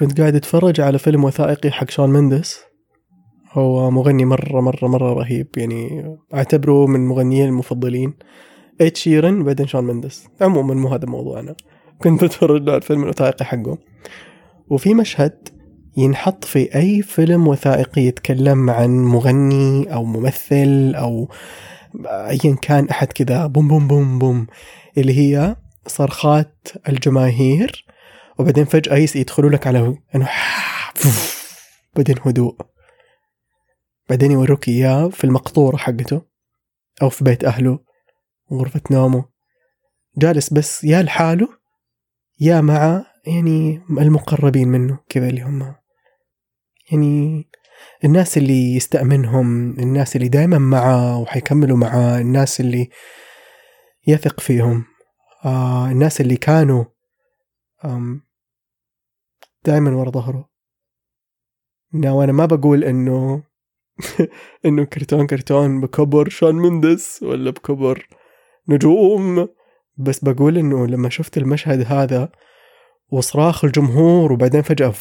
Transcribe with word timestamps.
كنت 0.00 0.20
قاعد 0.20 0.34
أتفرج 0.34 0.80
على 0.80 0.98
فيلم 0.98 1.24
وثائقي 1.24 1.70
حق 1.70 1.90
شون 1.90 2.10
مندس. 2.10 2.60
هو 3.52 3.90
مغني 3.90 4.24
مرة 4.24 4.60
مرة 4.60 4.88
مرة 4.88 5.12
رهيب. 5.12 5.46
يعني 5.56 6.14
أعتبره 6.34 6.86
من 6.86 7.06
مغنيين 7.06 7.48
المفضلين. 7.48 8.14
اد 8.80 8.96
شيرن 8.96 9.44
بعدين 9.44 9.66
شون 9.66 9.84
مندس. 9.84 10.26
عموما 10.40 10.74
مو 10.74 10.88
هذا 10.88 11.06
موضوعنا 11.06 11.54
كنت 12.02 12.22
اتفرج 12.22 12.68
على 12.68 12.76
الفيلم 12.76 13.02
الوثائقي 13.02 13.44
حقه. 13.44 13.78
وفي 14.70 14.94
مشهد 14.94 15.48
ينحط 15.96 16.44
في 16.44 16.74
أي 16.74 17.02
فيلم 17.02 17.48
وثائقي 17.48 18.02
يتكلم 18.02 18.70
عن 18.70 19.04
مغني 19.04 19.94
أو 19.94 20.04
ممثل 20.04 20.94
أو 20.96 21.28
ايا 22.06 22.56
كان 22.62 22.88
أحد 22.88 23.06
كذا 23.06 23.46
بوم 23.46 23.68
بوم 23.68 23.88
بوم 23.88 24.18
بوم 24.18 24.46
اللي 24.98 25.18
هي 25.18 25.56
صرخات 25.86 26.68
الجماهير 26.88 27.84
وبعدين 28.40 28.64
فجأة 28.64 28.96
يدخلوا 29.14 29.50
لك 29.50 29.66
على 29.66 29.98
إنه 30.14 30.30
بعدين 31.96 32.16
هدوء. 32.24 32.56
بعدين 34.08 34.30
يوروك 34.30 34.68
إياه 34.68 35.08
في 35.08 35.24
المقطورة 35.24 35.76
حقته 35.76 36.22
أو 37.02 37.08
في 37.10 37.24
بيت 37.24 37.44
أهله 37.44 37.78
غرفة 38.52 38.80
نومه. 38.90 39.24
جالس 40.16 40.52
بس 40.52 40.84
يا 40.84 41.02
لحاله 41.02 41.48
يا 42.40 42.60
مع 42.60 43.06
يعني 43.26 43.82
المقربين 43.90 44.68
منه 44.68 44.98
كذا 45.08 45.28
اللي 45.28 45.42
هم. 45.42 45.74
يعني 46.92 47.48
الناس 48.04 48.38
اللي 48.38 48.76
يستأمنهم 48.76 49.70
الناس 49.70 50.16
اللي 50.16 50.28
دائما 50.28 50.58
معه 50.58 51.18
وحيكملوا 51.20 51.76
معاه 51.76 52.20
الناس 52.20 52.60
اللي 52.60 52.90
يثق 54.06 54.40
فيهم 54.40 54.84
آه 55.44 55.90
الناس 55.90 56.20
اللي 56.20 56.36
كانوا 56.36 56.84
دائما 59.64 59.90
ورا 59.96 60.10
ظهره. 60.10 60.48
وأنا 61.94 62.32
ما 62.32 62.46
بقول 62.46 62.84
إنه 62.84 63.42
إنه 64.66 64.84
كرتون 64.84 65.26
كرتون 65.26 65.80
بكبر 65.80 66.28
شون 66.28 66.54
مندس 66.54 67.22
ولا 67.22 67.50
بكبر 67.50 68.08
نجوم 68.68 69.48
بس 69.96 70.24
بقول 70.24 70.58
إنه 70.58 70.86
لما 70.86 71.08
شفت 71.08 71.38
المشهد 71.38 71.92
هذا 71.92 72.32
وصراخ 73.08 73.64
الجمهور 73.64 74.32
وبعدين 74.32 74.62
فجأة 74.62 74.92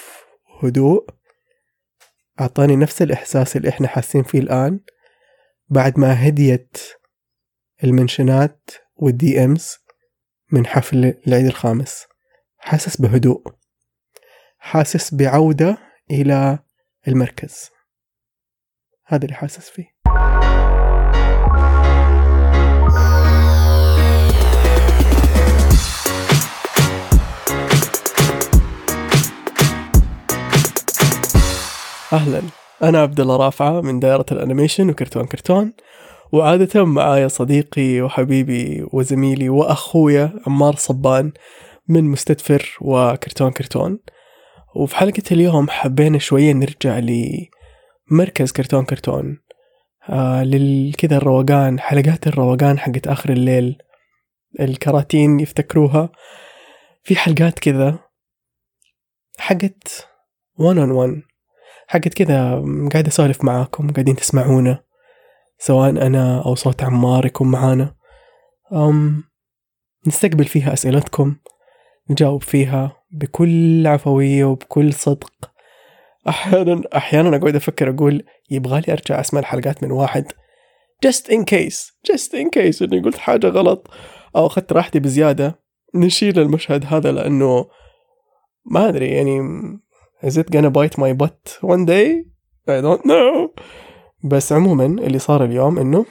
هدوء 0.62 1.06
أعطاني 2.40 2.76
نفس 2.76 3.02
الإحساس 3.02 3.56
اللي 3.56 3.68
إحنا 3.68 3.88
حاسين 3.88 4.22
فيه 4.22 4.38
الآن 4.38 4.80
بعد 5.68 5.98
ما 5.98 6.28
هديت 6.28 6.78
المنشنات 7.84 8.70
والدي 8.96 9.44
امز 9.44 9.78
من 10.52 10.66
حفل 10.66 11.14
العيد 11.26 11.46
الخامس. 11.46 12.06
حاسس 12.58 13.00
بهدوء. 13.00 13.57
حاسس 14.58 15.14
بعودة 15.14 15.78
إلى 16.10 16.58
المركز. 17.08 17.70
هذا 19.06 19.24
اللي 19.24 19.34
حاسس 19.36 19.70
فيه. 19.70 19.98
أهلا. 32.12 32.42
أنا 32.82 32.98
عبد 32.98 33.20
الله 33.20 33.36
رافعة 33.36 33.80
من 33.80 34.00
دائرة 34.00 34.26
الأنيميشن 34.32 34.90
وكرتون 34.90 35.26
كرتون 35.26 35.72
وعادة 36.32 36.84
معايا 36.84 37.28
صديقي 37.28 38.00
وحبيبي 38.00 38.86
وزميلي 38.92 39.48
وأخويا 39.48 40.40
عمار 40.46 40.74
صبان 40.76 41.32
من 41.88 42.04
مستدفر 42.04 42.76
وكرتون 42.80 43.50
كرتون. 43.50 43.98
وفي 44.74 44.96
حلقة 44.96 45.22
اليوم 45.32 45.70
حبينا 45.70 46.18
شوية 46.18 46.52
نرجع 46.52 46.98
لمركز 46.98 48.52
كرتون 48.52 48.84
كرتون. 48.84 49.38
آه 50.08 50.44
للكذا 50.44 51.16
الروقان 51.16 51.80
حلقات 51.80 52.26
الروقان 52.26 52.78
حقت 52.78 53.06
آخر 53.06 53.30
الليل. 53.30 53.78
الكراتين 54.60 55.40
يفتكروها. 55.40 56.08
في 57.02 57.16
حلقات 57.16 57.58
كذا 57.58 57.98
حقت 59.38 60.08
one 60.60 60.76
on 60.76 60.92
one. 60.92 61.22
حقت 61.86 62.14
كذا 62.14 62.64
قاعد 62.92 63.06
أسولف 63.06 63.44
معاكم 63.44 63.90
قاعدين 63.90 64.16
تسمعونا 64.16 64.84
سواء 65.58 65.90
أنا 65.90 66.42
أو 66.46 66.54
صوت 66.54 66.82
عمار 66.82 67.26
يكون 67.26 67.50
معانا. 67.50 67.94
أم 68.72 69.24
نستقبل 70.06 70.44
فيها 70.44 70.72
أسئلتكم 70.72 71.36
نجاوب 72.10 72.42
فيها. 72.42 72.97
بكل 73.10 73.86
عفوية 73.86 74.44
وبكل 74.44 74.92
صدق. 74.92 75.50
أحيانا 76.28 76.82
أحيانا 76.96 77.36
أقعد 77.36 77.56
أفكر 77.56 77.90
أقول 77.90 78.22
يبغالي 78.50 78.92
أرجع 78.92 79.20
أسمع 79.20 79.40
الحلقات 79.40 79.82
من 79.82 79.90
واحد. 79.90 80.32
Just 81.06 81.32
in 81.32 81.44
case. 81.44 81.92
Just 82.12 82.34
in 82.34 82.48
case 82.58 82.82
إني 82.82 83.00
قلت 83.00 83.18
حاجة 83.18 83.46
غلط 83.46 83.90
أو 84.36 84.46
أخذت 84.46 84.72
راحتي 84.72 85.00
بزيادة. 85.00 85.60
نشيل 85.94 86.38
المشهد 86.38 86.84
هذا 86.86 87.12
لأنه 87.12 87.66
ما 88.66 88.88
أدري 88.88 89.06
يعني 89.06 89.40
is 90.24 90.32
it 90.32 90.50
gonna 90.50 90.70
bite 90.70 90.98
my 90.98 91.12
butt 91.12 91.58
one 91.62 91.86
day? 91.86 92.24
I 92.68 92.80
don't 92.82 93.04
know. 93.06 93.62
بس 94.24 94.52
عموما 94.52 94.84
اللي 94.84 95.18
صار 95.18 95.44
اليوم 95.44 95.78
إنه 95.78 96.06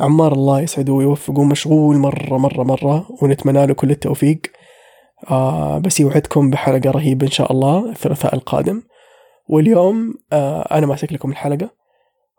عمار 0.00 0.32
الله 0.32 0.60
يسعده 0.60 0.92
ويوفقه 0.92 1.44
مشغول 1.44 1.96
مرة 1.96 2.38
مرة 2.38 2.62
مرة 2.62 3.06
ونتمنى 3.22 3.66
له 3.66 3.74
كل 3.74 3.90
التوفيق. 3.90 4.40
آه 5.30 5.78
بس 5.78 6.00
يوعدكم 6.00 6.50
بحلقة 6.50 6.90
رهيبة 6.90 7.26
إن 7.26 7.30
شاء 7.30 7.52
الله 7.52 7.90
الثلاثاء 7.90 8.34
القادم. 8.34 8.82
واليوم 9.48 10.14
آه 10.32 10.78
أنا 10.78 10.86
ماسك 10.86 11.12
لكم 11.12 11.30
الحلقة. 11.30 11.70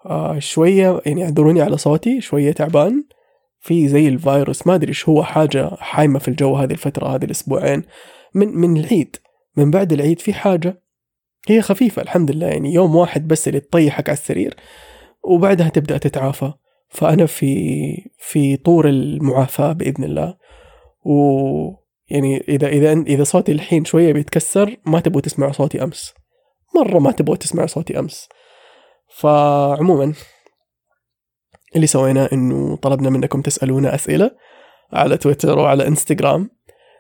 آه 0.05 0.39
شوية 0.39 1.01
يعني 1.05 1.23
اعذروني 1.23 1.61
على 1.61 1.77
صوتي 1.77 2.21
شوية 2.21 2.51
تعبان. 2.51 3.03
في 3.59 3.87
زي 3.87 4.07
الفيروس 4.07 4.67
ما 4.67 4.75
أدري 4.75 4.93
هو 5.09 5.23
حاجة 5.23 5.69
حايمة 5.79 6.19
في 6.19 6.27
الجو 6.27 6.55
هذه 6.55 6.71
الفترة 6.71 7.07
هذه 7.07 7.25
الأسبوعين. 7.25 7.83
من 8.33 8.47
من 8.57 8.77
العيد 8.77 9.15
من 9.57 9.71
بعد 9.71 9.93
العيد 9.93 10.19
في 10.19 10.33
حاجة. 10.33 10.81
هي 11.47 11.61
خفيفة 11.61 12.01
الحمد 12.01 12.31
لله 12.31 12.47
يعني 12.47 12.73
يوم 12.73 12.95
واحد 12.95 13.27
بس 13.27 13.47
اللي 13.47 13.59
تطيحك 13.59 14.09
على 14.09 14.17
السرير. 14.17 14.55
وبعدها 15.23 15.69
تبدأ 15.69 15.97
تتعافى. 15.97 16.53
فأنا 16.89 17.25
في 17.25 18.11
في 18.17 18.57
طور 18.57 18.89
المعافاة 18.89 19.73
بإذن 19.73 20.03
الله. 20.03 20.37
و 21.05 21.81
يعني 22.09 22.43
إذا 22.49 22.67
إذا 22.67 22.91
إذا 22.91 23.23
صوتي 23.23 23.51
الحين 23.51 23.85
شوية 23.85 24.13
بيتكسر 24.13 24.77
ما 24.85 24.99
تبغوا 24.99 25.21
تسمعوا 25.21 25.51
صوتي 25.51 25.83
أمس. 25.83 26.13
مرة 26.75 26.99
ما 26.99 27.11
تبغوا 27.11 27.35
تسمعوا 27.35 27.67
صوتي 27.67 27.99
أمس. 27.99 28.29
فعموما 29.15 30.13
اللي 31.75 31.87
سويناه 31.87 32.29
إنه 32.33 32.75
طلبنا 32.75 33.09
منكم 33.09 33.41
تسألونا 33.41 33.95
أسئلة 33.95 34.31
على 34.93 35.17
تويتر 35.17 35.59
وعلى 35.59 35.87
إنستغرام. 35.87 36.49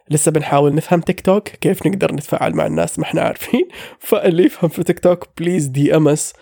لسه 0.09 0.31
بنحاول 0.31 0.75
نفهم 0.75 1.01
تيك 1.01 1.21
توك 1.21 1.49
كيف 1.49 1.87
نقدر 1.87 2.13
نتفاعل 2.13 2.55
مع 2.55 2.65
الناس 2.65 2.99
ما 2.99 3.05
إحنا 3.05 3.21
عارفين. 3.21 3.67
فاللي 3.99 4.43
يفهم 4.43 4.69
في 4.69 4.83
تيك 4.83 4.99
توك 4.99 5.27
please 5.37 5.65
DM 5.65 6.07
us 6.07 6.33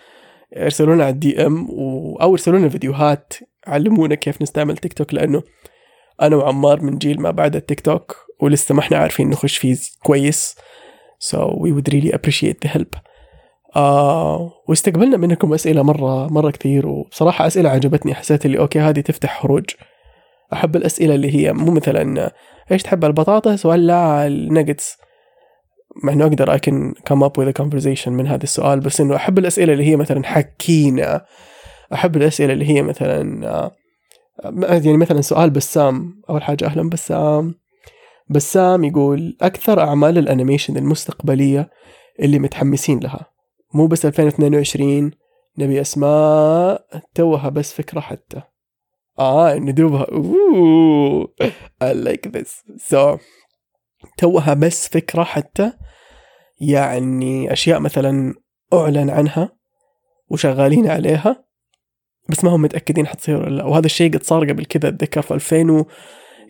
ارسلوا 0.56 0.94
لنا 0.94 1.04
على 1.04 1.12
ال 1.12 1.46
DM 1.46 1.68
أو 2.20 2.32
ارسلوا 2.32 2.58
لنا 2.58 2.68
فيديوهات 2.68 3.32
علمونا 3.66 4.14
كيف 4.14 4.42
نستعمل 4.42 4.76
تيك 4.76 4.92
توك 4.92 5.14
لأنه 5.14 5.42
أنا 6.22 6.36
وعمار 6.36 6.82
من 6.82 6.98
جيل 6.98 7.20
ما 7.20 7.30
بعد 7.30 7.56
التيك 7.56 7.80
توك 7.80 8.16
ولسه 8.40 8.74
ما 8.74 8.80
إحنا 8.80 8.96
عارفين 8.96 9.30
نخش 9.30 9.56
فيه 9.58 9.76
كويس. 10.02 10.56
So 11.30 11.36
we 11.36 11.72
would 11.72 11.92
really 11.92 12.12
appreciate 12.12 12.60
the 12.64 12.68
help. 12.68 12.98
آه 13.76 14.52
واستقبلنا 14.68 15.16
منكم 15.16 15.54
أسئلة 15.54 15.82
مرة 15.82 16.32
مرة 16.32 16.50
كثير 16.50 16.88
وبصراحة 16.88 17.46
أسئلة 17.46 17.70
عجبتني. 17.70 18.14
حسيت 18.14 18.46
اللي 18.46 18.58
okay 18.58 18.80
هذه 18.80 19.00
تفتح 19.00 19.42
خروج 19.42 19.64
أحب 20.52 20.76
الأسئلة 20.76 21.14
اللي 21.14 21.34
هي 21.34 21.52
مو 21.52 21.72
مثلا 21.72 22.32
إيش 22.72 22.82
تحب 22.82 23.04
البطاطس 23.04 23.66
ولا 23.66 24.26
النجتس 24.26 24.98
مع 25.96 26.12
إنه 26.12 26.24
أقدر 26.24 26.56
I 26.56 26.60
can 26.60 26.94
come 27.10 27.22
up 27.22 27.32
with 27.38 27.48
a 27.48 27.62
conversation 27.62 28.08
من 28.08 28.26
هذا 28.26 28.42
السؤال 28.42 28.80
بس 28.80 29.00
إنه 29.00 29.16
أحب 29.16 29.38
الأسئلة 29.38 29.72
اللي 29.72 29.84
هي 29.84 29.96
مثلا 29.96 30.24
حكينا 30.24 31.26
أحب 31.94 32.16
الأسئلة 32.16 32.52
اللي 32.52 32.68
هي 32.68 32.82
مثلا 32.82 33.48
آه، 33.48 33.72
يعني 34.62 34.96
مثلا 34.96 35.20
سؤال 35.20 35.50
بسام 35.50 36.22
أول 36.30 36.42
حاجة 36.42 36.64
أهلا 36.66 36.90
بسام. 36.90 37.54
بسام 38.28 38.84
يقول 38.84 39.36
أكثر 39.42 39.80
أعمال 39.80 40.18
الأنيميشن 40.18 40.76
المستقبلية 40.76 41.70
اللي 42.20 42.38
متحمسين 42.38 43.00
لها. 43.00 43.30
مو 43.74 43.86
بس 43.86 44.06
2022 44.06 45.10
نبي 45.58 45.80
أسماء 45.80 46.86
توها 47.14 47.48
بس 47.48 47.72
فكرة 47.72 48.00
حتى. 48.00 48.42
آه 49.18 49.54
ندوبها. 49.54 50.06
أوه 50.12 51.32
I 51.84 51.92
like 51.94 52.30
this. 52.30 52.62
So 52.92 53.18
توها 54.16 54.54
بس 54.54 54.88
فكرة 54.88 55.24
حتى 55.24 55.72
يعني 56.60 57.52
أشياء 57.52 57.80
مثلا 57.80 58.34
أعلن 58.72 59.10
عنها 59.10 59.52
وشغالين 60.28 60.90
عليها 60.90 61.44
بس 62.28 62.44
ما 62.44 62.50
هم 62.50 62.62
متأكدين 62.62 63.06
حتصير 63.06 63.36
ولا 63.36 63.56
لا. 63.56 63.64
وهذا 63.64 63.86
الشيء 63.86 64.12
قد 64.12 64.22
صار 64.22 64.50
قبل 64.50 64.64
كذا 64.64 64.88
أتذكر 64.88 65.22
في 65.22 65.34
2000 65.34 65.70
و 65.70 65.86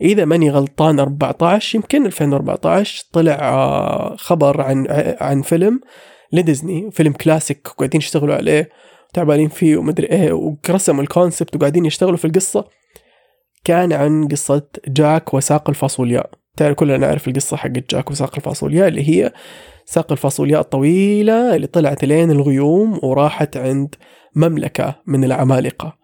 إذا 0.01 0.25
ماني 0.25 0.51
غلطان 0.51 1.01
14 1.01 1.77
يمكن 1.77 2.07
2014 2.07 3.05
طلع 3.13 3.35
آه، 3.35 4.17
خبر 4.17 4.61
عن 4.61 4.87
عن 5.21 5.43
فيلم 5.43 5.81
لديزني 6.33 6.91
فيلم 6.91 7.13
كلاسيك 7.13 7.69
وقاعدين 7.69 8.01
يشتغلوا 8.01 8.35
عليه 8.35 8.71
تعبانين 9.15 9.49
فيه 9.49 9.77
ومدري 9.77 10.07
إيه 10.07 10.33
ورسموا 10.33 11.03
ال 11.03 11.09
concept 11.09 11.57
وقاعدين 11.57 11.87
يشتغلوا 11.87 12.17
في 12.17 12.25
القصة. 12.25 12.69
كان 13.65 13.93
عن 13.93 14.29
قصة 14.29 14.67
جاك 14.89 15.35
وساق 15.35 15.69
الفاصولياء. 15.69 16.31
كلنا 16.63 16.97
نعرف 16.97 17.29
القصة 17.29 17.57
حقت 17.57 17.91
جاك 17.95 18.11
وساق 18.11 18.37
الفاصولياء 18.37 18.89
اللي 18.89 19.09
هي 19.09 19.33
ساق 19.85 20.13
الفاصولياء 20.13 20.61
الطويلة 20.61 21.57
اللي 21.57 21.67
طلعت 21.67 22.05
لين 22.05 22.31
الغيوم 22.31 23.01
وراحت 23.03 23.57
عند 23.57 23.95
مملكة 24.37 24.95
من 25.07 25.25
العمالقة. 25.25 26.01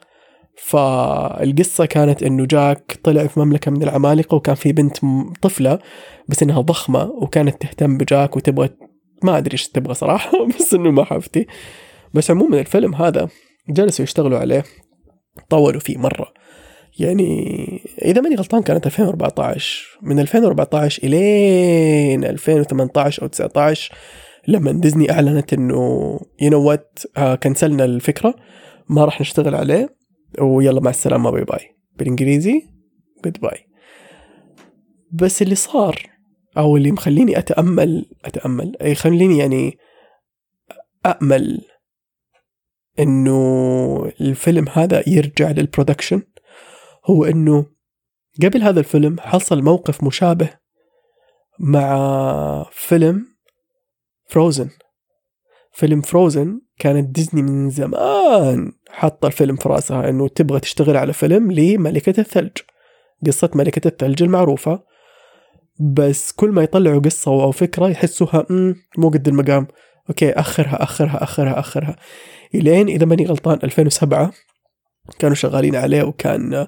فالقصة 0.56 1.86
كانت 1.86 2.22
إنه 2.22 2.46
جاك 2.46 3.00
طلع 3.02 3.26
في 3.26 3.40
مملكة 3.40 3.70
من 3.70 3.82
العمالقة 3.82 4.34
وكان 4.34 4.54
في 4.54 4.72
بنت 4.72 4.96
طفلة 5.42 5.78
بس 6.28 6.42
إنها 6.42 6.60
ضخمة 6.60 7.02
وكانت 7.02 7.62
تهتم 7.62 7.98
بجاك 7.98 8.36
وتبغى 8.36 8.68
ما 9.22 9.38
أدري 9.38 9.52
إيش 9.52 9.68
تبغى 9.68 9.94
صراحة 9.94 10.46
بس 10.58 10.74
إنه 10.74 10.90
ما 10.90 11.04
حفتي 11.04 11.46
بس 12.14 12.30
عموما 12.30 12.60
الفيلم 12.60 12.94
هذا 12.94 13.28
جلسوا 13.68 14.02
يشتغلوا 14.02 14.38
عليه 14.38 14.64
طولوا 15.50 15.80
فيه 15.80 15.98
مرة. 15.98 16.32
يعني 16.98 17.82
إذا 18.02 18.20
ماني 18.20 18.34
غلطان 18.34 18.62
كانت 18.62 18.86
2014 18.86 19.98
من 20.02 20.18
2014 20.18 21.02
إلين 21.04 22.24
2018 22.24 23.22
أو 23.22 23.26
19 23.26 23.94
لما 24.48 24.72
ديزني 24.72 25.10
أعلنت 25.10 25.52
إنه 25.52 25.74
you 26.40 26.50
know 26.50 26.62
what 26.62 26.98
كنسلنا 27.42 27.84
الفكرة 27.84 28.34
ما 28.88 29.04
راح 29.04 29.20
نشتغل 29.20 29.54
عليه 29.54 29.96
ويلا 30.40 30.80
مع 30.80 30.90
السلامة 30.90 31.30
bye 31.30 31.44
bye 31.44 31.76
بالإنجليزي 31.96 32.62
goodbye 33.24 33.58
بس 35.12 35.42
اللي 35.42 35.54
صار 35.54 36.02
أو 36.58 36.76
اللي 36.76 36.92
مخليني 36.92 37.38
أتأمل 37.38 38.06
أتأمل 38.24 38.76
أي 38.82 38.94
خليني 38.94 39.38
يعني 39.38 39.78
أأمل 41.06 41.60
إنه 42.98 44.12
الفيلم 44.20 44.68
هذا 44.68 45.08
يرجع 45.08 45.50
لل 45.50 45.62
production 45.62 46.22
هو 47.06 47.24
إنه 47.24 47.66
قبل 48.42 48.62
هذا 48.62 48.80
الفيلم 48.80 49.16
حصل 49.20 49.62
موقف 49.62 50.04
مشابه 50.04 50.50
مع 51.58 52.66
فيلم 52.72 53.26
فروزن 54.28 54.70
فيلم 55.72 56.00
فروزن 56.00 56.60
كانت 56.78 57.08
ديزني 57.14 57.42
من 57.42 57.70
زمان 57.70 58.72
حاطة 58.90 59.26
الفيلم 59.26 59.56
في 59.56 59.68
راسها 59.68 60.08
إنه 60.08 60.28
تبغى 60.28 60.60
تشتغل 60.60 60.96
على 60.96 61.12
فيلم 61.12 61.52
لملكة 61.52 62.20
الثلج. 62.20 62.52
قصة 63.26 63.50
ملكة 63.54 63.88
الثلج 63.88 64.22
المعروفة. 64.22 64.82
بس 65.80 66.32
كل 66.32 66.50
ما 66.50 66.62
يطلعوا 66.62 67.00
قصة 67.00 67.30
أو 67.30 67.50
فكرة 67.50 67.88
يحسوها 67.88 68.46
مو 68.98 69.08
قد 69.08 69.28
المقام. 69.28 69.66
okay 70.08 70.32
أخرها 70.32 70.82
أخرها 70.82 71.22
أخرها 71.22 71.58
أخرها. 71.58 71.96
إلين 72.54 72.88
إذا 72.88 73.06
ماني 73.06 73.26
غلطان 73.26 73.58
2007 73.64 74.32
كانوا 75.18 75.34
شغالين 75.34 75.76
عليه 75.76 76.02
وكان 76.02 76.66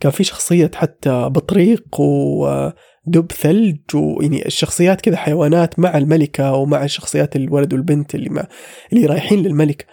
كان 0.00 0.12
في 0.12 0.24
شخصية 0.24 0.70
حتى 0.74 1.28
بطريق 1.28 2.00
ودب 2.00 3.32
ثلج 3.32 3.80
ويعني 3.94 4.46
الشخصيات 4.46 5.00
كذا 5.00 5.16
حيوانات 5.16 5.78
مع 5.78 5.98
الملكة 5.98 6.52
ومع 6.54 6.86
شخصيات 6.86 7.36
الولد 7.36 7.72
والبنت 7.72 8.14
اللي 8.14 8.30
مع 8.30 8.46
اللي 8.92 9.06
رايحين 9.06 9.42
للملك. 9.42 9.86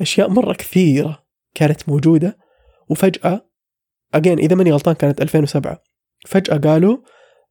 أشياء 0.00 0.28
مرة 0.28 0.52
كثيرة 0.52 1.24
كانت 1.54 1.88
موجودة. 1.88 2.38
وفجأة 2.88 3.46
أجين 4.14 4.38
إذا 4.38 4.56
ماني 4.56 4.72
غلطان 4.72 4.94
كانت 4.94 5.22
2007 5.22 5.82
فجأة 6.26 6.56
قالوا 6.56 6.96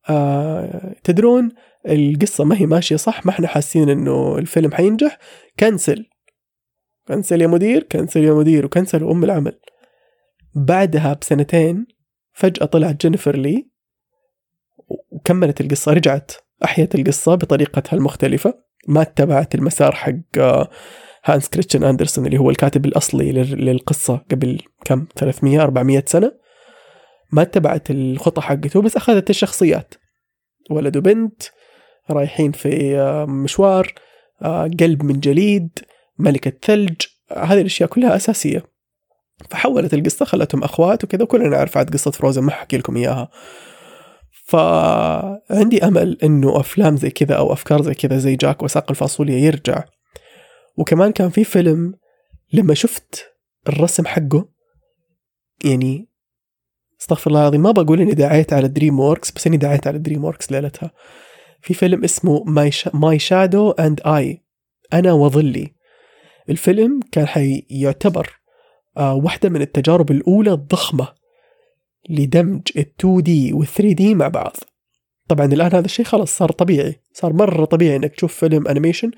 آه 0.10 0.96
تدرون 1.04 1.50
القصة 1.90 2.44
ما 2.44 2.58
هي 2.58 2.66
ماشية 2.66 2.96
صح 2.96 3.26
ما 3.26 3.32
إحنا 3.32 3.48
حاسين 3.48 3.90
إنه 3.90 4.38
الفيلم 4.38 4.72
حينجح 4.74 5.18
كنسل 5.60 6.06
كنسل 7.08 7.42
يا 7.42 7.48
مدير 7.48 7.84
كنسل 7.84 8.24
يا 8.24 8.34
مدير 8.34 8.66
وكنسل 8.66 9.04
أم 9.04 9.24
العمل. 9.24 9.60
بعدها 10.56 11.14
بسنتين 11.14 11.88
فجأة 12.34 12.66
طلعت 12.66 13.02
جينيفر 13.02 13.36
لي 13.36 13.68
وكملت 15.12 15.62
القصة 15.62 15.94
رجعت 15.94 16.32
أحيت 16.64 16.96
القصة 16.96 17.36
بطريقتها 17.36 17.98
المختلفة 17.98 18.64
ما 18.88 19.02
اتبعت 19.02 19.56
المسار 19.56 19.96
حق 19.96 20.14
آه، 20.38 20.70
هانس 21.26 21.50
كريستيان 21.50 21.84
أندرسون 21.84 22.26
اللي 22.26 22.38
هو 22.38 22.50
الكاتب 22.50 22.86
الأصلي 22.86 23.32
للقصة 23.32 24.26
قبل 24.32 24.60
كم؟ 24.86 25.06
300 25.16 25.62
400 25.64 26.04
سنة. 26.06 26.32
ما 27.32 27.42
اتبعت 27.42 27.92
الخطة 27.92 28.42
حقته 28.42 28.82
بس 28.82 28.96
أخذت 28.96 29.30
الشخصيات. 29.30 29.94
ولد 30.72 30.98
وبنت 30.98 31.44
رايحين 32.10 32.52
في 32.52 32.98
آه، 32.98 33.26
مشوار 33.26 33.94
آه، 34.42 34.70
قلب 34.80 35.04
من 35.04 35.20
جليد 35.20 35.80
ملكة 36.20 36.54
ثلج 36.62 37.02
هذه 37.38 37.62
الأشياء 37.62 37.90
كلها 37.90 38.16
أساسية. 38.16 38.73
فحولت 39.50 39.94
القصة 39.94 40.26
خلتهم 40.26 40.64
أخوات 40.64 41.04
وكذا 41.04 41.24
وكلنا 41.24 41.48
نعرف 41.48 41.78
عاد 41.78 41.94
قصة 41.94 42.12
فروزن 42.12 42.42
ما 42.44 42.50
أحكي 42.50 42.78
لكم 42.78 42.98
إياها. 42.98 43.30
فعندي 44.46 45.84
أمل 45.88 46.18
إنه 46.24 46.60
أفلام 46.60 46.98
زي 46.98 47.10
كذا 47.10 47.36
أو 47.36 47.54
أفكار 47.54 47.82
زي 47.82 47.94
كذا 47.94 48.18
زي 48.18 48.36
جاك 48.36 48.64
وساق 48.64 48.86
الفاصوليا 48.90 49.38
يرجع. 49.38 49.84
وكمان 50.78 51.12
كان 51.12 51.30
في 51.30 51.44
فيلم 51.44 51.94
لما 52.54 52.74
شفت 52.74 53.34
الرسم 53.70 54.06
حقه 54.06 54.50
يعني 55.66 56.10
استغفر 57.02 57.30
الله 57.30 57.42
العظيم 57.42 57.62
ما 57.62 57.72
بقول 57.72 58.02
إني 58.02 58.12
دعيت 58.12 58.54
على 58.54 58.68
دريم 58.68 59.00
ووركس 59.00 59.32
بس 59.32 59.48
إني 59.48 59.58
دعيت 59.58 59.88
على 59.88 59.98
دريم 59.98 60.24
ووركس 60.24 60.52
ليلتها. 60.52 60.92
في 61.62 61.74
فيلم 61.74 62.04
اسمه 62.04 62.44
My 62.94 63.20
Shadow 63.20 63.72
and 63.72 64.02
I 64.06 64.44
أنا 64.94 65.14
وظلي. 65.14 65.74
الفيلم 66.50 67.00
كان 67.12 67.28
حيعتبر 67.28 68.43
واحدة 68.98 69.50
من 69.50 69.62
التجارب 69.62 70.12
الأولى 70.12 70.52
الضخمة 70.54 71.08
لدمج 72.10 72.62
ال 72.78 72.86
2D 73.00 73.54
وال 73.54 73.68
3D 73.68 74.16
مع 74.16 74.28
بعض. 74.28 74.56
طبعا 75.28 75.46
الآن 75.46 75.72
هذا 75.76 75.86
الشيء 75.86 76.06
خلاص 76.06 76.38
صار 76.38 76.52
طبيعي 76.52 77.02
صار 77.14 77.34
مرة 77.34 77.66
طبيعي 77.66 77.96
إنك 77.96 78.16
تشوف 78.16 78.34
فيلم 78.34 78.68
animation 78.68 79.12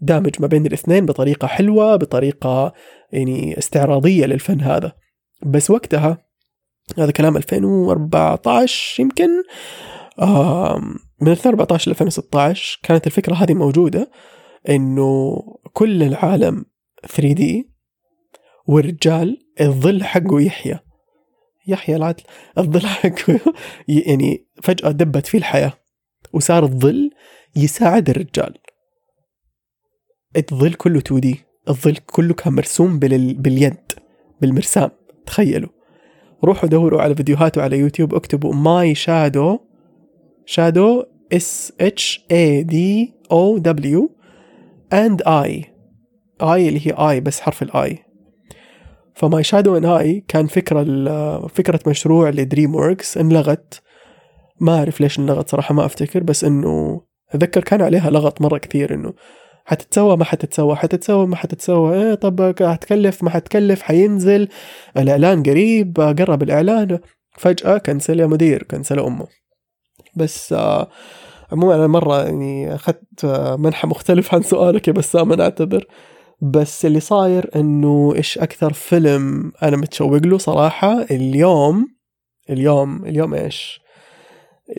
دامج 0.00 0.30
ما 0.40 0.46
بين 0.46 0.66
الاثنين 0.66 1.06
بطريقة 1.06 1.46
حلوة 1.46 1.96
بطريقة 1.96 2.72
يعني 3.12 3.58
استعراضية 3.58 4.26
للفن 4.26 4.60
هذا. 4.60 4.92
بس 5.46 5.70
وقتها 5.70 6.18
هذا 6.98 7.10
كلام 7.10 7.36
2014 7.36 9.02
يمكن 9.02 9.28
من 11.20 11.28
2014 11.28 11.88
ل 11.88 11.92
2016 11.92 12.80
كانت 12.82 13.06
الفكرة 13.06 13.34
هذه 13.34 13.54
موجودة 13.54 14.10
إنه 14.68 15.38
كل 15.72 16.02
العالم 16.02 16.64
3 17.08 17.32
دي 17.32 17.70
والرجال 18.68 19.38
الظل 19.60 20.04
حقه 20.04 20.40
يحيى. 20.40 20.78
يحيى 21.66 21.96
العدل 21.96 22.22
الظل 22.58 22.86
حقه 22.86 23.40
يعني 23.88 24.46
فجأة 24.62 24.90
دبت 24.90 25.26
فيه 25.26 25.38
الحياة 25.38 25.72
وصار 26.32 26.64
الظل 26.64 27.10
يساعد 27.56 28.10
الرجال. 28.10 28.58
الظل 30.36 30.74
كله 30.74 30.98
2 30.98 31.20
دي 31.20 31.40
الظل 31.68 31.96
كله 31.96 32.34
كان 32.34 32.52
مرسوم 32.52 32.98
باليد 32.98 33.76
بالمرسام 34.40 34.90
تخيلوا. 35.26 35.70
روحوا 36.44 36.68
دوروا 36.68 37.02
على 37.02 37.14
فيديوهاته 37.14 37.62
على 37.62 37.78
يوتيوب 37.78 38.14
اكتبوا 38.14 38.54
My 38.54 38.94
Shadow 38.94 39.58
shadow 40.46 41.04
S 41.32 41.72
H 41.80 42.24
A 42.32 42.62
D 42.62 43.14
O 43.32 43.58
W 43.58 44.16
and 44.92 45.22
I 45.22 45.64
I 46.42 46.68
اللي 46.68 46.86
هي 46.86 46.92
I 46.92 47.20
بس 47.20 47.40
حرف 47.40 47.62
ال 47.62 47.98
I 49.18 49.24
ف 49.24 49.30
My 49.30 49.42
Shadow 49.42 49.76
and 49.76 49.84
I 49.84 50.24
كان 50.28 50.46
فكرة 50.46 50.84
فكرة 51.46 51.80
مشروع 51.86 52.30
لدريم 52.30 52.74
وركس 52.74 53.18
انلغت. 53.18 53.82
ما 54.60 54.78
أعرف 54.78 55.00
ليش 55.00 55.18
انلغت 55.18 55.50
صراحة 55.50 55.74
ما 55.74 55.84
أفتكر 55.84 56.22
بس 56.22 56.44
إنه 56.44 57.00
أتذكر 57.30 57.60
كان 57.60 57.82
عليها 57.82 58.10
لغط 58.10 58.40
مرة 58.42 58.58
كثير 58.58 58.94
إنه 58.94 59.12
حتتسوى 59.64 60.16
ما 60.16 60.24
حتتسوى 60.24 60.76
حتتسوى 60.76 61.26
ما 61.26 61.36
حتتسوى 61.36 61.94
إيه 61.94 62.14
طب 62.14 62.54
حتكلف 62.62 63.22
ما 63.22 63.30
حتكلف 63.30 63.82
حينزل 63.82 64.48
الإعلان 64.96 65.42
قريب 65.42 66.00
قرب 66.00 66.42
الإعلان. 66.42 66.98
فجأة 67.38 67.78
كنسل 67.78 68.20
يا 68.20 68.26
مدير 68.26 68.62
كنسل 68.62 68.98
أمه. 68.98 69.26
بس 70.16 70.52
آه 70.52 70.88
عموما 71.52 71.74
أنا 71.74 71.86
مرة 71.86 72.24
يعني 72.24 72.74
أخذت 72.74 73.26
منحى 73.58 73.88
مختلف 73.88 74.34
عن 74.34 74.42
سؤالك 74.42 74.88
يا 74.88 74.92
بسام 74.92 75.32
أنا 75.32 75.44
اعتذر 75.44 75.84
بس 76.40 76.86
اللي 76.86 77.00
صاير 77.00 77.50
إنه 77.56 78.14
إيش 78.14 78.38
أكثر 78.38 78.72
فيلم 78.72 79.52
أنا 79.62 79.76
متشوق 79.76 80.26
له 80.26 80.38
صراحة 80.38 81.02
اليوم 81.02 81.86
اليوم 82.50 83.04
اليوم 83.04 83.34
إيش؟ 83.34 83.80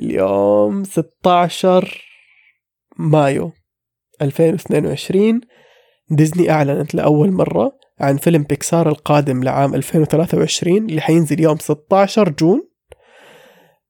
اليوم 0.01 0.83
16 0.83 2.05
مايو 2.97 3.51
2022 4.21 5.41
ديزني 6.09 6.51
أعلنت 6.51 6.95
لأول 6.95 7.31
مرة 7.31 7.79
عن 7.99 8.17
فيلم 8.17 8.43
بيكسار 8.43 8.89
القادم 8.89 9.43
لعام 9.43 9.75
2023 9.75 10.77
اللي 10.77 11.01
حينزل 11.01 11.39
يوم 11.39 11.57
16 11.57 12.29
جون. 12.29 12.69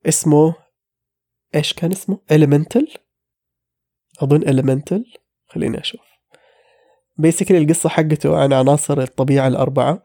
اسمه 0.08 0.56
إيش 1.56 1.74
كان 1.74 1.92
اسمه؟ 1.92 2.20
Elemental 2.32 2.88
أظن 4.22 4.42
Elemental 4.42 5.04
خليني 5.48 5.80
أشوف. 5.80 6.09
basically 7.20 7.58
القصة 7.58 7.90
حقته 7.90 8.38
عن 8.38 8.54
عناصر 8.54 9.02
الطبيعة 9.02 9.48
الأربعة. 9.48 10.04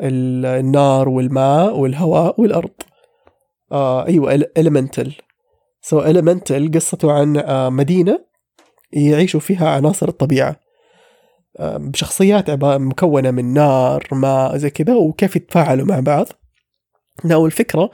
النار 0.00 1.08
والماء 1.08 1.78
والهواء 1.78 2.40
والأرض. 2.40 2.70
آه 3.72 4.06
أيوة 4.06 4.44
Elemental 4.58 5.14
so 5.82 6.00
Elemental 6.00 6.70
قصته 6.70 7.12
عن 7.12 7.36
آه 7.36 7.68
مدينة 7.68 8.20
يعيشوا 8.92 9.40
فيها 9.40 9.68
عناصر 9.68 10.08
الطبيعة. 10.08 10.56
آه 11.58 11.76
بشخصيات 11.76 12.50
مكونة 12.60 13.30
من 13.30 13.52
نار 13.52 14.08
ماء 14.12 14.56
زي 14.56 14.70
كذا 14.70 14.94
وكيف 14.94 15.36
يتفاعلوا 15.36 15.86
مع 15.86 16.00
بعض. 16.00 16.26
now 17.24 17.46
الفكرة 17.46 17.90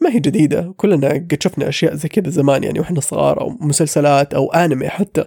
ما 0.00 0.10
هي 0.10 0.20
جديدة. 0.20 0.74
كلنا 0.76 1.08
قد 1.08 1.38
شفنا 1.40 1.68
أشياء 1.68 1.94
زي 1.94 2.08
كذا 2.08 2.30
زمان 2.30 2.64
يعني 2.64 2.80
وإحنا 2.80 3.00
صغار 3.00 3.40
أو 3.40 3.50
مسلسلات 3.60 4.34
أو 4.34 4.52
أنمي 4.52 4.88
حتى. 4.88 5.24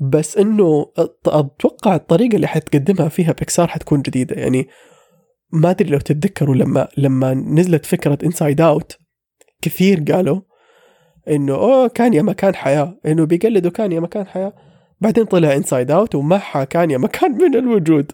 بس 0.00 0.38
إنه 0.38 0.92
أتوقع 1.26 1.94
الطريقة 1.94 2.36
اللي 2.36 2.46
حتقدمها 2.46 3.08
فيها 3.08 3.32
بيكسار 3.32 3.68
حتكون 3.68 4.02
جديدة. 4.02 4.36
يعني 4.36 4.68
ما 5.52 5.70
أدري 5.70 5.90
لو 5.90 5.98
تتذكروا 5.98 6.54
لما 6.54 6.88
لما 6.96 7.34
نزلت 7.34 7.86
فكرة 7.86 8.18
Inside 8.24 8.60
Out 8.60 8.98
كثير 9.62 10.04
قالوا 10.12 10.40
إنه 11.28 11.54
أوه 11.54 11.88
كان 11.88 12.14
يا 12.14 12.22
مكان 12.22 12.54
حياة. 12.54 12.98
إنه 13.06 13.26
بيقلدوا 13.26 13.70
كان 13.70 13.92
يا 13.92 14.00
مكان 14.00 14.26
حياة. 14.26 14.52
بعدين 15.00 15.24
طلع 15.24 15.54
Inside 15.54 15.90
Out 15.90 16.14
ومعها 16.14 16.64
كان 16.64 16.90
يا 16.90 16.98
مكان 16.98 17.32
من 17.32 17.54
الوجود. 17.54 18.12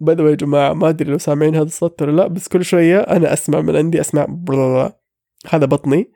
by 0.00 0.30
يا 0.30 0.34
جماعة 0.34 0.72
ما 0.72 0.88
أدري 0.88 1.10
لو 1.10 1.18
سامعين 1.18 1.54
هذا 1.54 1.64
الصوت 1.64 2.02
ولا 2.02 2.12
لا 2.12 2.26
بس 2.26 2.48
كل 2.48 2.64
شوية 2.64 3.00
أنا 3.00 3.32
أسمع 3.32 3.60
من 3.60 3.76
عندي 3.76 4.00
أسمع 4.00 4.26
هذا 5.50 5.66
بطني. 5.66 6.12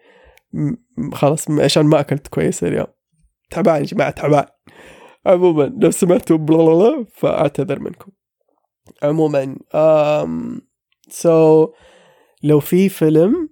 خلاص 1.12 1.50
عشان 1.50 1.86
ما 1.86 2.00
أكلت 2.00 2.28
كويس 2.28 2.64
اليوم. 2.64 2.86
تعبان 3.50 3.80
يا 3.80 3.86
جماعة 3.86 4.10
تعبان. 4.10 4.44
عموما 5.26 5.72
لو 5.78 5.90
سمعتوا 5.90 6.36
بلا 6.36 7.06
فأعتذر 7.14 7.78
منكم. 7.78 8.12
عموما 9.02 9.56
أم 9.74 10.60
so 11.08 11.68
لو 12.42 12.60
في 12.60 12.88
فيلم 12.88 13.48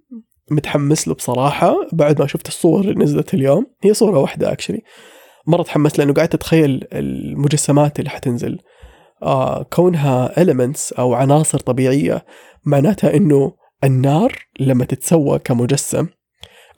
متحمس 0.51 1.07
له 1.07 1.13
بصراحة 1.13 1.75
بعد 1.93 2.21
ما 2.21 2.27
شفت 2.27 2.47
الصور 2.47 2.81
اللي 2.81 3.03
نزلت 3.03 3.33
اليوم 3.33 3.65
هي 3.83 3.93
صورة 3.93 4.19
واحدة 4.19 4.51
actually 4.51 4.81
مرة 5.47 5.63
تحمست 5.63 5.97
لأنه 5.97 6.13
قاعد 6.13 6.33
أتخيل 6.33 6.87
المجسمات 6.93 7.99
اللي 7.99 8.09
حتنزل. 8.09 8.59
آه 9.23 9.63
كونها 9.63 10.33
elements 10.43 10.99
أو 10.99 11.13
عناصر 11.13 11.59
طبيعية 11.59 12.25
معناتها 12.65 13.15
إنه 13.15 13.53
النار 13.83 14.33
لما 14.59 14.85
تتسوى 14.85 15.39
كمجسم 15.39 16.07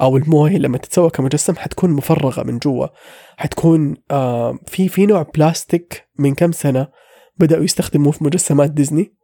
أو 0.02 0.18
الموية 0.18 0.58
لما 0.58 0.78
تتسوى 0.78 1.10
كمجسم 1.10 1.56
حتكون 1.56 1.90
مفرغة 1.90 2.44
من 2.44 2.58
جوا. 2.58 2.88
حتكون 3.38 3.96
آه 4.12 4.60
في 4.68 4.88
في 4.88 5.06
نوع 5.06 5.22
بلاستيك 5.36 6.10
من 6.20 6.34
كم 6.34 6.52
سنة 6.52 6.88
بدأوا 7.38 7.64
يستخدموه 7.64 8.12
في 8.12 8.24
مجسمات 8.24 8.72
ديزني 8.72 9.16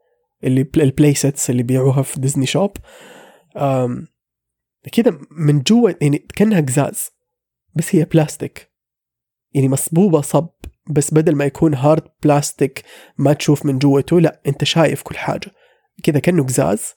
اللي 0.44 0.70
ال 0.78 0.85
play 0.85 1.13
sets 1.13 1.50
اللي 1.50 1.64
بيعوها 1.64 2.02
في 2.02 2.20
ديزني 2.20 2.46
shop. 2.46 2.72
كذا 4.92 5.20
من 5.32 5.60
جوا 5.60 5.92
يعني 6.02 6.18
كأنها 6.36 6.62
قزاز 6.62 7.10
بس 7.76 7.96
هي 7.96 8.06
بلاستيك 8.06 8.72
يعني 9.54 9.70
مصبوبة 9.70 10.22
صب 10.22 10.50
بس 10.90 11.14
بدل 11.14 11.36
ما 11.36 11.46
يكون 11.46 11.74
hard 11.74 12.04
plastic 12.24 12.84
ما 13.18 13.34
تشوف 13.34 13.66
من 13.66 13.80
جوته 13.80 14.22
لا 14.22 14.42
أنت 14.48 14.64
شايف 14.64 15.02
كل 15.02 15.18
حاجة. 15.18 15.52
كذا 16.04 16.20
كأنه 16.20 16.44
قزاز. 16.44 16.94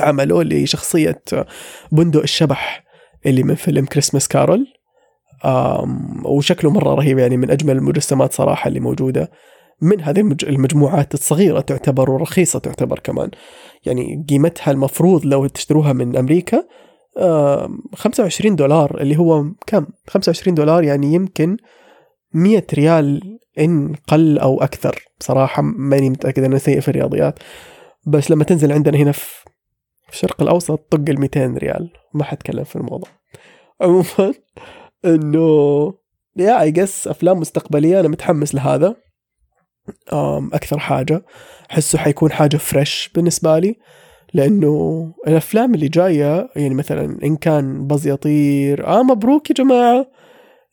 عملوا 0.00 0.44
لشخصية 0.44 1.22
بندق 1.92 2.20
الشبح 2.20 2.84
اللي 3.26 3.42
من 3.42 3.54
فيلم 3.54 3.84
Christmas 3.84 4.28
Carol 4.28 4.66
وشكله 6.24 6.70
مرة 6.70 6.94
رهيب 6.94 7.18
يعني 7.18 7.36
من 7.36 7.50
أجمل 7.50 7.76
المجسمات 7.76 8.32
صراحة 8.32 8.68
اللي 8.68 8.80
موجودة. 8.80 9.30
من 9.80 10.00
هذه 10.00 10.20
المجموعات 10.42 11.14
الصغيرة 11.14 11.60
تعتبر 11.60 12.10
ورخيصة 12.10 12.58
تعتبر 12.58 12.98
كمان. 12.98 13.30
يعني 13.86 14.24
قيمتها 14.28 14.70
المفروض 14.70 15.26
لو 15.26 15.46
تشتروها 15.46 15.92
من 15.92 16.16
أمريكا 16.16 16.64
25 17.94 18.56
دولار 18.56 19.00
اللي 19.00 19.18
هو 19.18 19.44
كم؟ 19.66 19.86
25 20.08 20.54
دولار 20.54 20.82
يعني 20.84 21.14
يمكن 21.14 21.56
100 22.32 22.62
ريال 22.74 23.38
إن 23.58 23.94
قل 24.08 24.38
أو 24.38 24.62
أكثر. 24.62 25.04
بصراحة 25.20 25.62
ماني 25.62 26.10
متأكد 26.10 26.44
أنا 26.44 26.58
سيء 26.58 26.80
في 26.80 26.88
الرياضيات. 26.88 27.38
بس 28.06 28.30
لما 28.30 28.44
تنزل 28.44 28.72
عندنا 28.72 28.98
هنا 28.98 29.12
في 29.12 29.43
في 30.14 30.24
الشرق 30.24 30.42
الأوسط 30.42 30.80
طق 30.90 31.04
ال 31.08 31.20
200 31.20 31.46
ريال. 31.58 31.90
ما 32.14 32.24
حتكلم 32.24 32.64
في 32.64 32.76
الموضوع. 32.76 33.08
عموما 33.80 34.34
إنه 35.04 35.94
يا 36.36 36.60
I 36.60 36.70
guess 36.70 37.08
أفلام 37.08 37.40
مستقبلية 37.40 38.00
أنا 38.00 38.08
متحمس 38.08 38.54
لهذا. 38.54 38.96
أكثر 40.52 40.78
حاجة. 40.78 41.24
أحسه 41.70 41.98
حيكون 41.98 42.32
حاجة 42.32 42.56
fresh 42.56 43.10
بالنسبة 43.14 43.58
لي. 43.58 43.76
لأنه 44.34 45.14
الأفلام 45.26 45.74
اللي 45.74 45.88
جاية 45.88 46.48
يعني 46.56 46.74
مثلا 46.74 47.18
إن 47.24 47.36
كان 47.36 47.86
بز 47.86 48.06
يطير 48.06 48.86
آه 48.86 49.02
مبروك 49.02 49.50
يا 49.50 49.54
جماعة. 49.54 50.06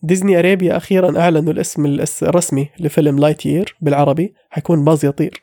ديزني 0.04 0.40
أريبيا 0.40 0.78
أخيرا 0.78 1.20
أعلنوا 1.20 1.54
الاسم 1.54 1.86
الرسمي 2.22 2.70
لفيلم 2.80 3.20
Lightyear 3.20 3.76
بالعربي. 3.82 4.34
حيكون 4.50 4.84
باز 4.84 5.06
يطير 5.06 5.42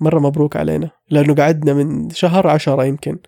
مرة 0.00 0.18
مبروك 0.18 0.56
علينا 0.56 0.90
لأنه 1.10 1.34
قعدنا 1.34 1.74
من 1.74 2.10
شهر 2.10 2.46
عشرة 2.46 2.84
يمكن 2.84 3.18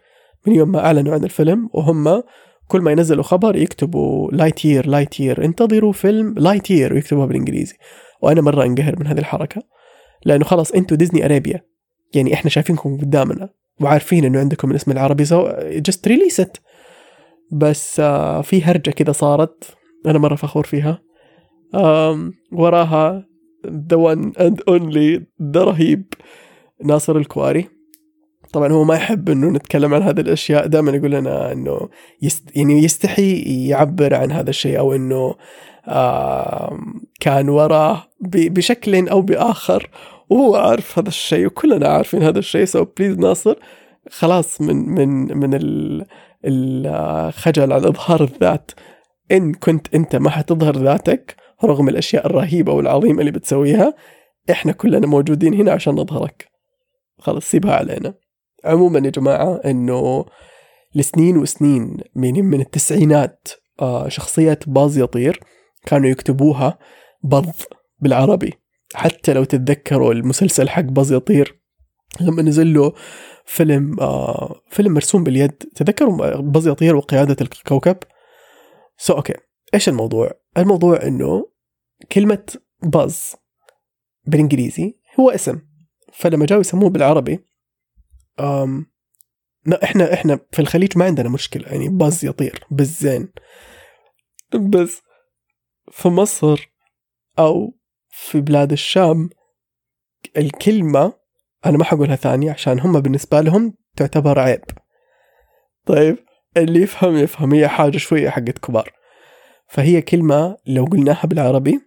من 0.47 0.55
يوم 0.55 0.73
ما 0.73 0.79
أعلنوا 0.79 1.15
عن 1.15 1.25
الفيلم 1.25 1.69
وهم 1.73 2.23
كل 2.69 2.81
ما 2.81 2.91
ينزلوا 2.91 3.23
خبر 3.23 3.57
يكتبوا 3.57 4.31
Lightyear 4.31 4.87
Lightyear 4.87 5.45
انتظروا 5.45 5.93
فيلم 5.93 6.35
Lightyear 6.39 6.95
ويكتبوها 6.95 7.27
بالإنجليزي. 7.27 7.77
وأنا 8.23 8.41
مرة 8.41 8.65
انقهر 8.65 8.99
من 8.99 9.07
هذه 9.07 9.19
الحركة 9.19 9.63
لأنه 10.25 10.45
خلاص 10.45 10.73
أنتوا 10.73 10.97
ديزني 10.97 11.25
أرابيا 11.25 11.65
يعني 12.15 12.35
إحنا 12.35 12.51
شايفينكم 12.51 12.97
قدامنا 12.97 13.51
وعارفين 13.81 14.25
إنه 14.25 14.39
عندكم 14.39 14.71
الاسم 14.71 14.91
العربي 14.91 15.25
so 15.25 15.49
just 15.63 16.09
release 16.09 16.41
it 16.41 16.57
بس 17.53 18.01
آه 18.01 18.41
في 18.41 18.63
هرجة 18.63 18.91
كذا 18.91 19.13
صارت 19.13 19.77
أنا 20.07 20.19
مرة 20.19 20.35
فخور 20.35 20.65
فيها. 20.65 21.03
وراها 22.53 23.27
the 23.67 23.97
one 23.97 24.33
and 24.39 24.57
only 24.71 25.23
the 25.43 25.65
رهيب. 25.65 26.15
ناصر 26.85 27.17
الكواري. 27.17 27.69
طبعا 28.53 28.73
هو 28.73 28.85
ما 28.85 28.95
يحب 28.95 29.29
إنه 29.29 29.51
نتكلم 29.51 29.95
عن 29.95 30.03
هذه 30.03 30.21
الأشياء 30.21 30.67
دائما 30.67 30.91
يقول 30.91 31.11
لنا 31.11 31.53
إنه 31.53 31.89
يست 32.23 32.57
يعني 32.57 32.85
يستحي 32.85 33.43
يعبر 33.69 34.15
عن 34.15 34.33
هذا 34.33 34.51
الشيء 34.51 34.79
أو 34.79 34.95
إنه 34.95 35.35
آه 35.89 36.79
كان 37.21 37.49
وراه 37.49 38.03
بشكل 38.21 39.09
أو 39.09 39.23
بآخر 39.23 39.91
وهو 40.31 40.57
عارف 40.57 40.99
هذا 40.99 41.09
الشيء 41.09 41.47
وكلنا 41.47 41.89
عارفين 41.89 42.23
هذا 42.23 42.39
الشيء 42.39 42.65
so 42.65 42.85
please 42.85 43.19
ناصر 43.19 43.55
خلاص 44.11 44.61
من 44.61 44.77
من 44.89 45.39
من 45.39 45.59
الخجل 46.45 47.73
عن 47.73 47.85
إظهار 47.85 48.23
الذات. 48.23 48.71
إن 49.33 49.55
كنت 49.55 49.95
أنت 49.95 50.17
ما 50.17 50.31
حتظهر 50.31 50.77
ذاتك 50.77 51.37
رغم 51.65 51.89
الأشياء 51.89 52.27
الرهيبة 52.27 52.73
والعظيمة 52.73 53.21
اللي 53.21 53.31
بتسويها 53.31 53.95
إحنا 54.51 54.73
كلنا 54.73 55.07
موجودين 55.07 55.55
هنا 55.55 55.73
عشان 55.73 55.95
نظهرك. 55.95 56.49
خلاص 57.19 57.45
سيبها 57.45 57.75
علينا. 57.75 58.15
عموما 58.65 58.99
يا 58.99 59.11
جماعة 59.11 59.61
إنه 59.65 60.25
لسنين 60.95 61.37
وسنين 61.37 61.97
من 62.15 62.45
من 62.45 62.61
التسعينات 62.61 63.49
آه 63.81 64.09
شخصية 64.09 64.59
باز 64.67 64.99
يطير 64.99 65.41
كانوا 65.87 66.09
يكتبوها 66.09 66.79
بض 67.23 67.53
بالعربي. 67.99 68.53
حتى 68.95 69.33
لو 69.33 69.45
تتذكروا 69.45 70.13
المسلسل 70.13 70.69
حق 70.69 70.83
باز 70.83 71.13
يطير 71.13 71.61
لما 72.21 72.43
نزل 72.43 72.75
له 72.75 72.93
فيلم 73.45 74.01
آه 74.01 74.61
فيلم 74.71 74.95
مرسوم 74.95 75.25
باليد 75.25 75.53
تذكروا 75.53 76.37
باز 76.41 76.69
يطير 76.69 76.97
وقيادة 76.97 77.37
الكوكب؟ 77.41 77.97
so 78.97 79.13
so, 79.13 79.17
okay 79.17 79.35
إيش 79.75 79.89
الموضوع؟ 79.89 80.31
الموضوع 80.59 81.03
إنه 81.03 81.51
كلمة 82.13 82.45
باز 82.83 83.35
بالإنجليزي 84.27 84.99
هو 85.21 85.31
اسم. 85.31 85.61
فلما 86.19 86.47
جاوا 86.47 86.61
يسموه 86.61 86.91
بالعربي 86.91 87.39
أم 88.41 88.87
إحنا 89.85 90.15
إحنا 90.15 90.41
في 90.53 90.59
الخليج 90.63 90.99
ما 90.99 91.05
عندنا 91.05 91.29
مشكلة 91.29 91.69
يعني 91.69 91.89
باز 91.89 92.25
يطير 92.25 92.65
بالزين. 92.71 93.33
بس 94.55 95.03
في 95.91 96.09
مصر 96.09 96.73
أو 97.39 97.75
في 98.11 98.41
بلاد 98.41 98.73
الشام 98.73 99.31
الكلمة 100.37 101.13
أنا 101.67 101.79
ما 101.79 101.85
حقولها 101.85 102.17
ثانية 102.17 102.51
عشان 102.53 102.81
هم 102.81 103.01
بالنسبة 103.01 103.41
لهم 103.41 103.75
تعتبر 103.97 104.39
عيب. 104.39 104.65
طيب 105.87 106.19
اللي 106.57 106.83
يفهم 106.83 107.17
يفهم 107.17 107.55
هي 107.55 107.69
حاجة 107.69 107.99
شوية 107.99 108.31
حقت 108.31 108.59
كبار. 108.59 108.93
فهي 109.69 110.03
كلمة 110.03 110.57
لو 110.67 110.85
قلناها 110.85 111.27
بالعربي 111.27 111.81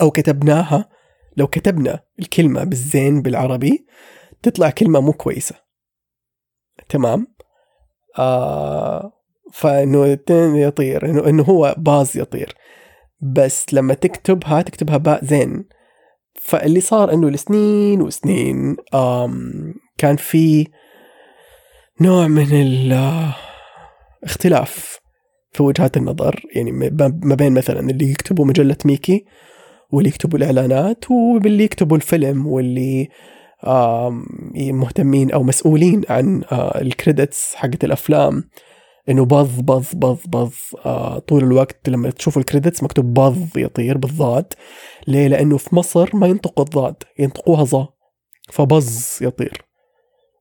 أو 0.00 0.10
كتبناها 0.10 0.95
لو 1.36 1.46
كتبنا 1.46 2.00
الكلمة 2.18 2.64
بالزين 2.64 3.22
بالعربي 3.22 3.86
تطلع 4.42 4.70
كلمة 4.70 5.00
مو 5.00 5.12
كويسة. 5.12 5.54
تمام؟ 6.88 7.26
آه 8.18 9.12
فإنه 9.52 10.06
يطير 10.36 11.06
إنه 11.06 11.28
إنه 11.28 11.42
هو 11.42 11.74
باز 11.78 12.16
يطير. 12.16 12.54
بس 13.20 13.74
لما 13.74 13.94
تكتبها 13.94 14.62
تكتبها 14.62 14.96
باء 14.96 15.24
زين. 15.24 15.68
فاللي 16.34 16.80
صار 16.80 17.12
إنه 17.12 17.30
لسنين 17.30 18.02
وسنين 18.02 18.76
آم 18.94 19.74
كان 19.98 20.16
في 20.16 20.66
نوع 22.00 22.26
من 22.26 22.46
الاختلاف 24.22 25.00
في 25.52 25.62
وجهات 25.62 25.96
النظر. 25.96 26.42
يعني 26.54 26.72
ما 27.22 27.34
بين 27.34 27.54
مثلا 27.54 27.80
اللي 27.90 28.10
يكتبوا 28.10 28.44
مجلة 28.44 28.76
ميكي 28.84 29.24
واللي 29.90 30.08
يكتبوا 30.08 30.38
الإعلانات 30.38 31.10
واللي 31.10 31.64
يكتبوا 31.64 31.96
الفيلم 31.96 32.46
واللي 32.46 33.08
مهتمين 34.56 35.30
أو 35.30 35.42
مسؤولين 35.42 36.02
عن 36.08 36.42
آه، 36.52 36.80
ال 36.80 36.89
credits 36.89 37.54
حقت 37.54 37.84
الأفلام. 37.84 38.44
إنه 39.08 39.24
بض 39.24 39.60
بض 39.60 39.84
بض 39.94 40.18
بض 40.26 40.52
آه 40.86 41.18
طول 41.18 41.44
الوقت 41.44 41.88
لما 41.88 42.10
تشوف 42.10 42.38
ال 42.38 42.43
credits 42.43 42.82
مكتوب 42.82 43.14
بض 43.14 43.48
يطير 43.56 43.98
بالضاد. 43.98 44.52
ليه؟ 45.08 45.28
لأنه 45.28 45.56
في 45.56 45.76
مصر 45.76 46.16
ما 46.16 46.26
ينطقوا 46.26 46.64
الضاد 46.64 46.94
ينطقوها 47.18 47.64
ظا 47.64 47.88
فبز 48.50 49.18
يطير. 49.20 49.62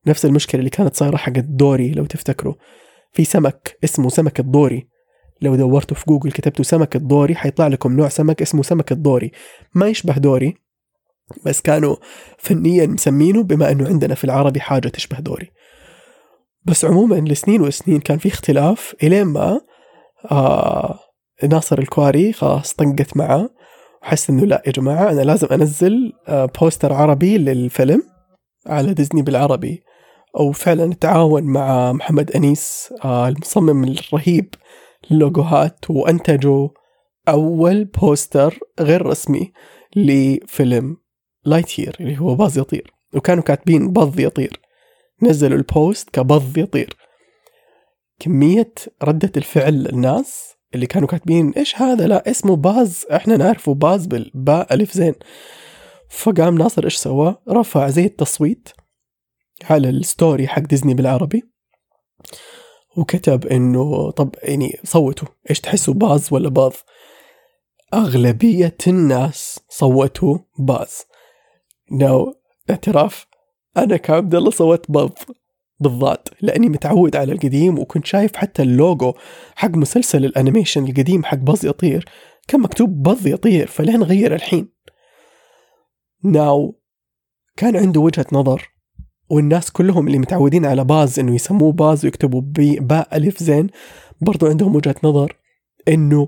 نفس 0.07 0.25
المشكلة 0.25 0.59
اللي 0.59 0.69
كانت 0.69 0.95
صايرة 0.95 1.17
حق 1.17 1.37
الدوري 1.37 1.91
لو 1.91 2.05
تفتكروا. 2.05 2.53
في 3.11 3.25
سمك 3.25 3.77
اسمه 3.83 4.09
سمك 4.09 4.39
الدوري. 4.39 4.87
لو 5.41 5.55
دورتوا 5.55 5.97
في 5.97 6.03
جوجل 6.07 6.31
كتبتوا 6.31 6.65
سمك 6.65 6.95
الدوري 6.95 7.35
حيطلع 7.35 7.67
لكم 7.67 7.93
نوع 7.93 8.09
سمك 8.09 8.41
اسمه 8.41 8.63
سمك 8.63 8.91
الدوري 8.91 9.31
ما 9.75 9.87
يشبه 9.87 10.17
دوري 10.17 10.57
بس 11.45 11.61
كانوا 11.61 11.95
فنيا 12.37 12.87
مسمينه 12.87 13.43
بما 13.43 13.71
إنه 13.71 13.87
عندنا 13.87 14.15
في 14.15 14.23
العربي 14.23 14.59
حاجة 14.59 14.87
تشبه 14.87 15.19
دوري 15.19 15.51
بس 16.65 16.85
عموما 16.85 17.15
لسنين 17.15 17.61
وسنين 17.61 17.99
كان 17.99 18.17
في 18.17 18.27
اختلاف 18.27 18.95
إلين 19.03 19.23
ما 19.23 19.61
آه 20.31 20.99
ناصر 21.43 21.79
الكواري 21.79 22.33
خلاص 22.33 22.73
طنقت 22.73 23.17
معه. 23.17 23.49
وحس 24.03 24.29
إنه 24.29 24.45
لا 24.45 24.63
يا 24.67 24.71
جماعة 24.71 25.11
أنا 25.11 25.21
لازم 25.21 25.47
أنزل 25.47 26.13
آه 26.27 26.45
poster 26.61 26.93
عربي 26.93 27.37
للفيلم 27.37 28.03
على 28.67 28.93
ديزني 28.93 29.21
بالعربي. 29.21 29.83
أو 30.39 30.51
فعلا 30.51 30.93
تعاون 30.93 31.43
مع 31.43 31.91
محمد 31.91 32.31
أنيس 32.31 32.93
آه 33.05 33.27
المصمم 33.27 33.83
الرهيب. 33.83 34.55
للوجوهات 35.11 35.89
وأنتجوا 35.89 36.69
أول 37.29 37.85
poster 37.85 38.59
غير 38.79 39.05
رسمي 39.05 39.51
لفيلم 39.95 40.97
لايتير 41.45 41.97
اللي 41.99 42.19
هو 42.19 42.35
باز 42.35 42.57
يطير. 42.57 42.93
وكانوا 43.13 43.43
كاتبين 43.43 43.93
بض 43.93 44.19
يطير. 44.19 44.59
نزلوا 45.21 45.57
ال 45.57 45.68
post 45.68 46.09
كبض 46.09 46.57
يطير. 46.57 46.97
كمية 48.19 48.73
ردة 49.03 49.31
الفعل 49.37 49.87
الناس 49.87 50.55
اللي 50.75 50.87
كانوا 50.87 51.07
كاتبين 51.07 51.51
إيش 51.51 51.75
هذا؟ 51.75 52.07
لا 52.07 52.31
اسمه 52.31 52.55
باز 52.55 53.05
إحنا 53.11 53.37
نعرفه 53.37 53.73
باز 53.73 54.05
بالباء 54.05 54.73
ألف 54.73 54.93
زين. 54.93 55.13
فقام 56.09 56.57
ناصر 56.57 56.83
إيش 56.83 56.95
سوى؟ 56.95 57.35
رفع 57.49 57.89
زي 57.89 58.05
التصويت 58.05 58.69
على 59.69 59.89
ال 59.89 59.99
story 59.99 60.47
حق 60.47 60.61
ديزني 60.61 60.93
بالعربي. 60.93 61.43
وكتب 62.97 63.47
إنه 63.47 64.11
طب 64.11 64.35
يعني 64.43 64.79
صوتوا. 64.83 65.27
إيش 65.49 65.59
تحسوا 65.59 65.93
باز 65.93 66.33
ولا 66.33 66.49
بض 66.49 66.73
أغلبية 67.93 68.77
الناس 68.87 69.59
صوتوا 69.69 70.37
باز 70.59 71.03
now 71.91 72.33
اعتراف 72.69 73.25
أنا 73.77 73.97
كعبد 73.97 74.35
الله 74.35 74.51
صوت 74.51 74.91
بض 74.91 75.13
بالضاد 75.79 76.27
لأني 76.41 76.69
متعود 76.69 77.15
على 77.15 77.33
القديم 77.33 77.79
وكنت 77.79 78.05
شايف 78.05 78.35
حتى 78.35 78.61
اللوجو 78.61 79.13
حق 79.55 79.69
مسلسل 79.69 80.25
ال 80.25 80.31
animation 80.31 80.85
القديم 80.87 81.23
حق 81.23 81.37
باز 81.37 81.65
يطير 81.65 82.05
كان 82.47 82.61
مكتوب 82.61 83.03
بض 83.03 83.27
يطير 83.27 83.67
فليه 83.67 83.97
نغير 83.97 84.35
الحين؟ 84.35 84.69
now 86.23 86.79
كان 87.57 87.75
عنده 87.75 88.01
وجهة 88.01 88.25
نظر 88.31 88.74
والناس 89.29 89.71
كلهم 89.71 90.07
اللي 90.07 90.17
متعودين 90.17 90.65
على 90.65 90.83
باز 90.83 91.19
إنه 91.19 91.35
يسموه 91.35 91.71
باز 91.71 92.05
ويكتبوا 92.05 92.41
باء 92.79 93.17
ألف 93.17 93.43
زين 93.43 93.69
برضو 94.21 94.47
عندهم 94.47 94.75
وجهة 94.75 94.95
نظر 95.03 95.37
إنه 95.87 96.27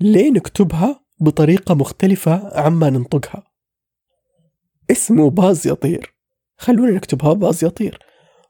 ليه 0.00 0.30
نكتبها 0.30 1.00
بطريقة 1.20 1.74
مختلفة 1.74 2.60
عما 2.60 2.90
ننطقها. 2.90 3.42
اسمه 4.90 5.30
باز 5.30 5.66
يطير. 5.66 6.14
خلونا 6.56 6.90
نكتبها 6.90 7.32
باز 7.32 7.64
يطير. 7.64 7.98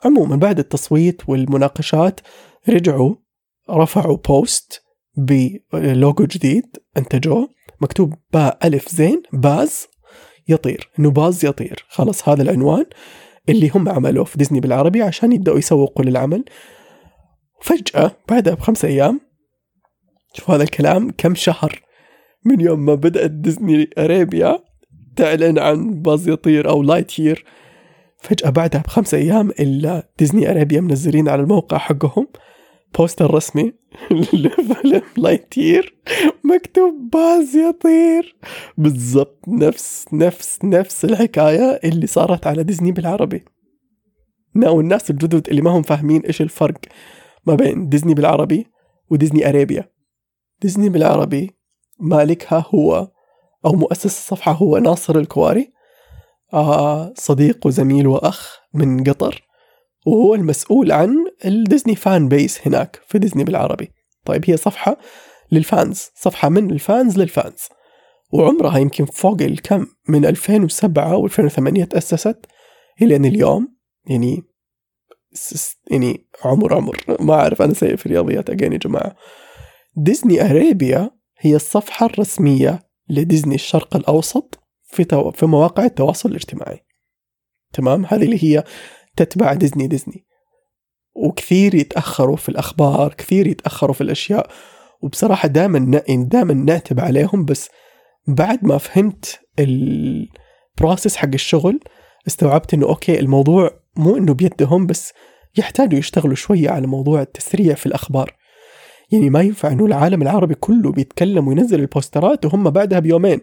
عموما 0.05 0.37
بعد 0.37 0.59
التصويت 0.59 1.29
والمناقشات 1.29 2.21
رجعوا 2.69 3.15
رفعوا 3.71 4.17
post 4.17 4.83
ب 5.17 5.38
logo 5.38 6.25
جديد 6.25 6.77
انتجوه 6.97 7.49
مكتوب 7.81 8.15
باء 8.33 8.59
ألف 8.65 8.89
زين 8.89 9.23
باز 9.33 9.87
يطير. 10.49 10.91
إنه 10.99 11.11
باز 11.11 11.45
يطير. 11.45 11.87
خلاص 11.89 12.29
هذا 12.29 12.43
العنوان. 12.43 12.87
اللي 13.51 13.71
هم 13.75 13.89
عملوه 13.89 14.25
في 14.25 14.39
ديزني 14.39 14.61
بالعربي 14.61 15.03
عشان 15.03 15.33
يبدأوا 15.33 15.59
يسوقوا 15.59 16.05
للعمل. 16.05 16.45
فجأة 17.63 18.13
بعدها 18.29 18.55
بخمسة 18.55 18.89
أيام 18.89 19.21
شوف 20.35 20.51
هذا 20.51 20.63
الكلام 20.63 21.11
كم 21.19 21.35
شهر 21.35 21.83
من 22.45 22.61
يوم 22.61 22.87
ما 22.87 22.95
بدأت 22.95 23.31
ديزني 23.31 23.91
أرابيا 23.99 24.59
تعلن 25.17 25.59
عن 25.59 26.03
باز 26.03 26.29
يطير 26.29 26.69
أو 26.69 26.83
لايت 26.83 27.19
يير. 27.19 27.45
فجأة 28.19 28.51
بعدها 28.51 28.81
بخمسة 28.81 29.19
أيام 29.19 29.51
إلا 29.51 30.09
ديزني 30.19 30.51
أرابيا 30.51 30.81
منزلين 30.81 31.29
على 31.29 31.43
الموقع 31.43 31.79
حقهم. 31.79 32.27
poster 32.99 33.35
رسمي 33.35 33.73
لفيلم 34.11 35.03
لايتير 35.17 35.99
مكتوب 36.45 37.11
باز 37.13 37.57
يطير. 37.57 38.37
بالضبط 38.79 39.49
نفس 39.49 40.07
نفس 40.13 40.59
نفس 40.65 41.05
الحكاية 41.05 41.81
اللي 41.85 42.07
صارت 42.07 42.47
على 42.47 42.63
ديزني 42.63 42.93
بالعربي. 42.93 43.45
now 44.55 44.81
الناس 44.81 45.11
الجدد 45.11 45.49
اللي 45.49 45.63
ما 45.63 45.71
هم 45.71 45.83
فاهمين 45.83 46.21
إيش 46.21 46.43
الفرق 46.43 46.79
ما 47.47 47.55
بين 47.55 47.89
ديزني 47.89 48.15
بالعربي 48.15 48.67
وديزني 49.11 49.49
أرابيا 49.49 49.91
ديزني 50.63 50.89
بالعربي 50.89 51.51
مالكها 52.01 52.67
هو 52.75 53.09
أو 53.67 53.73
مؤسس 53.73 54.07
الصفحة 54.07 54.53
هو 54.53 54.79
ناصر 54.79 55.19
الكواري. 55.19 55.73
آه 56.53 57.13
صديق 57.17 57.67
وزميل 57.67 58.07
وأخ 58.07 58.61
من 58.75 59.05
قطر. 59.05 59.43
وهو 60.07 60.35
المسؤول 60.35 60.93
عن 60.93 61.15
الديزني 61.45 61.97
fan 61.97 62.29
base 62.29 62.67
هناك 62.67 63.01
في 63.07 63.19
ديزني 63.19 63.45
بالعربي. 63.45 63.93
طيب 64.25 64.51
هي 64.51 64.57
صفحة 64.57 64.97
لل 65.53 65.72
fans 65.72 66.11
صفحة 66.15 66.49
من 66.49 66.71
ال 66.71 66.80
fans 66.80 67.19
لل 67.19 67.31
fans. 67.31 67.61
وعمرها 68.33 68.79
يمكن 68.79 69.05
فوق 69.05 69.43
الكم 69.43 69.87
من 70.09 70.25
2007 70.25 71.29
و2008 71.29 71.89
تأسست 71.89 72.47
إلى 73.03 73.17
أن 73.17 73.25
اليوم 73.25 73.77
يعني 74.07 74.43
يعني 75.91 76.29
عمر 76.45 76.75
عمر 76.75 76.97
ما 77.21 77.35
أعرف 77.35 77.63
أنا 77.63 77.75
سيء 77.75 77.97
في 77.97 78.07
الرياضيات 78.07 78.51
again 78.51 78.73
يا 78.73 78.79
جماعة. 78.79 79.17
ديزني 79.97 80.51
أرابيا 80.51 81.11
هي 81.39 81.57
الصفحة 81.57 82.07
الرسمية 82.07 82.91
لديزني 83.09 83.55
الشرق 83.55 83.97
الأوسط 83.97 84.61
في. 84.85 85.33
في 85.35 85.47
مواقع 85.47 85.85
التواصل 85.85 86.29
الاجتماعي. 86.29 86.81
تمام؟ 87.73 88.05
هذه 88.07 88.23
اللي 88.23 88.45
هي 88.45 88.65
تتبع 89.17 89.55
ديزني 89.55 89.87
ديزني. 89.87 90.27
وكثير 91.27 91.75
يتأخروا 91.75 92.37
في 92.37 92.49
الأخبار 92.49 93.15
كثير 93.15 93.47
يتأخروا 93.47 93.95
في 93.95 94.01
الأشياء. 94.01 94.51
وبصراحة 95.03 95.49
دائما 95.49 96.03
دائما 96.09 96.55
نعتب 96.55 97.01
عليهم 97.01 97.45
بس 97.45 97.69
بعد 98.29 98.65
ما 98.65 98.79
فهمت 98.79 99.41
ال 99.59 99.79
process 99.79 101.17
حق 101.17 101.29
الشغل 101.35 101.81
استوعبت 102.27 102.75
إنه 102.75 102.87
okay 102.87 103.21
الموضوع 103.21 103.71
مو 103.97 104.17
إنه 104.17 104.35
بيدهم 104.35 104.87
بس 104.87 105.13
يحتاجوا 105.59 105.99
يشتغلوا 105.99 106.35
شوية 106.35 106.71
على 106.71 106.87
موضوع 106.87 107.23
التسريع 107.23 107.75
في 107.75 107.87
الأخبار. 107.87 108.37
يعني 109.13 109.31
ما 109.31 109.41
ينفع 109.41 109.73
إنه 109.73 109.87
العالم 109.87 110.23
العربي 110.23 110.55
كله 110.55 110.93
بيتكلم 110.93 111.49
وينزل 111.49 111.81
البوسترات 111.81 112.45
وهم 112.45 112.71
بعدها 112.71 112.99
بيومين 112.99 113.41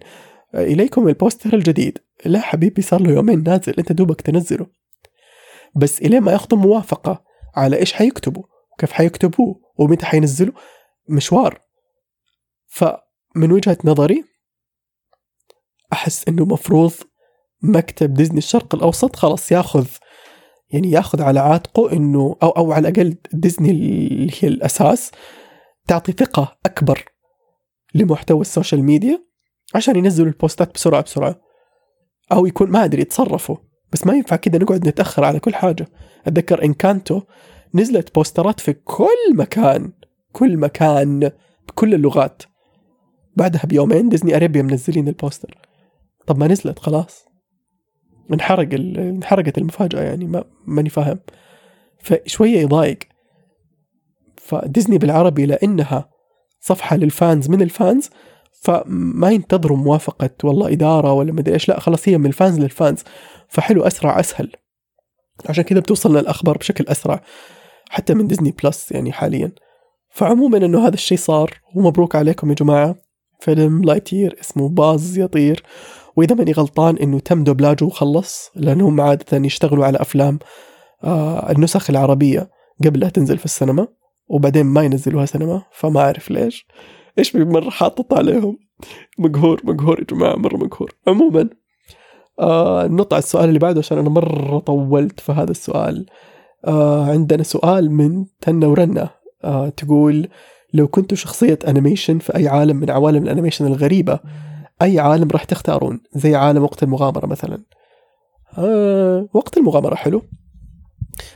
إليكم 0.55 1.07
البوستر 1.07 1.53
الجديد. 1.53 1.97
لا 2.25 2.39
حبيبي 2.39 2.81
صار 2.81 3.01
له 3.01 3.11
يومين 3.11 3.43
نازل 3.43 3.73
أنت 3.79 3.91
دوبك 3.91 4.21
تنزله. 4.21 4.67
بس 5.75 6.01
الين 6.01 6.21
ما 6.21 6.31
ياخذوا 6.31 6.59
موافقة. 6.59 7.26
على 7.57 7.79
إيش 7.79 7.93
حيكتبوا 7.93 8.43
وكيف 8.73 8.91
حيكتبوه 8.91 9.61
ومتى 9.77 10.05
حينزلوا 10.05 10.53
مشوار. 11.09 11.61
فمن 12.67 13.51
وجهة 13.51 13.77
نظري 13.83 14.23
أحس 15.93 16.27
إنه 16.27 16.45
مفروض 16.45 16.93
مكتب 17.61 18.13
ديزني 18.13 18.37
الشرق 18.37 18.75
الأوسط 18.75 19.15
خلاص 19.15 19.51
ياخذ 19.51 19.87
يعني 20.69 20.91
ياخذ 20.91 21.21
على 21.21 21.39
عاتقه 21.39 21.93
إنه 21.93 22.35
أو 22.43 22.49
أو 22.49 22.71
على 22.71 22.89
الأقل 22.89 23.17
ديزني 23.33 23.71
اللي 23.71 24.33
هي 24.39 24.47
الأساس 24.47 25.11
تعطي 25.87 26.11
ثقة 26.11 26.57
أكبر 26.65 27.05
لمحتوى 27.95 28.41
ال 28.41 28.47
social 28.47 28.83
media 28.83 29.27
عشان 29.75 29.95
ينزلوا 29.95 30.27
البوستات 30.27 30.73
بسرعة 30.73 31.01
بسرعة. 31.01 31.41
أو 32.31 32.45
يكون 32.45 32.71
ما 32.71 32.83
أدري 32.83 33.01
يتصرفوا. 33.01 33.57
بس 33.91 34.07
ما 34.07 34.13
ينفع 34.13 34.35
كذا 34.35 34.57
نقعد 34.57 34.87
نتأخر 34.87 35.23
على 35.23 35.39
كل 35.39 35.55
حاجة. 35.55 35.87
أتذكر 36.27 36.63
إنكانتو 36.65 37.21
نزلت 37.73 38.15
بوسترات 38.15 38.59
في 38.59 38.73
كل 38.73 39.35
مكان 39.35 39.91
كل 40.31 40.57
مكان 40.57 41.31
بكل 41.67 41.93
اللغات. 41.93 42.43
بعدها 43.35 43.61
بيومين 43.65 44.09
ديزني 44.09 44.35
أريبيا 44.35 44.61
منزلين 44.61 45.07
ال 45.07 45.13
poster. 45.13 45.57
طب 46.27 46.37
ما 46.37 46.47
نزلت 46.47 46.79
خلاص. 46.79 47.25
انحرق 48.33 48.73
انحرقت 48.73 49.57
المفاجأة 49.57 50.01
يعني 50.01 50.25
ما 50.25 50.43
ماني 50.65 50.89
فاهم. 50.89 51.19
فشوية 51.99 52.59
يضايق. 52.59 52.99
فديزني 54.37 54.97
بالعربي 54.97 55.45
لأنها 55.45 56.09
صفحة 56.59 56.95
لل 56.95 57.13
fans 57.13 57.49
من 57.49 57.61
ال 57.61 57.71
fans 57.71 58.09
فما 58.61 59.31
ينتظروا 59.31 59.77
موافقة 59.77 60.29
والله 60.43 60.71
إدارة 60.71 61.13
ولا 61.13 61.33
مدري 61.33 61.53
إيش. 61.53 61.69
لا 61.69 61.79
خلاص 61.79 62.09
هي 62.09 62.17
من 62.17 62.25
ال 62.25 62.32
fans 62.32 62.59
لل 62.59 62.72
fans. 62.72 63.03
فحلو 63.49 63.83
أسرع 63.83 64.19
أسهل. 64.19 64.51
عشان 65.49 65.63
كذا 65.63 65.79
بتوصلنا 65.79 66.19
الاخبار 66.19 66.57
بشكل 66.57 66.85
أسرع 66.87 67.21
حتى 67.89 68.13
من 68.13 68.27
ديزني 68.27 68.55
بلس 68.63 68.91
يعني 68.91 69.11
حاليا. 69.11 69.51
فعموما 70.09 70.57
إنه 70.57 70.87
هذا 70.87 70.93
الشيء 70.93 71.17
صار 71.17 71.53
ومبروك 71.75 72.15
عليكم 72.15 72.49
يا 72.49 72.55
جماعة. 72.55 72.95
فيلم 73.39 73.83
لايتير 73.83 74.37
اسمه 74.41 74.69
باز 74.69 75.17
يطير. 75.17 75.63
وإذا 76.15 76.35
ماني 76.35 76.51
غلطان 76.51 76.97
إنه 76.97 77.19
تم 77.19 77.43
دوبلاجه 77.43 77.85
وخلص 77.85 78.51
لأنهم 78.55 79.01
عادة 79.01 79.37
يشتغلوا 79.37 79.85
على 79.85 79.97
أفلام 80.01 80.39
آه 81.03 81.51
النسخ 81.51 81.89
العربية 81.89 82.49
قبل 82.85 82.99
لا 82.99 83.09
تنزل 83.09 83.37
في 83.37 83.45
السينما 83.45 83.87
وبعدين 84.27 84.65
ما 84.65 84.81
ينزلوها 84.81 85.25
سينما 85.25 85.63
فما 85.71 86.01
أعرف 86.01 86.31
ليش. 86.31 86.67
إيش 87.19 87.35
مرة 87.35 87.69
حاطط 87.69 88.13
عليهم؟ 88.13 88.57
مقهور 89.17 89.61
مقهور 89.63 89.99
يا 89.99 90.05
جماعة 90.05 90.35
مرة 90.35 90.57
مقهور. 90.57 90.91
عموما 91.07 91.49
آه 92.39 92.87
نطلع 92.87 93.15
على 93.15 93.23
السؤال 93.23 93.47
اللي 93.49 93.59
بعده 93.59 93.79
عشان 93.79 93.97
أنا 93.97 94.09
مرة 94.09 94.59
طولت 94.59 95.19
في 95.19 95.31
هذا 95.31 95.51
السؤال. 95.51 96.05
آه 96.65 97.05
عندنا 97.05 97.43
سؤال 97.43 97.91
من 97.91 98.25
تنة 98.41 98.67
ورنة. 98.67 99.09
آه 99.43 99.69
تقول 99.69 100.27
لو 100.73 100.87
كنتوا 100.87 101.17
شخصية 101.17 101.59
animation 101.67 102.19
في 102.19 102.35
أي 102.35 102.47
عالم 102.47 102.77
من 102.77 102.89
عوالم 102.89 103.23
ال 103.23 103.27
animation 103.27 103.65
الغريبة 103.65 104.19
أي 104.81 104.99
عالم 104.99 105.27
راح 105.31 105.43
تختارون؟ 105.43 105.99
زي 106.15 106.35
عالم 106.35 106.63
وقت 106.63 106.83
المغامرة 106.83 107.25
مثلا. 107.25 107.63
آه 108.57 109.29
وقت 109.33 109.57
المغامرة 109.57 109.95
حلو. 109.95 110.21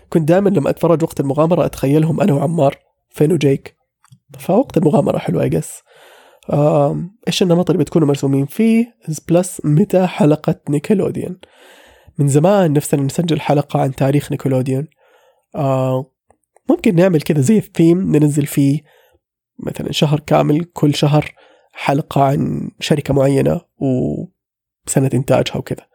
كنت 0.10 0.28
دائما 0.28 0.50
لما 0.50 0.70
أتفرج 0.70 1.04
وقت 1.04 1.20
المغامرة 1.20 1.66
أتخيلهم 1.66 2.22
أنا 2.22 2.34
وعمار 2.34 2.78
فين 3.10 3.32
وجيك؟ 3.32 3.81
فوقت 4.40 4.78
المغامرة 4.78 5.18
حلوة 5.18 5.46
I 5.46 5.52
guess 5.52 5.82
آه 6.50 7.10
إيش 7.28 7.44
النمط 7.44 7.70
اللي 7.70 7.84
بتكونوا 7.84 8.08
مرسومين 8.08 8.46
فيه؟ 8.46 8.96
plus 9.30 9.62
متى 9.66 10.08
حلقة 10.08 10.56
نيكلوديون 10.70 11.38
من 12.20 12.28
زمان 12.28 12.74
نفسنا 12.74 13.02
نسجل 13.02 13.42
حلقة 13.42 13.80
عن 13.82 13.96
تاريخ 13.96 14.32
نيكلوديون 14.32 14.88
آه 15.56 16.12
ممكن 16.70 16.96
نعمل 16.96 17.22
كذا 17.22 17.42
زي 17.42 17.58
الثيم 17.58 18.16
ننزل 18.16 18.46
فيه 18.46 18.82
مثلا 19.60 19.92
شهر 19.92 20.20
كامل 20.20 20.64
كل 20.64 20.96
شهر 20.96 21.36
حلقة 21.74 22.24
عن 22.24 22.72
شركة 22.80 23.14
معينة 23.14 23.62
وسنة 23.78 25.10
إنتاجها 25.14 25.58
وكذا. 25.58 25.86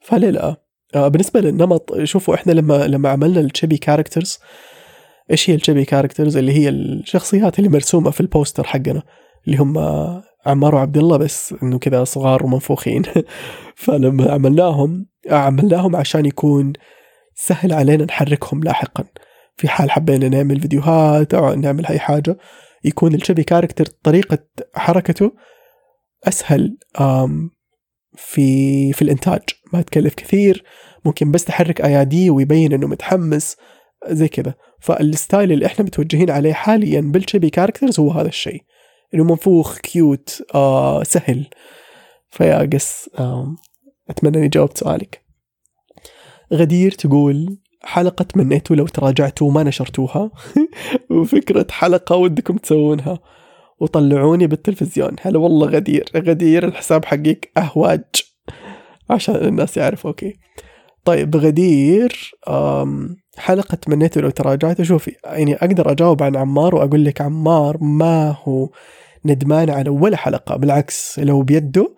فليه 0.00 0.30
لا 0.30 0.56
آه 0.94 1.08
بالنسبة 1.08 1.40
للنمط 1.40 2.02
شوفوا 2.02 2.34
إحنا 2.34 2.52
لما 2.52 2.86
لما 2.86 3.08
عملنا 3.08 3.40
ال 3.40 3.46
chibi 3.46 3.76
characters 3.76 4.38
إيش 5.32 5.50
هي 5.50 5.54
ال 5.54 5.59
chibi 5.59 5.84
characters 5.84 6.36
اللي 6.36 6.52
هي 6.52 6.68
الشخصيات 6.68 7.58
اللي 7.58 7.70
مرسومة 7.70 8.10
في 8.10 8.20
ال 8.20 8.26
poster 8.26 8.64
حقنا؟ 8.64 9.02
اللي 9.46 9.56
هم 9.58 9.78
عمار 10.46 10.74
وعبد 10.74 10.98
الله 10.98 11.16
بس 11.16 11.54
إنه 11.62 11.78
كذا 11.78 12.04
صغار 12.04 12.44
ومنفوخين. 12.44 13.02
فلما 13.74 14.32
عملناهم 14.32 15.06
عملناهم 15.30 15.96
عشان 15.96 16.26
يكون 16.26 16.72
سهل 17.34 17.72
علينا 17.72 18.04
نحركهم 18.04 18.62
لاحقا. 18.62 19.04
في 19.56 19.68
حال 19.68 19.90
حبينا 19.90 20.28
نعمل 20.28 20.60
فيديوهات 20.60 21.34
أو 21.34 21.54
نعمل 21.54 21.86
أي 21.86 21.98
حاجة 21.98 22.36
يكون 22.84 23.14
ال 23.14 23.19
chibi 23.19 23.44
character 23.44 23.86
طريقة 23.86 24.38
حركته 24.74 25.32
أسهل 26.28 26.76
في 28.16 28.92
في 28.92 29.02
الإنتاج. 29.02 29.42
ما 29.72 29.82
تكلف 29.82 30.14
كثير 30.14 30.64
ممكن 31.04 31.30
بس 31.30 31.44
تحرك 31.44 31.80
اياديه 31.80 32.30
ويبين 32.30 32.72
إنه 32.72 32.86
متحمس. 32.86 33.56
زي 34.08 34.28
كذا. 34.28 34.54
فال 34.80 35.01
style 35.01 35.52
اللي 35.52 35.66
إحنا 35.66 35.84
متوجهين 35.84 36.30
عليه 36.30 36.52
حاليا 36.52 37.00
بال 37.00 37.14
chibi 37.14 37.50
characters 37.50 38.00
هو 38.00 38.10
هذا 38.10 38.28
الشيء. 38.28 38.62
إنه 39.14 39.24
منفوخ 39.24 39.78
cute 39.78 40.42
آه 40.54 41.02
سهل. 41.02 41.46
ف 42.30 42.68
yeah 42.72 42.89
guess 42.89 43.10
آه 43.18 43.56
أتمنى 44.10 44.38
إني 44.38 44.48
جاوبت 44.48 44.78
سؤالك. 44.78 45.22
غدير 46.52 46.90
تقول 46.90 47.58
حلقة 47.82 48.22
تمنيتوا 48.22 48.76
لو 48.76 48.86
تراجعتوا 48.86 49.48
وما 49.48 49.62
نشرتوها. 49.62 50.30
وفكرة 51.10 51.66
حلقة 51.70 52.16
ودكم 52.16 52.56
تسوونها. 52.56 53.18
وطلعوني 53.80 54.46
بالتلفزيون. 54.46 55.16
هلا 55.20 55.38
والله 55.38 55.66
غدير. 55.66 56.04
غدير 56.16 56.68
الحساب 56.68 57.04
حقك 57.04 57.50
أهواج. 57.56 58.04
عشان 59.10 59.34
الناس 59.34 59.76
يعرفوا 59.76 60.10
okay. 60.10 60.34
طيب 61.04 61.36
غدير 61.36 62.30
حلقة 63.36 63.74
تمنيتوا 63.74 64.22
لو 64.22 64.30
تراجعتوا 64.30 64.84
شوفي 64.84 65.16
يعني 65.24 65.54
أقدر 65.54 65.92
أجاوب 65.92 66.22
عن 66.22 66.36
عمار 66.36 66.74
وأقول 66.74 67.04
لك 67.04 67.20
عمار 67.20 67.78
ما 67.80 68.36
هو 68.42 68.68
ندمان 69.24 69.70
على 69.70 69.90
ولا 69.90 70.16
حلقة. 70.16 70.56
بالعكس 70.56 71.18
لو 71.18 71.42
بيده 71.42 71.94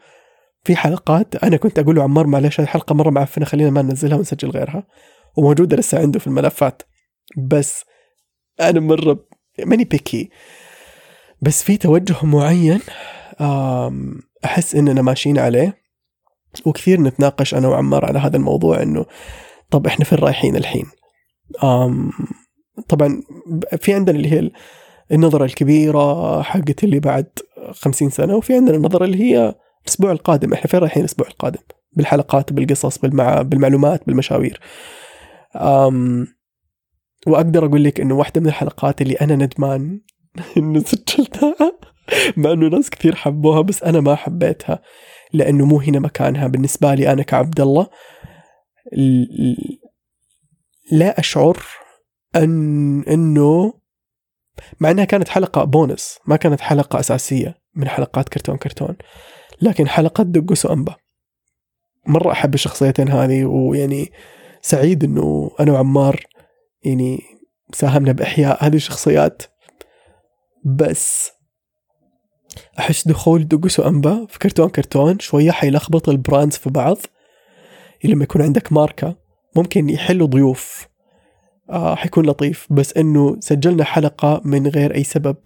في 0.65 0.77
حلقات 0.77 1.45
أنا 1.45 1.57
كنت 1.57 1.79
أقول 1.79 1.97
له 1.97 2.03
عمار 2.03 2.27
معلش 2.27 2.61
هذه 2.61 2.67
حلقة 2.67 2.95
مرة 2.95 3.11
معفنة 3.11 3.45
خلينا 3.45 3.71
ما 3.71 3.83
ننزلها 3.83 4.17
ونسجل 4.19 4.51
غيرها. 4.51 4.87
وموجودة 5.37 5.77
لسه 5.77 5.99
عنده 5.99 6.19
في 6.19 6.27
الملفات. 6.27 6.83
بس 7.37 7.85
أنا 8.61 8.81
مرة 8.81 9.27
ماني 9.65 9.85
بيكي 9.85 10.31
بس 11.43 11.63
في 11.63 11.77
توجه 11.77 12.17
معين 12.23 12.81
أحس 14.45 14.75
إننا 14.75 15.03
ماشيين 15.03 15.39
عليه. 15.39 15.85
وكثير 16.67 17.01
نتناقش 17.01 17.55
أنا 17.55 17.69
وعمار 17.69 18.05
على 18.05 18.19
هذا 18.19 18.37
الموضوع 18.37 18.83
إنه 18.83 19.07
طب 19.71 19.87
إحنا 19.87 20.05
فين 20.05 20.19
رايحين 20.19 20.57
الحين؟ 20.57 20.87
طبعا 22.89 23.23
في 23.81 23.95
عندنا 23.95 24.17
اللي 24.17 24.33
هي 24.33 24.51
النظرة 25.13 25.45
الكبيرة 25.45 26.43
حقت 26.43 26.85
اللي 26.85 27.01
بعد 27.01 27.27
خمسين 27.71 28.11
سنة 28.11 28.37
وفي 28.37 28.55
عندنا 28.55 28.77
النظرة 28.77 29.05
اللي 29.05 29.21
هي 29.21 29.55
الأسبوع 29.83 30.13
القادم. 30.13 30.53
إحنا 30.53 30.67
فين 30.67 30.81
رايحين 30.81 31.01
الأسبوع 31.01 31.27
القادم؟ 31.27 31.61
بالحلقات 31.93 32.53
بالقصص 32.53 32.99
بالمع... 32.99 33.43
بالمعلومات 33.43 34.07
بالمشاوير. 34.07 34.61
أم 35.57 36.27
وأقدر 37.27 37.67
أقول 37.67 37.85
لك 37.85 38.01
إنه 38.01 38.15
واحدة 38.15 38.41
من 38.41 38.47
الحلقات 38.47 39.03
اللي 39.03 39.15
أنا 39.15 39.37
ندمان 39.37 40.01
إنه 40.57 40.81
سجلتها 40.81 41.55
مع 42.37 42.53
إنه 42.53 42.69
ناس 42.69 42.91
كثير 42.91 43.15
حبوها 43.15 43.61
بس 43.61 43.83
أنا 43.83 44.01
ما 44.01 44.15
حبيتها 44.15 44.83
لأنه 45.33 45.67
مو 45.67 45.81
هنا 45.81 45.99
مكانها. 45.99 46.47
بالنسبة 46.47 46.95
لي 46.95 47.13
أنا 47.13 47.23
كعبد 47.23 47.61
الله 47.61 47.87
لا 50.93 51.21
أشعر 51.21 51.59
ان 52.37 53.03
إنه 53.03 53.73
مع 54.81 54.91
إنها 54.91 55.05
كانت 55.05 55.29
حلقة 55.29 55.65
بونس 55.65 56.19
ما 56.27 56.37
كانت 56.37 56.61
حلقة 56.61 57.01
أساسية 57.01 57.55
من 57.75 57.89
حلقات 57.89 58.29
كرتون 58.29 58.57
كرتون 58.57 58.97
لكن 59.63 59.89
حلقه 59.89 60.25
دقوس 60.25 60.67
وأنبا. 60.67 60.95
مرة 62.07 62.33
أحب 62.33 62.55
الشخصيتين 62.55 63.09
هذه 63.09 63.45
ويعني 63.45 64.13
سعيد 64.63 65.05
إنه 65.05 65.51
أنا 65.61 65.73
وعمار 65.73 66.27
يعني 66.85 67.21
ساهمنا 67.73 68.13
بإحياء 68.13 68.67
هذه 68.67 68.77
الشخصيات. 68.77 69.43
بس 70.65 71.31
أحس 72.79 73.09
دخول 73.09 73.49
دقوس 73.49 73.81
وأنبا 73.81 74.27
في 74.29 74.39
كرتون 74.39 74.69
كرتون 74.69 75.19
شوية 75.19 75.51
حيلخبط 75.51 76.09
ال 76.09 76.16
brands 76.16 76.57
في 76.57 76.71
بعض. 76.71 76.97
لما 78.05 78.25
يكون 78.25 78.43
عندك 78.43 78.73
ماركة. 78.73 79.24
ممكن 79.57 79.91
يحلوا 79.91 80.27
ضيوف 80.27 80.89
آه 81.71 81.95
حيكون 81.95 82.27
لطيف. 82.27 82.67
بس 82.71 82.97
إنه 82.97 83.37
سجلنا 83.41 83.85
حلقة 83.85 84.41
من 84.45 84.67
غير 84.67 84.95
أي 84.95 85.05
سبب. 85.05 85.37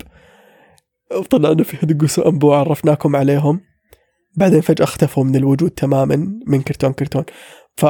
وطلعنا 1.17 1.63
فيها 1.63 1.81
دقوس 1.81 2.19
وانبا 2.19 2.49
وعرفناكم 2.49 3.17
عليهم. 3.17 3.61
بعدين 4.37 4.61
فجأة 4.61 4.85
اختفوا 4.85 5.25
من 5.25 5.37
الوجود 5.37 5.71
تماما 5.71 6.41
من 6.47 6.63
كرتون 6.63 6.93
كرتون. 6.93 7.25
ف 7.77 7.87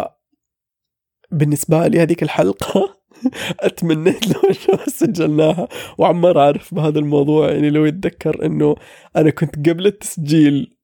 بالنسبة 1.30 1.86
لي 1.86 2.00
هذيك 2.02 2.22
الحلقة 2.22 2.98
اتمنيت 3.60 4.26
لو 4.28 4.42
سجلناها. 4.86 5.68
وعمار 5.98 6.38
عارف 6.38 6.74
بهذا 6.74 6.98
الموضوع 6.98 7.50
يعني 7.50 7.70
لو 7.70 7.84
يتذكر 7.84 8.46
إنه 8.46 8.76
أنا 9.16 9.30
كنت 9.30 9.68
قبل 9.68 9.86
التسجيل 9.86 10.76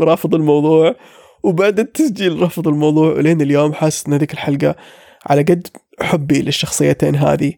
رافض 0.00 0.34
الموضوع. 0.34 0.96
وبعد 1.42 1.80
التسجيل 1.80 2.42
رفض 2.42 2.68
الموضوع. 2.68 3.12
ولين 3.12 3.40
اليوم 3.40 3.72
حاسس 3.72 4.06
إن 4.06 4.12
هذيك 4.12 4.32
الحلقة 4.32 4.76
على 5.26 5.42
قد 5.42 5.66
حبي 6.00 6.42
للشخصيتين 6.42 7.16
هذه. 7.16 7.54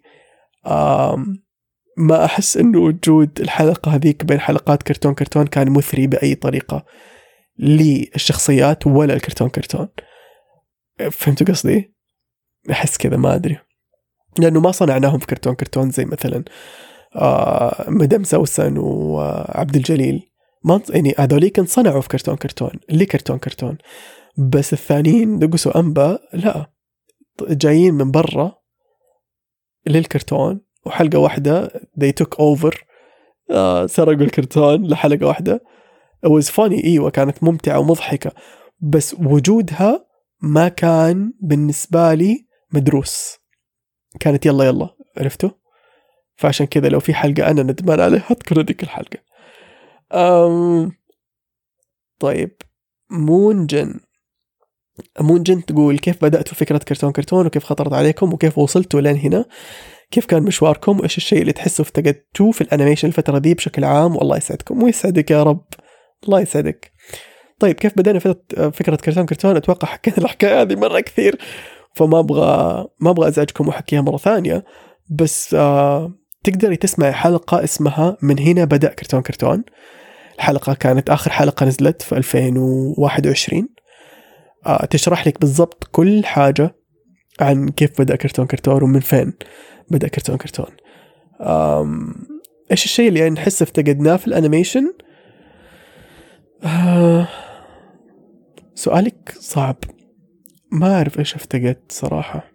ما 1.96 2.24
أحس 2.24 2.56
إنه 2.56 2.78
وجود 2.78 3.40
الحلقة 3.40 3.94
هذيك 3.94 4.24
بين 4.24 4.40
حلقات 4.40 4.82
كرتون 4.82 5.14
كرتون 5.14 5.46
كان 5.46 5.70
مثري 5.70 6.06
بأي 6.06 6.34
طريقة 6.34 6.84
للشخصيات 7.58 8.86
ولا 8.86 9.14
الكرتون 9.14 9.48
كرتون. 9.48 9.88
فهمتوا 11.10 11.46
قصدي؟ 11.46 11.94
أحس 12.70 12.96
كذا 12.96 13.16
ما 13.16 13.34
أدري. 13.34 13.58
لأنه 14.38 14.60
ما 14.60 14.70
صنعناهم 14.70 15.18
في 15.18 15.26
كرتون 15.26 15.54
كرتون 15.54 15.90
زي 15.90 16.04
مثلا 16.04 16.44
آه 17.16 17.84
مدام 17.88 18.24
سوسن 18.24 18.78
وعبد 18.78 19.76
الجليل. 19.76 20.30
ما 20.64 20.80
يعني 20.90 21.14
هذوليك 21.18 21.58
انصنعوا 21.58 22.00
في 22.00 22.08
كرتون 22.08 22.36
كرتون 22.36 22.70
اللي 22.90 23.06
كرتون 23.06 23.38
كرتون. 23.38 23.78
بس 24.38 24.72
الثانيين 24.72 25.38
دقسوا 25.38 25.76
وانبا 25.76 26.18
لا. 26.32 26.70
جايين 27.42 27.94
من 27.94 28.10
برا 28.10 28.58
للكرتون 29.86 30.60
وحلقة 30.86 31.18
واحدة 31.18 31.68
they 32.00 32.12
took 32.22 32.38
over. 32.38 32.74
آه 33.50 33.86
سرقوا 33.86 34.22
الكرتون 34.22 34.86
لحلقة 34.86 35.26
واحدة. 35.26 35.62
It 36.26 36.30
was 36.30 36.46
funny 36.48 36.84
إيوه 36.84 37.10
كانت 37.10 37.44
ممتعة 37.44 37.78
ومضحكة. 37.78 38.32
بس 38.80 39.14
وجودها 39.14 40.06
ما 40.42 40.68
كان 40.68 41.32
بالنسبة 41.40 42.14
لي 42.14 42.46
مدروس. 42.72 43.38
كانت 44.20 44.46
يلا 44.46 44.64
يلا 44.64 44.96
عرفتوا؟ 45.16 45.50
فعشان 46.36 46.66
كذا 46.66 46.88
لو 46.88 47.00
في 47.00 47.14
حلقة 47.14 47.50
أنا 47.50 47.62
ندمان 47.62 48.00
عليها 48.00 48.26
أذكر 48.30 48.60
هذيك 48.60 48.82
الحلقة. 48.82 49.18
أم 50.14 50.92
طيب 52.20 52.56
مونجن. 53.10 54.00
مونجن 55.20 55.64
تقول 55.64 55.98
كيف 55.98 56.24
بدأتوا 56.24 56.54
فكرة 56.54 56.78
كرتون 56.78 57.12
كرتون 57.12 57.46
وكيف 57.46 57.64
خطرت 57.64 57.92
عليكم 57.92 58.32
وكيف 58.32 58.58
وصلتوا 58.58 59.00
لين 59.00 59.16
هنا؟ 59.16 59.44
كيف 60.10 60.26
كان 60.26 60.42
مشواركم؟ 60.42 61.00
وإيش 61.00 61.16
الشيء 61.16 61.40
اللي 61.40 61.52
تحسوا 61.52 61.84
افتقدتوه 61.84 62.52
في 62.52 62.60
ال 62.60 62.65
animation 62.65 63.08
الفترة 63.08 63.38
دي 63.38 63.54
بشكل 63.54 63.84
عام؟ 63.84 64.16
والله 64.16 64.36
يسعدكم 64.36 64.82
ويسعدك 64.82 65.30
يا 65.30 65.42
رب. 65.42 65.64
الله 66.24 66.40
يسعدك. 66.40 66.92
طيب 67.60 67.76
كيف 67.76 67.92
بدأنا 67.96 68.18
فكرة 68.70 68.96
كرتون 68.96 69.26
كرتون؟ 69.26 69.56
أتوقع 69.56 69.88
حكينا 69.88 70.18
الحكاية 70.18 70.62
هذه 70.62 70.76
مرة 70.76 71.00
كثير 71.00 71.38
فما 71.94 72.18
أبغى 72.18 72.86
ما 73.00 73.10
أبغى 73.10 73.28
أزعجكم 73.28 73.68
وأحكيها 73.68 74.00
مرة 74.00 74.16
ثانية. 74.16 74.64
بس 75.10 75.54
آه 75.54 76.12
تقدري 76.44 76.76
تسمعي 76.76 77.12
حلقة 77.12 77.64
اسمها 77.64 78.16
من 78.22 78.38
هنا 78.38 78.64
بدأ 78.64 78.88
كرتون 78.88 79.22
كرتون 79.22 79.64
الحلقة 80.34 80.74
كانت 80.74 81.10
آخر 81.10 81.30
حلقة 81.30 81.66
نزلت 81.66 82.02
في 82.02 82.16
2021 82.16 83.68
آه 84.66 84.84
تشرح 84.84 85.26
لك 85.26 85.40
بالضبط 85.40 85.84
كل 85.92 86.24
حاجة 86.24 86.74
عن 87.40 87.68
كيف 87.68 88.00
بدأ 88.00 88.16
كرتون 88.16 88.46
كرتون 88.46 88.82
ومن 88.82 89.00
فين 89.00 89.32
بدأ 89.90 90.08
كرتون 90.08 90.36
كرتون. 90.36 90.66
إيش 92.70 92.84
الشيء 92.84 93.08
اللي 93.08 93.20
يعني 93.20 93.34
نحس 93.34 93.62
افتقدناه 93.62 94.16
في 94.16 94.26
الأنيميشن؟ 94.26 94.92
آه 96.64 97.28
سؤالك 98.74 99.34
صعب. 99.40 99.76
ما 100.72 100.94
أعرف 100.94 101.18
إيش 101.18 101.34
افتقدت 101.34 101.92
صراحة. 101.92 102.50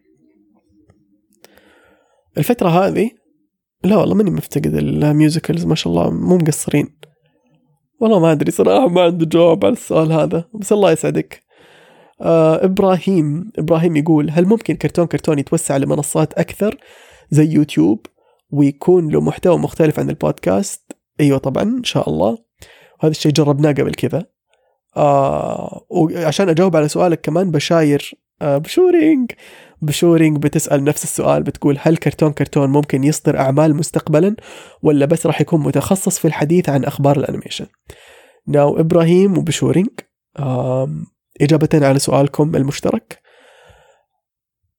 الفترة 2.37 2.69
هذه 2.69 3.11
لا 3.83 3.97
والله 3.97 4.15
ماني 4.15 4.31
مفتقد 4.31 4.75
ال 4.75 4.85
musicals 4.85 5.65
ما 5.65 5.75
شاء 5.75 5.93
الله 5.93 6.09
مو 6.09 6.37
مقصرين. 6.37 6.95
والله 7.99 8.19
ما 8.19 8.31
أدري 8.31 8.51
صراحة 8.51 8.87
ما 8.87 9.01
عندي 9.01 9.25
جواب 9.25 9.65
على 9.65 9.73
السؤال 9.73 10.11
هذا 10.11 10.43
بس 10.53 10.73
الله 10.73 10.91
يسعدك. 10.91 11.43
آه 12.21 12.65
إبراهيم 12.65 13.51
إبراهيم 13.59 13.95
يقول 13.95 14.29
هل 14.29 14.45
ممكن 14.45 14.75
كرتون 14.75 15.05
كرتون 15.05 15.39
يتوسع 15.39 15.77
لمنصات 15.77 16.33
أكثر 16.33 16.77
زي 17.31 17.53
يوتيوب 17.53 18.05
ويكون 18.51 19.09
له 19.09 19.21
محتوى 19.21 19.57
مختلف 19.57 19.99
عن 19.99 20.09
البودكاست؟ 20.09 20.91
أيوة 21.19 21.37
طبعا 21.37 21.63
إن 21.63 21.83
شاء 21.83 22.09
الله. 22.09 22.37
وهذا 22.99 23.11
الشيء 23.11 23.31
جربناه 23.31 23.71
قبل 23.71 23.91
كذا. 23.91 24.25
آه 24.97 25.85
وعشان 25.89 26.49
أجاوب 26.49 26.75
على 26.75 26.87
سؤالك 26.87 27.21
كمان 27.21 27.51
بشاير 27.51 28.11
آه 28.41 28.57
بشورينج. 28.57 29.31
بشورينج 29.81 30.37
بتسأل 30.37 30.83
نفس 30.83 31.03
السؤال 31.03 31.43
بتقول 31.43 31.77
هل 31.81 31.97
كرتون 31.97 32.31
كرتون 32.31 32.69
ممكن 32.69 33.03
يصدر 33.03 33.39
أعمال 33.39 33.75
مستقبلا 33.75 34.35
ولا 34.81 35.05
بس 35.05 35.25
راح 35.25 35.41
يكون 35.41 35.61
متخصص 35.61 36.19
في 36.19 36.25
الحديث 36.25 36.69
عن 36.69 36.83
أخبار 36.83 37.17
ال 37.17 37.22
animation؟ 37.22 37.65
now 38.47 38.79
إبراهيم 38.79 39.37
وبشورينج 39.37 39.89
إجابة 41.41 41.69
على 41.73 41.99
سؤالكم 41.99 42.55
المشترك. 42.55 43.21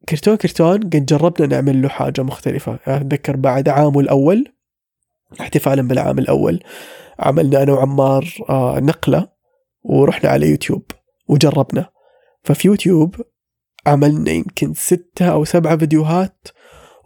كرتون 0.09 0.37
كرتون 0.37 0.81
قد 0.81 1.07
جربنا 1.07 1.47
نعمل 1.47 1.83
له 1.83 1.89
حاجة 1.89 2.23
مختلفة. 2.23 2.79
أتذكر 2.87 3.37
بعد 3.37 3.69
عامه 3.69 4.01
الأول 4.01 4.45
احتفالا 5.41 5.83
بالعام 5.83 6.19
الأول 6.19 6.61
عملنا 7.19 7.63
أنا 7.63 7.73
وعمار 7.73 8.35
آه، 8.49 8.81
نقلة 8.81 9.29
ورحنا 9.83 10.31
على 10.31 10.51
يوتيوب 10.51 10.83
وجربنا. 11.29 11.91
ففي 12.45 12.69
يوتيوب 12.69 13.15
عملنا 13.87 14.31
يمكن 14.31 14.75
ستة 14.75 15.27
أو 15.27 15.45
سبعة 15.45 15.77
فيديوهات 15.77 16.49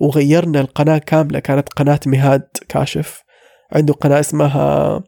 وغيرنا 0.00 0.60
القناة 0.60 0.98
كاملة 0.98 1.38
كانت 1.38 1.68
قناة 1.68 2.00
مهاد 2.06 2.48
كاشف. 2.68 3.22
عنده 3.72 3.94
قناة 3.94 4.20
اسمها 4.20 5.00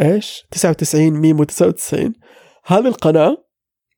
إيش؟ 0.00 0.46
99 0.50 1.10
ميمو 1.10 1.44
99 1.44 2.12
هذه 2.66 2.86
القناة 2.86 3.36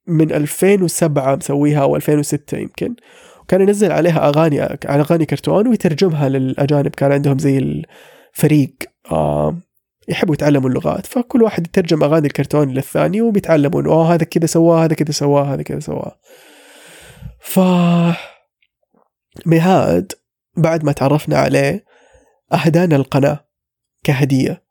من 0.06 0.32
2007 0.32 1.36
مسويها 1.36 1.82
أو 1.82 1.96
2006 1.96 2.58
يمكن. 2.58 2.94
وكان 3.40 3.60
ينزل 3.60 3.92
عليها 3.92 4.28
أغاني 4.28 4.60
على 4.60 4.78
أغاني 4.84 5.26
كرتون 5.26 5.68
ويترجمها 5.68 6.28
للأجانب. 6.28 6.88
كان 6.88 7.12
عندهم 7.12 7.38
زي 7.38 7.58
الفريق 7.58 8.74
آه 9.12 9.58
يحبوا 10.08 10.34
يتعلموا 10.34 10.68
اللغات. 10.68 11.06
فكل 11.06 11.42
واحد 11.42 11.66
يترجم 11.66 12.04
أغاني 12.04 12.26
الكرتون 12.26 12.70
للثاني 12.70 13.20
وبيتعلموا 13.22 13.82
آه 13.92 14.14
هذا 14.14 14.24
كذا 14.24 14.46
سواه 14.46 14.84
هذا 14.84 14.94
كذا 14.94 15.10
سواه 15.10 15.54
هذا 15.54 15.62
كذا 15.62 15.80
سواه. 15.80 16.16
ف 17.42 17.60
مهاد 19.46 20.12
بعد 20.56 20.84
ما 20.84 20.92
تعرفنا 20.92 21.38
عليه 21.38 21.84
أهدانا 22.52 22.96
القناة 22.96 23.46
كهدية. 24.04 24.62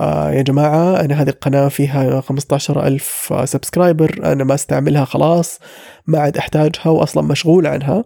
آه 0.00 0.30
يا 0.30 0.42
جماعة 0.42 1.00
أنا 1.00 1.22
هذه 1.22 1.28
القناة 1.28 1.68
فيها 1.68 2.20
15 2.20 2.86
ألف 2.86 3.32
سبسكرايبر 3.44 4.20
أنا 4.32 4.44
ما 4.44 4.54
أستعملها 4.54 5.04
خلاص 5.04 5.58
ما 6.06 6.18
عاد 6.18 6.36
أحتاجها 6.36 6.88
وأصلا 6.88 7.22
مشغول 7.22 7.66
عنها. 7.66 8.04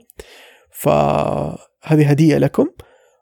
فهذه 0.73 2.11
هدية 2.11 2.39
لكم 2.39 2.67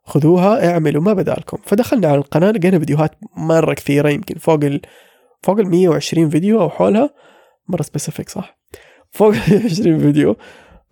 خذوها 0.05 0.71
اعملوا 0.71 1.03
ما 1.03 1.13
بدالكم 1.13 1.59
فدخلنا 1.65 2.09
على 2.09 2.19
القناة 2.19 2.51
لقينا 2.51 2.79
فيديوهات 2.79 3.11
مرة 3.37 3.75
كثيرة 3.75 4.09
يمكن 4.09 4.35
فوق 4.35 4.65
ال 4.65 4.81
فوق 5.43 5.59
ال 5.59 5.71
120 5.71 6.31
فيديو 6.31 6.61
أو 6.61 6.71
حولها. 6.71 7.11
مرة 7.69 7.83
سبيسيفيك 7.83 8.29
صح؟ 8.29 8.59
فوق 9.13 9.35
ال 9.35 9.39
120 9.51 9.99
فيديو. 9.99 10.37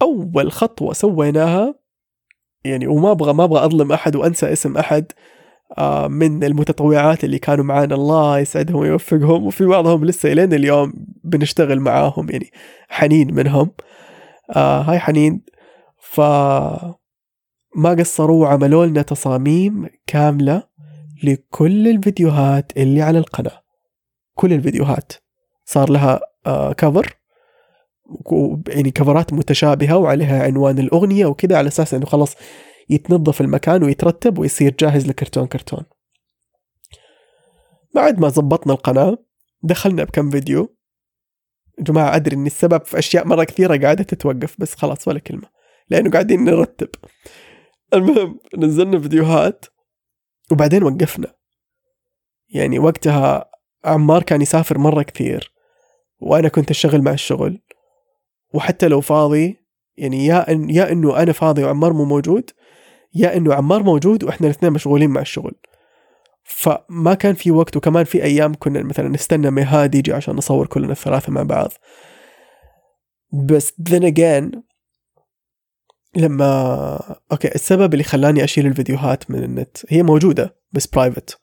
أول 0.02 0.52
خطوة 0.52 0.92
سويناها 0.92 1.74
يعني 2.64 2.87
وما 2.87 3.11
أبغى 3.11 3.33
ما 3.33 3.44
أبغى 3.44 3.64
أظلم 3.64 3.92
أحد 3.92 4.16
وأنسى 4.16 4.52
اسم 4.52 4.76
أحد 4.78 5.12
آه، 5.78 6.09
من 6.09 6.44
المتطوعات 6.44 7.24
اللي 7.24 7.38
كانوا 7.38 7.64
معانا. 7.64 7.94
الله 7.94 8.38
يسعدهم 8.38 8.76
ويوفقهم. 8.76 9.46
وفي 9.46 9.64
بعضهم 9.64 10.04
لسه 10.04 10.33
إلين 10.33 10.52
اليوم 10.52 10.92
بنشتغل 11.24 11.80
معاهم 11.80 12.30
يعني 12.30 12.50
حنين 12.88 13.35
منهم. 13.35 13.70
آه 14.56 14.80
هاي 14.80 14.98
حنين. 14.98 15.42
ف 16.00 16.20
ما 17.76 17.90
قصروا 17.98 18.42
وعملوا 18.42 18.87
لنا 18.87 19.02
تصاميم 19.02 19.87
كاملة 20.06 20.62
لكل 21.24 21.88
الفيديوهات 21.88 22.72
اللي 22.76 23.02
على 23.02 23.18
القناة. 23.18 23.62
كل 24.35 24.52
الفيديوهات. 24.52 25.12
صار 25.64 25.90
لها 25.90 26.20
آه 26.46 26.72
كفر 26.72 27.19
يعني 28.68 28.90
كفرات 28.90 29.33
متشابهة 29.33 29.96
وعليها 29.96 30.42
عنوان 30.42 30.79
الأغنية 30.79 31.27
وكذا 31.27 31.59
على 31.59 31.68
أساس 31.68 31.94
أنه 31.94 32.07
خلاص 32.07 32.37
يتنظف 32.90 33.40
المكان 33.40 33.83
ويترتب 33.85 34.38
ويصير 34.38 34.75
جاهز 34.79 35.09
لكرتون 35.09 35.46
كرتون. 35.46 35.85
بعد 37.94 38.20
ما 38.20 38.29
زبطنا 38.29 38.73
القناة 38.73 39.18
دخلنا 39.62 40.05
بكم 40.05 40.31
فيديو. 40.31 40.77
جماعة 41.79 42.16
أدري 42.16 42.37
أن 42.37 42.46
السبب 42.46 42.85
في 42.85 42.99
أشياء 42.99 43.27
مرة 43.27 43.44
كثيرة 43.44 43.77
قاعدة 43.77 44.05
تتوقف 44.05 44.57
بس 44.59 44.75
خلاص 44.75 45.09
ولا 45.09 45.18
كلمة 45.18 45.49
لأنه 45.88 46.11
قاعدين 46.11 46.44
نرتب. 46.44 46.88
المهم 47.94 48.40
نزلنا 48.59 49.01
فيديوهات 49.01 49.64
وبعدين 50.53 50.83
وقفنا. 50.83 51.35
يعني 52.49 52.79
وقتها 52.79 53.51
عمار 53.85 54.23
كان 54.23 54.42
يسافر 54.42 54.79
مرة 54.79 55.03
كثير 55.03 55.53
وأنا 56.20 56.49
كنت 56.49 56.70
أشتغل 56.70 57.03
مع 57.03 57.12
الشغل. 57.12 57.61
وحتى 58.54 58.88
لو 58.88 59.00
فاضي 59.00 59.56
يعني 59.96 60.26
يا 60.26 60.50
إن 60.50 60.70
يا 60.70 60.92
إنه 60.92 61.22
أنا 61.22 61.32
فاضي 61.32 61.64
وعمار 61.64 61.92
مو 61.92 62.04
موجود 62.04 62.50
يا 63.14 63.36
إنه 63.36 63.54
عمار 63.54 63.82
موجود 63.82 64.24
وإحنا 64.24 64.46
الاثنين 64.46 64.72
مشغولين 64.72 65.10
مع 65.10 65.20
الشغل. 65.20 65.52
فما 66.44 67.14
كان 67.14 67.34
في 67.34 67.50
وقت 67.50 67.76
وكمان 67.76 68.04
في 68.04 68.22
أيام 68.22 68.54
كنا 68.54 68.82
مثلا 68.82 69.08
نستنى 69.08 69.50
مهاد 69.50 69.94
يجي 69.94 70.12
عشان 70.12 70.36
نصور 70.36 70.66
كلنا 70.66 70.92
الثلاثة 70.92 71.32
مع 71.32 71.42
بعض. 71.42 71.70
بس 73.32 73.72
then 73.90 74.02
again 74.02 74.60
لما 76.16 77.16
okay 77.33 77.55
السبب 77.54 77.92
اللي 77.92 78.04
خلاني 78.04 78.44
أشيل 78.44 78.66
الفيديوهات 78.66 79.30
من 79.30 79.44
النت 79.44 79.76
هي 79.88 80.02
موجودة 80.02 80.56
بس 80.72 80.86
private 80.87 81.38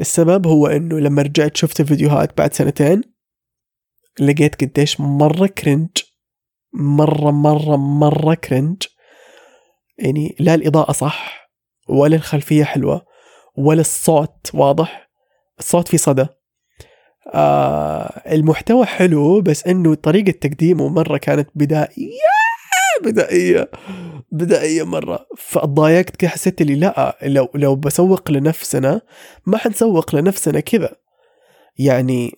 السبب 0.00 0.46
هو 0.46 0.66
إنه 0.66 0.98
لما 0.98 1.22
رجعت 1.22 1.56
شفت 1.56 1.80
الفيديوهات 1.80 2.38
بعد 2.38 2.52
سنتين 2.52 3.02
لقيت 4.20 4.64
قديش 4.64 5.00
مرة 5.00 5.46
cringe 5.46 5.88
مرة 6.74 7.30
مرة 7.30 7.76
مرة 7.76 8.34
كرنج 8.34 8.82
يعني 9.98 10.36
لا 10.40 10.54
الإضاءة 10.54 10.92
صح 10.92 11.50
ولا 11.88 12.16
الخلفية 12.16 12.64
حلوة 12.64 13.06
ولا 13.56 13.80
الصوت 13.80 14.50
واضح. 14.54 15.10
الصوت 15.58 15.88
فيه 15.88 15.98
صدى. 15.98 16.26
آه 17.34 18.22
المحتوى 18.32 18.86
حلو 18.86 19.40
بس 19.40 19.66
إنه 19.66 19.94
طريقة 19.94 20.30
تقديمه 20.30 20.88
مرة 20.88 21.16
كانت 21.16 21.50
بدائية 21.54 22.18
بدائية 23.04 23.70
بدائية 24.32 24.82
مرة. 24.82 25.26
فضايقت 25.36 26.16
كده 26.16 26.30
حسيت 26.30 26.62
لي 26.62 26.74
لا 26.74 27.18
لو 27.22 27.48
لو 27.54 27.76
بسوق 27.76 28.30
لنفسنا 28.30 29.00
ما 29.46 29.58
حنسوق 29.58 30.14
لنفسنا 30.14 30.60
كذا 30.60 30.96
يعني 31.78 32.32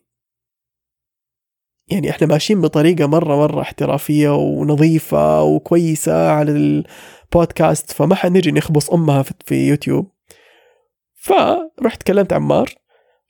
يعني 1.91 2.11
إحنا 2.11 2.27
ماشيين 2.27 2.61
بطريقة 2.61 3.07
مرة 3.07 3.37
مرة 3.37 3.61
احترافية 3.61 4.37
ونظيفة 4.37 5.43
وكويسة 5.43 6.31
على 6.31 6.53
البودكاست 6.53 7.93
فما 7.93 8.15
حنجي 8.15 8.53
نخبص 8.53 8.91
أمها 8.91 9.25
في 9.45 9.69
يوتيوب. 9.69 10.11
فرحت 11.15 12.03
كلمت 12.03 12.33
عمار 12.33 12.75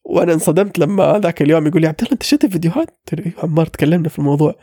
وأنا 0.05 0.33
انصدمت 0.33 0.79
لما 0.79 1.18
ذاك 1.23 1.42
اليوم 1.42 1.66
يقول 1.66 1.83
لي 1.83 1.88
عبد 1.88 2.01
الله 2.01 2.12
أنت 2.12 2.23
شفت 2.23 2.44
الفيديوهات؟ 2.44 3.01
أيوه 3.18 3.33
عمار 3.42 3.66
تكلمنا 3.66 4.09
في 4.09 4.18
الموضوع. 4.18 4.55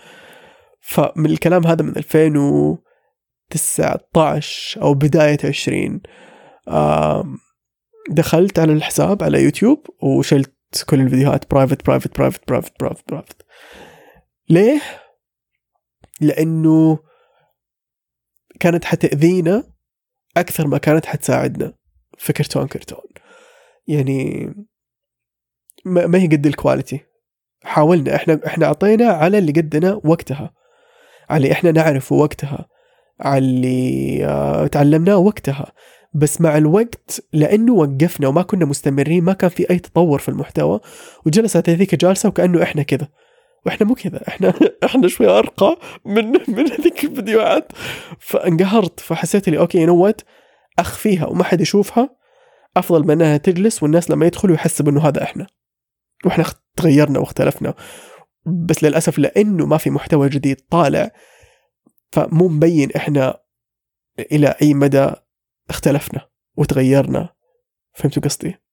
فمن 0.81 1.25
الكلام 1.25 1.67
هذا 1.67 1.83
من 1.83 1.97
2019 1.97 4.81
أو 4.81 4.93
بداية 4.93 5.37
20 5.43 6.01
دخلت 8.09 8.59
على 8.59 8.73
الحساب 8.73 9.23
على 9.23 9.43
يوتيوب 9.43 9.87
وشلت 10.03 10.53
كل 10.85 10.99
الفيديوهات 10.99 11.51
private 11.51 11.85
private 11.85 12.17
private 12.17 12.41
private 12.47 12.73
private 12.79 13.03
private 13.09 13.41
ليه؟ 14.49 14.81
لأنه 16.21 16.99
كانت 18.59 18.85
حتأذينا 18.85 19.63
أكثر 20.37 20.67
ما 20.67 20.77
كانت 20.77 21.05
حتساعدنا 21.05 21.73
في 22.17 22.33
كرتون 22.33 22.67
كرتون. 22.67 23.05
يعني 23.87 24.49
ما 25.85 26.21
هي 26.21 26.27
قد 26.27 26.45
ال 26.45 26.52
quality 26.52 26.99
حاولنا 27.63 28.15
إحنا 28.15 28.39
إحنا 28.47 28.65
أعطينا 28.65 29.07
على 29.07 29.37
اللي 29.37 29.51
قدنا 29.51 30.01
وقتها. 30.03 30.53
على 31.29 31.37
اللي 31.37 31.51
إحنا 31.51 31.71
نعرفه 31.71 32.15
وقتها. 32.15 32.67
على 33.19 33.37
اللي 33.37 34.25
آه 34.25 34.67
تعلمناه 34.67 35.17
وقتها. 35.17 35.73
بس 36.15 36.41
مع 36.41 36.57
الوقت 36.57 37.23
لأنه 37.33 37.73
وقفنا 37.73 38.27
وما 38.27 38.41
كنا 38.41 38.65
مستمرين 38.65 39.23
ما 39.23 39.33
كان 39.33 39.49
في 39.49 39.69
أي 39.69 39.79
تطور 39.79 40.19
في 40.19 40.29
المحتوى. 40.29 40.79
وجلست 41.25 41.69
هذيك 41.69 41.95
جالسة 41.95 42.29
وكأنه 42.29 42.63
إحنا 42.63 42.83
كذا. 42.83 43.07
وإحنا 43.65 43.87
مو 43.87 43.95
كذا 43.95 44.27
إحنا 44.27 44.53
إحنا 44.85 45.07
شوي 45.07 45.27
أرقى 45.27 45.77
من 46.05 46.31
من 46.57 46.71
هذيك 46.71 47.03
الفيديوهات. 47.03 47.71
فانقهرت 48.19 48.99
فحسيت 48.99 49.49
لي 49.49 49.57
okay 49.57 49.85
not 49.85 50.21
اخفيها 50.79 51.25
وما 51.25 51.43
حد 51.43 51.61
يشوفها 51.61 52.09
أفضل 52.77 53.03
من 53.03 53.11
إنها 53.11 53.37
تجلس 53.37 53.83
والناس 53.83 54.11
لما 54.11 54.25
يدخلوا 54.25 54.55
يحسبوا 54.55 54.91
انه 54.91 55.07
هذا 55.07 55.23
إحنا. 55.23 55.47
وإحنا 56.25 56.45
تغيرنا 56.75 57.19
واختلفنا. 57.19 57.73
بس 58.45 58.83
للأسف 58.83 59.19
لأنه 59.19 59.65
ما 59.65 59.77
في 59.77 59.89
محتوى 59.89 60.29
جديد 60.29 60.57
طالع 60.69 61.11
فمو 62.11 62.47
مبين 62.47 62.91
إحنا 62.91 63.39
إلى 64.19 64.55
أي 64.61 64.73
مدى 64.73 65.11
اختلفنا 65.69 66.29
وتغيرنا. 66.57 67.29
فهمتوا 67.93 68.23
قصدي؟ 68.23 68.66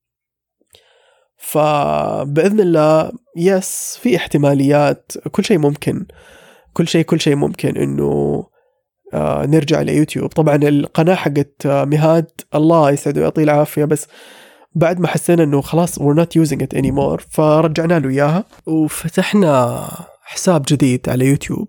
فبإذن 1.46 2.60
الله 2.60 3.12
يس 3.36 3.98
في 4.02 4.16
احتماليات 4.16 5.12
كل 5.32 5.44
شيء 5.44 5.58
ممكن. 5.58 6.06
كل 6.72 6.88
شيء 6.88 7.04
كل 7.04 7.20
شيء 7.20 7.36
ممكن 7.36 7.76
إنه 7.76 8.44
آه 9.14 9.46
نرجع 9.46 9.80
ليوتيوب 9.80 10.28
طبعا 10.28 10.56
القناة 10.56 11.14
حقت 11.14 11.66
آه 11.66 11.84
مهاد 11.84 12.26
الله 12.54 12.90
يسعده 12.90 13.20
ويعطيه 13.20 13.42
العافية 13.42 13.84
بس 13.84 14.06
بعد 14.74 15.00
ما 15.00 15.08
حسينا 15.08 15.42
إنه 15.42 15.60
خلاص 15.60 15.98
we're 15.98 16.16
not 16.16 16.42
using 16.42 16.58
it 16.58 16.78
anymore 16.78 17.22
فرجعنا 17.30 17.98
له 17.98 18.08
إياها. 18.08 18.44
وفتحنا 18.66 19.84
حساب 20.22 20.64
جديد 20.68 21.08
على 21.08 21.26
يوتيوب 21.26 21.68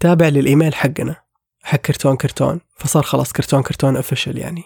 تابع 0.00 0.28
للإيميل 0.28 0.74
حقنا 0.74 1.16
حق 1.62 1.78
كرتون 1.78 2.16
كرتون. 2.16 2.60
فصار 2.76 3.02
خلاص 3.02 3.32
كرتون 3.32 3.62
كرتون 3.62 3.96
official 3.96 4.38
يعني. 4.38 4.62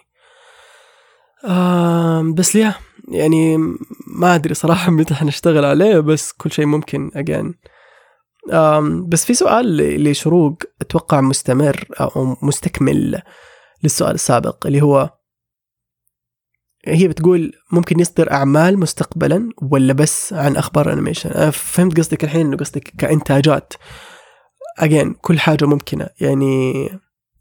آه 1.45 2.23
بس 2.37 2.57
ليه؟ 2.57 2.79
يعني 3.09 3.57
ما 4.07 4.35
أدري 4.35 4.55
صراحة 4.55 4.91
متى 4.91 5.15
حنشتغل 5.15 5.65
عليه 5.65 5.99
بس 6.01 6.33
كل 6.33 6.53
شيء 6.53 6.67
ممكن 6.67 7.11
again 7.15 7.55
بس 9.09 9.25
في 9.25 9.35
سؤال 9.35 9.77
لشروق 10.05 10.59
أتوقع 10.81 11.21
مستمر 11.21 11.85
أو 12.01 12.37
مستكمل 12.43 13.23
للسؤال 13.83 14.15
السابق 14.15 14.67
اللي 14.67 14.83
هو 14.83 15.11
هي 16.87 17.09
بتقول 17.09 17.53
ممكن 17.73 18.01
يصدر 18.01 18.33
أعمال 18.33 18.79
مستقبلا 18.79 19.51
ولا 19.63 19.93
بس 19.93 20.33
عن 20.33 20.57
أخبار 20.57 20.93
animation 20.93 21.31
أنا 21.31 21.51
فهمت 21.51 21.99
قصدك 21.99 22.25
الحين 22.25 22.47
إنه 22.47 22.57
قصدك 22.57 22.93
كإنتاجات. 22.99 23.73
again 24.79 25.15
كل 25.15 25.39
حاجة 25.41 25.65
ممكنة. 25.65 26.09
يعني 26.21 26.89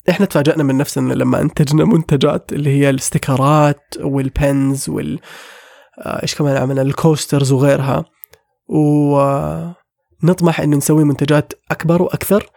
إحنا 0.09 0.25
تفاجأنا 0.25 0.63
من 0.63 0.77
نفسنا 0.77 1.13
لما 1.13 1.41
أنتجنا 1.41 1.85
منتجات 1.85 2.53
اللي 2.53 2.69
هي 2.69 2.89
الاستيكرات 2.89 3.83
وال 3.99 4.29
pins 4.29 4.89
وال 4.89 5.19
آه، 5.99 6.21
إيش 6.23 6.35
كمان 6.35 6.57
عملنا؟ 6.57 6.81
ال 6.81 6.89
coasters 6.89 7.51
وغيرها. 7.51 8.05
ونطمح 8.69 10.59
إنه 10.61 10.77
نسوي 10.77 11.03
منتجات 11.03 11.53
أكبر 11.71 12.01
وأكثر 12.01 12.49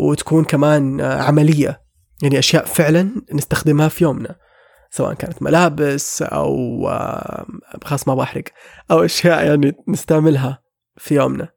وتكون 0.00 0.44
كمان 0.44 1.00
آه، 1.00 1.22
عملية. 1.22 1.80
يعني 2.22 2.38
أشياء 2.38 2.64
فعلا 2.64 3.10
نستخدمها 3.34 3.88
في 3.88 4.04
يومنا. 4.04 4.36
سواء 4.90 5.14
كانت 5.14 5.42
ملابس 5.42 6.22
أو 6.22 6.88
آه، 6.88 7.46
خلاص 7.84 8.08
ما 8.08 8.14
بحرق. 8.14 8.44
أو 8.90 9.04
أشياء 9.04 9.46
يعني 9.46 9.72
نستعملها 9.88 10.62
في 10.96 11.14
يومنا. 11.14 11.48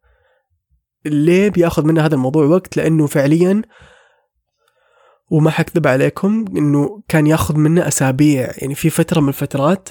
ليه 1.06 1.50
بياخذ 1.50 1.86
منا 1.86 2.06
هذا 2.06 2.16
الموضوع 2.16 2.46
وقت؟ 2.46 2.78
لأنه 2.78 3.08
فعليا 3.08 3.62
وما 5.34 5.52
حكذب 5.52 5.88
عليكم 5.88 6.46
إنه 6.58 7.02
كان 7.08 7.28
ياخذ 7.28 7.58
منا 7.58 7.88
أسابيع. 7.88 8.52
يعني 8.58 8.76
في 8.76 8.90
فترة 8.90 9.22
من 9.22 9.28
الفترات 9.28 9.90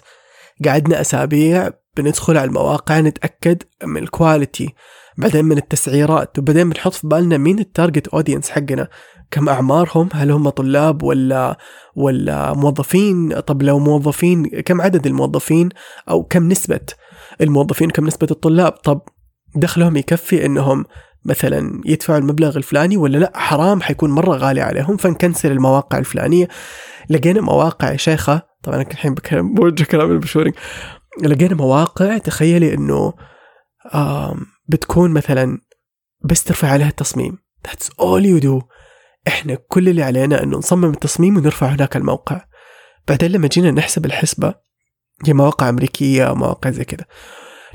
قعدنا 0.65 1.01
أسابيع 1.01 1.71
بندخل 1.97 2.37
على 2.37 2.49
المواقع 2.49 3.01
نتأكد 3.01 3.63
من 3.85 4.03
الكواليتي 4.03 4.75
بعدين 5.19 5.45
من 5.45 5.59
التسعيرات 5.59 6.39
وبعدين 6.39 6.71
بنحط 6.71 6.93
في 6.93 7.07
بالنا 7.07 7.37
مين 7.37 7.59
ال 7.59 7.66
target 7.66 8.09
audience 8.09 8.51
حقنا. 8.51 8.89
كم 9.31 9.49
أعمارهم؟ 9.49 10.09
هل 10.13 10.31
هم 10.31 10.49
طلاب 10.49 11.03
ولا 11.03 11.59
ولا 11.97 12.53
موظفين؟ 12.53 13.41
طب 13.41 13.63
لو 13.63 13.79
موظفين 13.79 14.47
كم 14.47 14.81
عدد 14.81 15.07
الموظفين؟ 15.07 15.69
أو 16.11 16.23
كم 16.23 16.49
نسبة 16.49 16.81
الموظفين 17.41 17.91
كم 17.91 18.07
نسبة 18.07 18.29
الطلاب؟ 18.31 18.73
طب 18.73 19.01
دخلهم 19.57 19.97
يكفي 19.97 20.47
إنهم 20.47 20.85
مثلا 21.25 21.81
يدفعوا 21.85 22.19
المبلغ 22.19 22.57
الفلاني 22.57 22.97
ولا 22.97 23.19
لا؟ 23.19 23.33
حرام 23.35 23.83
حيكون 23.83 24.11
مرة 24.11 24.37
غالي 24.37 24.61
عليهم. 24.61 24.97
فنكنسل 24.97 25.53
المواقع 25.53 25.99
الفلانية. 25.99 26.49
لقينا 27.11 27.41
مواقع 27.41 27.97
شيخة 27.97 28.43
طبعا 28.63 28.77
أنا 28.77 28.91
الحين 28.91 29.15
بكلم 29.15 29.55
بوجه 29.55 29.85
كلام 29.85 30.11
البشوري. 30.11 30.53
لقينا 31.23 31.55
مواقع 31.55 32.19
تخيلي 32.19 32.75
إنه 32.75 33.13
بتكون 34.69 35.11
مثلا 35.11 35.59
بس 36.25 36.45
ترفع 36.45 36.69
عليها 36.69 36.89
التصميم. 36.89 37.39
That's 37.69 37.87
all 37.87 38.23
you 38.25 38.45
do. 38.45 38.65
إحنا 39.29 39.55
كل 39.69 39.89
اللي 39.89 40.03
علينا 40.03 40.43
إنه 40.43 40.59
نصمم 40.59 40.91
التصميم 40.91 41.37
ونرفع 41.37 41.67
هناك 41.67 41.97
الموقع. 41.97 42.45
بعدين 43.09 43.31
لما 43.31 43.49
جينا 43.49 43.71
نحسب 43.71 44.07
الحسبة 44.07 44.55
هي 45.27 45.33
مواقع 45.33 45.69
أمريكية 45.69 46.25
أو 46.25 46.35
مواقع 46.35 46.71
زي 46.71 46.85
كذا 46.85 47.05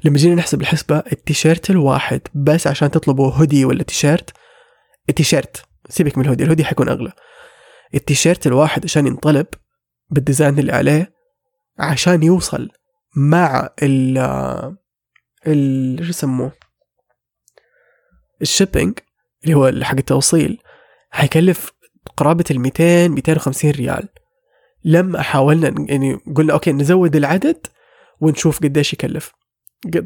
لما 0.04 0.18
جينا 0.18 0.36
نحسب 0.36 0.62
الحسبة 0.62 1.04
التيشيرت 1.12 1.70
الواحد 1.70 2.22
بس 2.36 2.68
عشان 2.68 2.92
تطلبوا 2.92 3.32
هودي 3.32 3.66
ولا 3.66 3.84
تيشيرت؟ 3.84 4.34
التيشيرت. 5.10 5.66
سيبك 5.90 6.18
من 6.18 6.24
الهودي 6.24 6.44
الهودي 6.44 6.66
حيكون 6.66 6.90
أغلى. 6.90 7.12
التيشيرت 7.96 8.48
الواحد 8.48 8.86
عشان 8.86 9.08
ينطلب 9.08 9.48
بال 10.10 10.22
design 10.22 10.60
اللي 10.60 10.72
عليه 10.72 11.14
عشان 11.80 12.24
يوصل 12.24 12.70
مع 13.16 13.70
ال 13.84 14.18
ال 15.48 15.98
شو 16.04 16.10
يسموه؟ 16.10 16.52
ال 18.42 18.48
shipping 18.48 19.00
اللي 19.44 19.56
هو 19.56 19.72
حق 19.84 19.98
التوصيل 19.98 20.62
حيكلف 21.10 21.72
قرابة 22.18 22.44
ال 22.52 22.60
200 22.60 23.08
250 23.08 23.72
ريال. 23.72 24.10
لما 24.86 25.22
حاولنا 25.22 25.86
يعني 25.90 26.14
قلنا 26.36 26.54
okay 26.54 26.72
نزود 26.72 27.16
العدد 27.16 27.68
ونشوف 28.22 28.60
قديش 28.60 28.94
يكلف. 28.94 29.32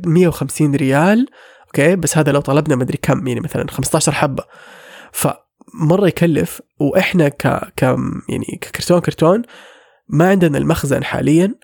150 0.06 0.76
ريال 0.76 1.28
okay؟ 1.66 1.96
بس 1.96 2.18
هذا 2.18 2.32
لو 2.32 2.40
طلبنا 2.40 2.76
مدري 2.76 2.98
كم 3.02 3.28
يعني 3.28 3.40
مثلا 3.40 3.72
15 3.72 4.12
حبة. 4.12 4.44
فمرة 5.12 6.08
يكلف 6.08 6.62
وإحنا 6.80 7.30
ك 7.30 7.48
ك 7.78 7.82
يعني 8.30 8.60
ككرتون 8.62 9.00
كرتون 9.00 9.42
ما 10.10 10.30
عندنا 10.30 10.58
المخزن 10.58 11.04
حاليا 11.04 11.56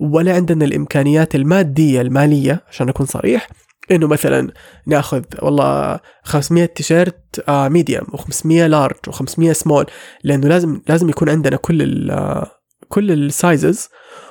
ولا 0.00 0.34
عندنا 0.34 0.64
الإمكانيات 0.64 1.34
المادية 1.34 2.00
المالية 2.00 2.64
عشان 2.68 2.88
أكون 2.88 3.06
صريح 3.06 3.48
إنه 3.90 4.06
مثلا 4.06 4.52
نأخذ 4.86 5.22
والله 5.42 6.00
500 6.22 6.64
تيشيرت 6.66 7.50
medium 7.50 8.06
و500 8.06 8.46
large 8.46 8.96
و500 9.10 9.52
small 9.52 9.86
لأنه 10.24 10.48
لازم 10.48 10.80
لازم 10.88 11.08
يكون 11.08 11.28
عندنا 11.28 11.56
كل 11.56 12.10
آه، 12.10 12.50
كل 12.88 13.12
ال 13.12 13.25
sizes 13.25 13.88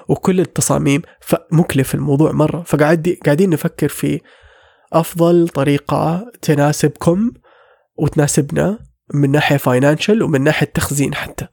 وكل 0.08 0.39
التصاميم 0.39 1.01
فمكلف 1.22 1.95
الموضوع 1.95 2.32
مرة. 2.32 2.62
فقاعد 2.62 3.18
قاعدين 3.26 3.49
نفكر 3.49 3.88
في 3.88 4.22
أفضل 4.93 5.49
طريقة 5.49 6.32
تناسبكم 6.41 7.32
وتناسبنا 7.97 8.80
من 9.14 9.32
ناحية 9.32 9.58
financial 9.57 10.23
ومن 10.24 10.41
ناحية 10.41 10.68
تخزين 10.74 11.16
حتى. 11.16 11.47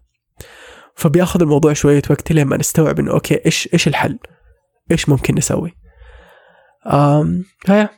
فبياخذ 0.95 1.43
الموضوع 1.43 1.73
شوية 1.73 2.03
وقت 2.11 2.33
لما 2.33 2.57
نستوعب 2.57 2.99
إنه 2.99 3.13
okay 3.12 3.41
إيش 3.47 3.69
إيش 3.73 3.89
الحل؟ 3.89 4.19
إيش 4.91 5.09
ممكن 5.09 5.35
نسوي؟ 5.35 5.75
um, 6.87 7.45
هيا 7.67 7.89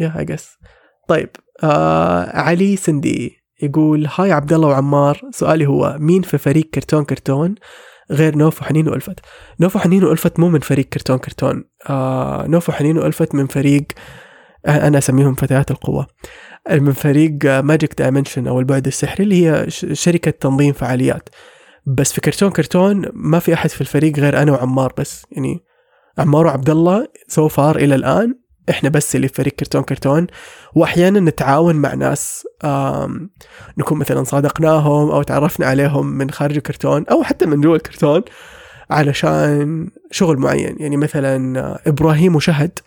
يا. 0.00 0.18
اي 0.18 0.36
طيب 1.08 1.28
آه 1.62 2.36
علي 2.36 2.76
سندي 2.76 3.42
يقول 3.62 4.08
هاي 4.14 4.32
عبد 4.32 4.52
الله 4.52 4.68
وعمار 4.68 5.20
سؤالي 5.30 5.66
هو 5.66 5.96
مين 6.00 6.22
في 6.22 6.38
فريق 6.38 6.70
كرتون 6.70 7.04
كرتون 7.04 7.54
غير 8.10 8.36
نوف 8.36 8.62
وحنين 8.62 8.88
وألفت. 8.88 9.20
نوف 9.60 9.76
وحنين 9.76 10.04
وألفت 10.04 10.40
مو 10.40 10.48
من 10.48 10.60
فريق 10.60 10.84
كرتون 10.84 11.18
كرتون. 11.18 11.64
آه 11.90 12.46
نوف 12.46 12.68
وحنين 12.68 12.98
وألفت 12.98 13.34
من 13.34 13.46
فريق 13.46 13.86
آه، 14.66 14.88
أنا 14.88 14.98
أسميهم 14.98 15.34
فتيات 15.34 15.70
القوة. 15.70 16.06
من 16.70 16.92
فريق 16.92 17.32
ماجيك 17.44 17.94
دايمنشن 17.98 18.46
أو 18.46 18.60
البعد 18.60 18.86
السحري 18.86 19.24
اللي 19.24 19.46
هي 19.46 19.70
شركة 19.92 20.30
تنظيم 20.30 20.72
فعاليات. 20.72 21.28
بس 21.86 22.12
في 22.12 22.20
كرتون 22.20 22.50
كرتون 22.50 23.04
ما 23.12 23.38
في 23.38 23.54
أحد 23.54 23.70
في 23.70 23.80
الفريق 23.80 24.18
غير 24.18 24.42
أنا 24.42 24.52
وعمار 24.52 24.92
بس. 24.98 25.26
يعني 25.32 25.64
عمار 26.18 26.46
وعبد 26.46 26.70
الله 26.70 27.06
so 27.28 27.48
far 27.48 27.76
إلى 27.76 27.94
الآن. 27.94 28.34
إحنا 28.70 28.88
بس 28.88 29.16
اللي 29.16 29.28
في 29.28 29.34
فريق 29.34 29.52
كرتون 29.52 29.82
كرتون 29.82 30.26
وأحيانا 30.74 31.20
نتعاون 31.20 31.76
مع 31.76 31.94
ناس 31.94 32.46
نكون 33.78 33.98
مثلا 33.98 34.24
صادقناهم 34.24 35.10
أو 35.10 35.22
تعرفنا 35.22 35.66
عليهم 35.66 36.06
من 36.06 36.30
خارج 36.30 36.56
الكرتون 36.56 37.04
أو 37.10 37.22
حتى 37.22 37.46
من 37.46 37.60
جوا 37.60 37.76
الكرتون 37.76 38.22
علشان 38.90 39.90
شغل 40.10 40.36
معين. 40.36 40.76
يعني 40.80 40.96
مثلا 40.96 41.60
آه، 41.60 41.80
إبراهيم 41.86 42.36
وشهد 42.36 42.78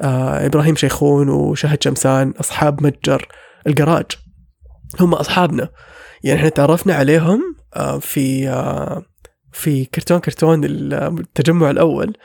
آه، 0.00 0.46
إبراهيم 0.46 0.76
شيخون 0.76 1.28
وشهد 1.28 1.82
شمسان 1.82 2.34
أصحاب 2.40 2.82
متجر 2.86 3.28
الجراج. 3.66 4.06
هم 5.00 5.14
أصحابنا. 5.14 5.68
يعني 6.24 6.38
إحنا 6.38 6.48
تعرفنا 6.48 6.94
عليهم 6.94 7.56
آه، 7.76 7.98
في 7.98 8.48
في 9.52 9.84
كرتون 9.84 10.18
كرتون 10.18 10.60
التجمع 10.64 11.70
الأول. 11.70 12.16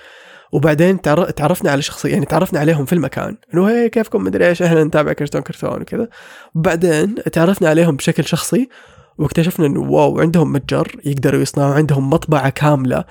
وبعدين 0.51 1.01
تعرفنا 1.35 1.71
على 1.71 1.81
شخصية 1.81 2.13
يعني 2.13 2.25
تعرفنا 2.25 2.59
عليهم 2.59 2.85
في 2.85 2.93
المكان. 2.93 3.37
إنه 3.53 3.69
هي 3.69 3.89
كيفكم 3.89 4.23
مدري 4.23 4.47
إيش 4.47 4.61
إحنا 4.61 4.83
نتابع 4.83 5.13
كرتون 5.13 5.41
كرتون 5.41 5.81
وكذا. 5.81 6.07
وبعدين 6.55 7.15
تعرفنا 7.15 7.69
عليهم 7.69 7.95
بشكل 7.95 8.25
شخصي 8.25 8.69
واكتشفنا 9.17 9.65
إنه 9.65 9.79
wow 9.79 10.19
عندهم 10.19 10.53
متجر 10.53 10.95
يقدروا 11.05 11.41
يصنعوا 11.41 11.73
عندهم 11.73 12.09
مطبعة 12.09 12.49
كاملة. 12.49 13.03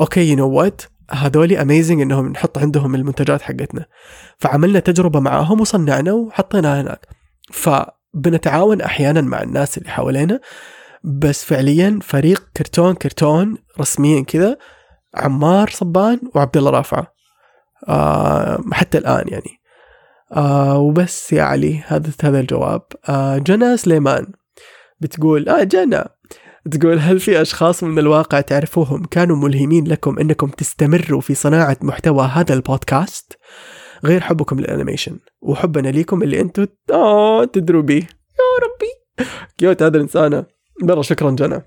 okay 0.00 0.30
you 0.30 0.36
know 0.36 0.48
what 0.48 0.82
هذولي 1.10 1.62
amazing 1.62 2.00
إنهم 2.00 2.28
نحط 2.28 2.58
عندهم 2.58 2.94
المنتجات 2.94 3.42
حقتنا. 3.42 3.86
فعملنا 4.38 4.78
تجربة 4.78 5.20
معاهم 5.20 5.60
وصنعنا 5.60 6.12
وحطيناها 6.12 6.80
هناك. 6.80 7.06
فبنتعاون 7.52 8.80
أحيانا 8.80 9.20
مع 9.20 9.42
الناس 9.42 9.78
اللي 9.78 9.90
حوالينا 9.90 10.40
بس 11.04 11.44
فعليا 11.44 11.98
فريق 12.02 12.42
كرتون 12.56 12.94
كرتون 12.94 13.56
رسميا 13.80 14.22
كذا 14.22 14.56
عمار 15.14 15.70
صبان 15.70 16.20
وعبد 16.34 16.56
الله 16.56 16.70
رافعة 16.70 17.12
آه 17.88 18.60
حتى 18.72 18.98
الآن 18.98 19.28
يعني. 19.28 19.60
آه 20.32 20.78
وبس 20.78 21.32
يا 21.32 21.42
علي 21.42 21.82
هذا 21.86 22.10
هذا 22.22 22.40
الجواب. 22.40 22.82
آه 23.08 23.38
جنى 23.38 23.76
سليمان 23.76 24.26
بتقول 25.00 25.48
آه 25.48 25.62
جنى 25.62 26.04
تقول 26.70 26.98
هل 26.98 27.20
في 27.20 27.42
أشخاص 27.42 27.84
من 27.84 27.98
الواقع 27.98 28.40
تعرفوهم 28.40 29.04
كانوا 29.04 29.36
ملهمين 29.36 29.88
لكم 29.88 30.18
أنكم 30.18 30.46
تستمروا 30.48 31.20
في 31.20 31.34
صناعة 31.34 31.76
محتوى 31.82 32.26
هذا 32.26 32.54
البودكاست؟ 32.54 33.38
غير 34.04 34.20
حبكم 34.20 34.60
لل 34.60 34.70
animation. 34.70 35.18
وحبنا 35.42 35.88
ليكم 35.88 36.22
اللي 36.22 36.40
أنتم 36.40 36.66
آه 36.92 37.44
تدروا 37.44 37.82
به. 37.82 38.06
يا 38.38 38.64
ربي. 38.64 39.28
cute 39.58 39.82
هذا 39.82 39.96
الانسانه 39.96 40.46
مرة 40.82 41.02
شكرا 41.02 41.30
جنى. 41.30 41.62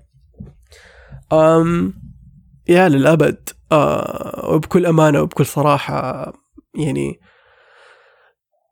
أم 1.32 1.94
يا 2.68 2.88
للأبد 2.88 3.48
أه 3.72 4.50
وبكل 4.52 4.86
أمانة 4.86 5.20
وبكل 5.20 5.46
صراحة 5.46 6.32
يعني 6.74 7.20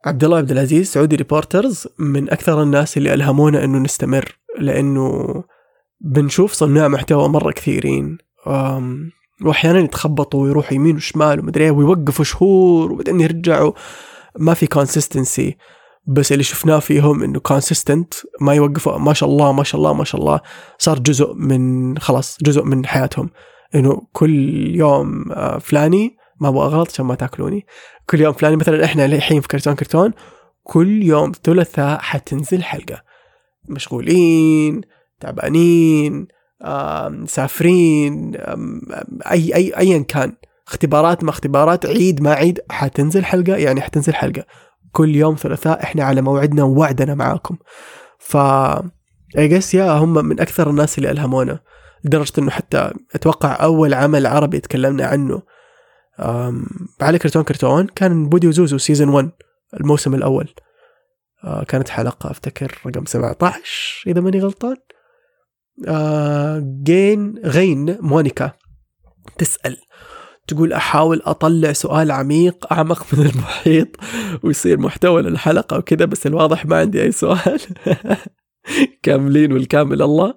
عبد 0.06 0.24
الله 0.24 0.38
عبد 0.38 0.50
العزيز 0.50 0.92
Saudi 0.92 1.16
Reporters 1.16 1.88
من 1.98 2.30
أكثر 2.30 2.62
الناس 2.62 2.96
اللي 2.96 3.14
ألهمونا 3.14 3.64
إنه 3.64 3.78
نستمر 3.78 4.38
لأنه 4.58 5.34
بنشوف 6.00 6.52
صناع 6.52 6.88
محتوى 6.88 7.28
مرة 7.28 7.50
كثيرين 7.50 8.18
وأحيانا 9.44 9.78
يتخبطوا 9.78 10.42
ويروحوا 10.42 10.74
يمين 10.74 10.96
وشمال 10.96 11.40
ومدري 11.40 11.64
إيه 11.64 11.70
ويوقفوا 11.70 12.24
شهور 12.24 12.92
وبعدين 12.92 13.20
يرجعوا. 13.20 13.72
ما 14.38 14.54
في 14.54 14.66
consistency 14.66 15.56
بس 16.06 16.32
اللي 16.32 16.42
شفناه 16.44 16.78
فيهم 16.78 17.22
إنه 17.22 17.40
consistent 17.40 18.14
ما 18.40 18.54
يوقفوا 18.54 18.98
ما 18.98 19.12
شاء 19.12 19.28
الله 19.28 19.52
ما 19.52 19.64
شاء 19.64 19.80
الله 19.80 19.92
ما 19.92 20.04
شاء 20.04 20.20
الله 20.20 20.40
صار 20.78 20.98
جزء 20.98 21.34
من 21.34 21.98
خلاص 21.98 22.38
جزء 22.42 22.62
من 22.62 22.86
حياتهم. 22.86 23.30
إنه 23.74 24.02
كل 24.12 24.66
يوم 24.76 25.32
آه، 25.32 25.58
فلاني 25.58 26.16
ما 26.40 26.48
أبغى 26.48 26.66
أغلط 26.66 26.90
عشان 26.90 27.06
ما 27.06 27.14
تاكلوني. 27.14 27.66
كل 28.06 28.20
يوم 28.20 28.32
فلاني 28.32 28.56
مثلا 28.56 28.84
إحنا 28.84 29.04
الحين 29.04 29.40
في 29.40 29.48
كرتون 29.48 29.74
كرتون 29.74 30.12
كل 30.62 31.02
يوم 31.02 31.32
ثلاثاء 31.42 31.98
حتنزل 31.98 32.62
حلقة. 32.62 33.02
مشغولين 33.68 34.80
تعبانين 35.20 36.28
مسافرين 37.08 38.32
أي 39.30 39.54
أي 39.54 39.76
ايا 39.76 39.98
كان. 39.98 40.32
اختبارات 40.68 41.24
ما 41.24 41.30
اختبارات 41.30 41.86
عيد 41.86 42.22
ما 42.22 42.32
عيد 42.32 42.60
حتنزل 42.70 43.24
حلقة 43.24 43.56
يعني 43.56 43.80
حتنزل 43.80 44.14
حلقة. 44.14 44.44
كل 44.92 45.16
يوم 45.16 45.34
ثلاثاء 45.34 45.82
إحنا 45.82 46.04
على 46.04 46.22
موعدنا 46.22 46.62
ووعدنا 46.62 47.14
معاكم. 47.14 47.56
ف 48.18 48.36
I 49.36 49.43
guess 49.43 49.74
يا 49.74 49.92
هم 49.92 50.12
من 50.12 50.40
أكثر 50.40 50.70
الناس 50.70 50.98
اللي 50.98 51.10
ألهمونا. 51.10 51.60
لدرجة 52.04 52.32
إنه 52.38 52.50
حتى 52.50 52.90
أتوقع 53.14 53.62
أول 53.62 53.94
عمل 53.94 54.26
عربي 54.26 54.60
تكلمنا 54.60 55.06
عنه 55.06 55.42
على 57.00 57.18
كرتون 57.18 57.42
كرتون 57.42 57.86
كان 57.86 58.28
بودي 58.28 58.48
وزوزو 58.48 58.78
season 58.78 59.08
1 59.08 59.30
الموسم 59.80 60.14
الأول. 60.14 60.48
آه، 61.44 61.64
كانت 61.64 61.88
حلقة 61.88 62.30
أفتكر 62.30 62.78
رقم 62.86 63.04
17 63.04 64.04
إذا 64.06 64.20
ماني 64.20 64.40
غلطان. 64.40 64.76
آه، 65.88 66.58
جين 66.82 67.34
غين 67.44 67.98
مونيكا. 68.00 68.52
تسأل 69.38 69.76
تقول 70.46 70.72
أحاول 70.72 71.22
أطلع 71.24 71.72
سؤال 71.72 72.10
عميق 72.10 72.72
أعمق 72.72 73.06
من 73.12 73.26
المحيط 73.26 73.88
ويصير 74.42 74.78
محتوى 74.78 75.22
للحلقة 75.22 75.78
وكذا 75.78 76.04
بس 76.04 76.26
الواضح 76.26 76.66
ما 76.66 76.76
عندي 76.78 77.02
أي 77.02 77.12
سؤال. 77.12 77.60
كاملين 79.02 79.52
والكامل 79.52 80.02
الله. 80.02 80.34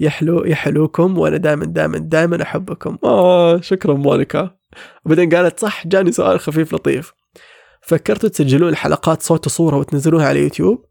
يحلو 0.00 0.44
يحلوكم 0.44 1.18
وأنا 1.18 1.36
دائما 1.36 1.64
دائما 1.64 1.98
دائما 1.98 2.42
أحبكم. 2.42 2.98
آه 3.04 3.60
شكرا 3.60 3.94
مونيكا. 3.94 4.50
وبعدين 5.04 5.34
قالت 5.34 5.60
صح 5.60 5.86
جاني 5.86 6.12
سؤال 6.12 6.40
خفيف 6.40 6.72
لطيف. 6.74 7.12
فكرتوا 7.82 8.28
تسجلون 8.28 8.68
الحلقات 8.68 9.22
صوت 9.22 9.46
وصورة 9.46 9.76
وتنزلوها 9.76 10.28
على 10.28 10.42
يوتيوب؟ 10.42 10.84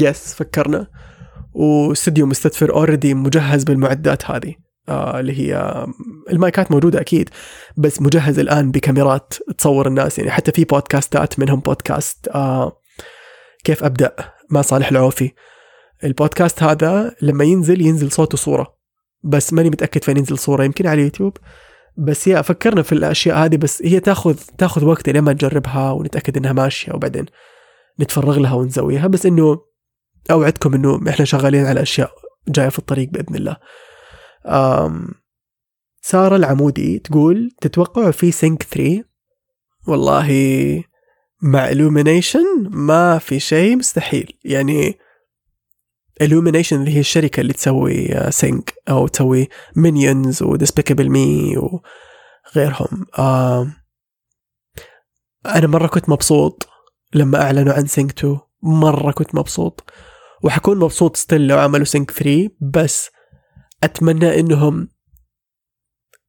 yes 0.00 0.34
فكرنا. 0.34 0.86
واستديو 1.52 2.26
مستدفر 2.26 2.72
already 2.74 3.14
مجهز 3.14 3.64
بالمعدات 3.64 4.30
هذه. 4.30 4.54
آه 4.88 5.20
اللي 5.20 5.38
هي 5.38 5.86
المايكات 6.30 6.72
موجودة 6.72 7.00
أكيد 7.00 7.30
بس 7.76 8.02
مجهز 8.02 8.38
الآن 8.38 8.70
بكاميرات 8.70 9.34
تصور 9.58 9.86
الناس. 9.86 10.18
يعني 10.18 10.30
حتى 10.30 10.52
في 10.52 10.64
بودكاستات 10.64 11.38
منهم 11.38 11.60
بودكاست 11.60 12.28
آه 12.28 12.80
كيف 13.64 13.84
أبدأ؟ 13.84 14.14
مع 14.50 14.62
صالح 14.62 14.90
العوفي. 14.90 15.32
البودكاست 16.04 16.62
هذا 16.62 17.16
لما 17.22 17.44
ينزل 17.44 17.80
ينزل 17.80 18.12
صوت 18.12 18.34
وصورة. 18.34 18.74
بس 19.24 19.52
ماني 19.52 19.70
متأكد 19.70 20.04
فين 20.04 20.16
ينزل 20.16 20.38
صورة 20.38 20.64
يمكن 20.64 20.86
على 20.86 21.00
اليوتيوب. 21.00 21.36
بس 21.98 22.26
يا 22.26 22.42
فكرنا 22.42 22.82
في 22.82 22.92
الأشياء 22.92 23.36
هذه 23.36 23.56
بس 23.56 23.82
هي 23.82 24.00
تاخذ 24.00 24.34
تاخذ 24.58 24.84
وقت 24.84 25.08
لما 25.08 25.32
نجربها 25.32 25.90
ونتأكد 25.90 26.36
إنها 26.36 26.52
ماشية 26.52 26.92
وبعدين 26.92 27.26
نتفرغ 28.00 28.38
لها 28.38 28.54
ونسويها. 28.54 29.06
بس 29.06 29.26
إنه 29.26 29.58
أوعدكم 30.30 30.74
إنه 30.74 31.00
إحنا 31.08 31.24
شغالين 31.24 31.66
على 31.66 31.82
أشياء 31.82 32.10
جاية 32.48 32.68
في 32.68 32.78
الطريق 32.78 33.08
بإذن 33.08 33.34
الله. 33.34 33.56
سارة 36.02 36.36
العمودي 36.36 36.98
تقول 36.98 37.50
تتوقع 37.60 38.10
في 38.10 38.30
Sing 38.30 38.62
3 38.62 39.04
والله 39.88 40.28
مع 41.42 41.70
Illumination 41.70 42.68
ما 42.70 43.18
في 43.18 43.40
شيء 43.40 43.76
مستحيل. 43.76 44.38
يعني 44.44 44.98
Illumination 46.22 46.72
اللي 46.72 46.94
هي 46.94 47.00
الشركة 47.00 47.40
اللي 47.40 47.52
تسوي 47.52 48.30
Sing 48.30 48.74
أو 48.88 49.06
تسوي 49.08 49.48
Minions 49.76 50.42
و 50.42 50.48
Despicable 50.48 51.08
Me 51.08 51.54
وغيرهم 51.56 53.06
آه 53.18 53.72
أنا 55.46 55.66
مرة 55.66 55.86
كنت 55.86 56.08
مبسوط 56.08 56.68
لما 57.14 57.42
أعلنوا 57.42 57.72
عن 57.72 57.86
Sing 57.86 58.18
2 58.18 58.38
مرة 58.62 59.12
كنت 59.12 59.34
مبسوط. 59.34 59.90
وحكون 60.42 60.78
مبسوط 60.78 61.16
still 61.16 61.46
لو 61.46 61.58
عملوا 61.58 61.84
Sing 61.84 62.10
3 62.10 62.48
بس 62.60 63.10
أتمنى 63.84 64.40
إنهم 64.40 64.88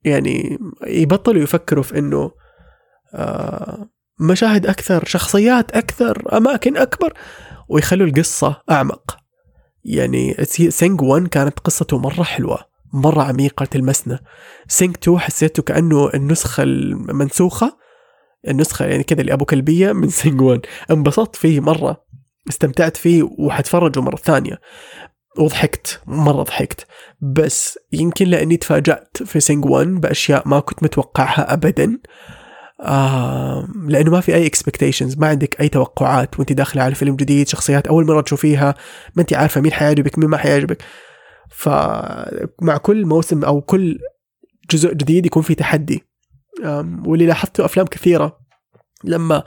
يعني 0.04 0.60
يبطلوا 0.88 1.44
يفكروا 1.44 1.84
في 1.84 2.00
إنه 2.00 2.32
آه 3.14 3.90
مشاهد 4.20 4.66
أكثر 4.66 5.06
شخصيات 5.06 5.72
أكثر 5.72 6.38
أماكن 6.38 6.78
أكبر 6.78 7.14
ويخلوا 7.70 8.08
القصة 8.08 8.62
أعمق. 8.72 9.21
يعني 9.86 10.36
Sing 10.70 11.02
1 11.02 11.28
كانت 11.28 11.60
قصته 11.60 11.98
مرة 11.98 12.24
حلوة 12.24 12.72
مرة 12.94 13.24
عميقة 13.24 13.66
تلمسنا. 13.66 14.20
Sing 14.68 14.96
2 15.04 15.20
حسيته 15.20 15.64
كأنه 15.64 16.10
النسخة 16.14 16.64
المنسوخة 16.64 17.78
النسخة 18.48 18.86
يعني 18.86 19.04
كذا 19.04 19.22
اللي 19.22 19.34
ابو 19.34 19.46
كلبية 19.46 19.92
من 19.92 20.10
Sing 20.22 20.42
1 20.42 20.62
انبسطت 20.92 21.36
فيه 21.36 21.60
مرة 21.60 22.04
استمتعت 22.50 22.98
فيه 22.98 23.24
وحتفرجه 23.38 24.00
مرة 24.00 24.16
ثانية. 24.16 24.62
وضحكت 25.38 26.02
مرة 26.08 26.44
ضحكت. 26.44 26.88
بس 27.22 27.80
يمكن 27.94 28.26
لأني 28.26 28.58
تفاجأت 28.58 29.24
في 29.24 29.40
Sing 29.39 29.66
1 29.66 29.88
بأشياء 29.88 30.48
ما 30.48 30.60
كنت 30.60 30.84
متوقعها 30.84 31.54
أبدا. 31.54 31.86
آه 31.86 32.41
لأنه 33.88 34.12
ما 34.12 34.22
في 34.22 34.36
أي 34.36 34.46
expectations 34.46 35.18
ما 35.18 35.28
عندك 35.28 35.62
أي 35.62 35.70
توقعات 35.70 36.40
وأنت 36.40 36.54
داخلة 36.54 36.84
على 36.84 36.96
فيلم 36.96 37.16
جديد 37.16 37.48
شخصيات 37.48 37.88
أول 37.88 38.06
مرة 38.06 38.22
تشوفيها 38.22 38.76
ما 39.16 39.22
أنت 39.22 39.34
عارفة 39.34 39.62
مين 39.62 39.72
حيعجبك 39.72 40.20
مين 40.20 40.30
ما 40.30 40.38
حيعجبك. 40.38 40.84
فمع 41.50 42.78
كل 42.82 43.06
موسم 43.06 43.44
أو 43.44 43.62
كل 43.62 44.00
جزء 44.72 44.94
جديد 44.94 45.26
يكون 45.26 45.44
في 45.44 45.56
تحدي. 45.56 46.04
واللي 47.06 47.26
لاحظته 47.26 47.66
أفلام 47.66 47.86
كثيرة 47.86 48.40
لما 49.04 49.44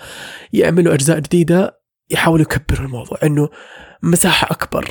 يعملوا 0.53 0.95
أجزاء 0.95 1.19
جديدة 1.19 1.81
يحاولوا 2.11 2.43
يكبروا 2.43 2.87
الموضوع 2.87 3.19
إنه 3.23 3.49
مساحة 4.03 4.49
أكبر 4.51 4.91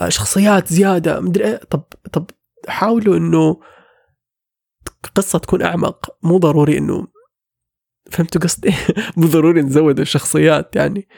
آه، 0.00 0.08
شخصيات 0.08 0.72
زيادة 0.72 1.20
مدري 1.20 1.44
إيه. 1.44 1.60
طب 1.70 1.84
طب 2.12 2.30
حاولوا 2.68 3.16
إنه 3.16 3.60
قصة 5.14 5.38
تكون 5.38 5.62
أعمق 5.62 6.16
مو 6.22 6.38
ضروري 6.38 6.78
إنه 6.78 7.06
فهمتوا 8.10 8.40
قصدي؟ 8.40 8.74
مو 9.16 9.26
ضروري 9.26 9.62
نزود 9.62 10.00
الشخصيات 10.00 10.76
يعني. 10.76 11.08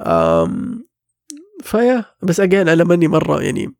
أم 0.00 0.84
فيا 1.62 2.04
بس 2.22 2.40
اجين 2.40 2.68
أنا 2.68 2.84
ماني 2.84 3.08
مرة 3.08 3.42
يعني 3.42 3.74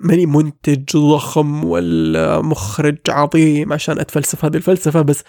ماني 0.00 0.26
منتج 0.26 0.96
ضخم 0.96 1.64
ولا 1.64 2.40
مخرج 2.40 2.98
عظيم 3.08 3.72
عشان 3.72 3.98
أتفلسف 3.98 4.44
هذه 4.44 4.56
الفلسفة 4.56 5.02
بس 5.02 5.24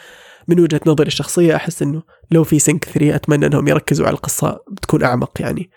من 0.47 0.59
وجهة 0.59 0.81
نظري 0.87 1.07
الشخصية 1.07 1.55
أحس 1.55 1.81
إنه 1.81 2.03
لو 2.31 2.43
في 2.43 2.59
Sing 2.59 2.85
3 2.85 3.15
أتمنى 3.15 3.45
إنهم 3.45 3.67
يركزوا 3.67 4.07
على 4.07 4.13
القصة 4.13 4.59
بتكون 4.71 5.03
أعمق 5.03 5.41
يعني 5.41 5.69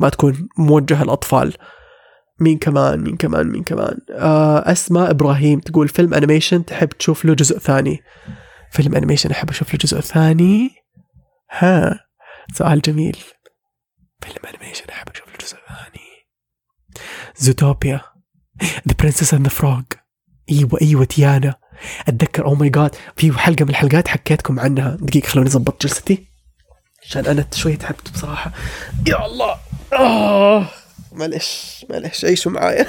ما 0.00 0.08
تكون 0.08 0.48
موجهة 0.58 1.04
للأطفال. 1.04 1.54
مين 2.40 2.58
كمان 2.58 3.00
مين 3.00 3.16
كمان 3.16 3.46
مين 3.46 3.62
كمان. 3.62 3.98
آه 4.10 4.72
أسماء 4.72 5.10
إبراهيم 5.10 5.60
تقول 5.60 5.88
فيلم 5.88 6.14
animation 6.14 6.64
تحب 6.64 6.88
تشوف 6.88 7.24
له 7.24 7.34
جزء 7.34 7.58
ثاني. 7.58 8.00
فيلم 8.72 8.94
animation 8.94 9.30
أحب 9.30 9.50
أشوف 9.50 9.72
له 9.74 9.78
جزء 9.78 10.00
ثاني. 10.00 10.70
ها 11.50 12.00
سؤال 12.54 12.80
جميل. 12.80 13.18
فيلم 14.20 14.54
animation 14.54 14.84
أحب 14.90 15.08
أشوف 15.08 15.28
له 15.28 15.36
جزء 15.40 15.56
ثاني. 15.68 16.08
Zootopia 17.36 18.00
The 18.62 18.94
Princess 18.98 19.34
and 19.34 19.42
the 19.42 19.54
Frog 19.54 19.82
أيوه 20.50 20.78
أيوه 20.82 21.04
تيانا. 21.04 21.54
أتذكر 22.08 22.44
oh 22.44 22.54
my 22.54 22.70
God 22.70 22.94
في 23.16 23.32
حلقة 23.32 23.64
من 23.64 23.70
الحلقات 23.70 24.08
حكيتكم 24.08 24.60
عنها. 24.60 24.96
دقيقة 25.00 25.26
خلوني 25.26 25.48
أظبط 25.48 25.82
جلستي. 25.82 26.26
عشان 27.02 27.26
أنا 27.26 27.46
شوي 27.54 27.76
تعبت 27.76 28.10
بصراحة. 28.12 28.52
يا 29.06 29.26
الله. 29.26 29.56
آه. 29.92 30.68
معلش 31.12 31.86
معلش 31.90 32.24
عيشوا 32.24 32.52
معايا. 32.52 32.86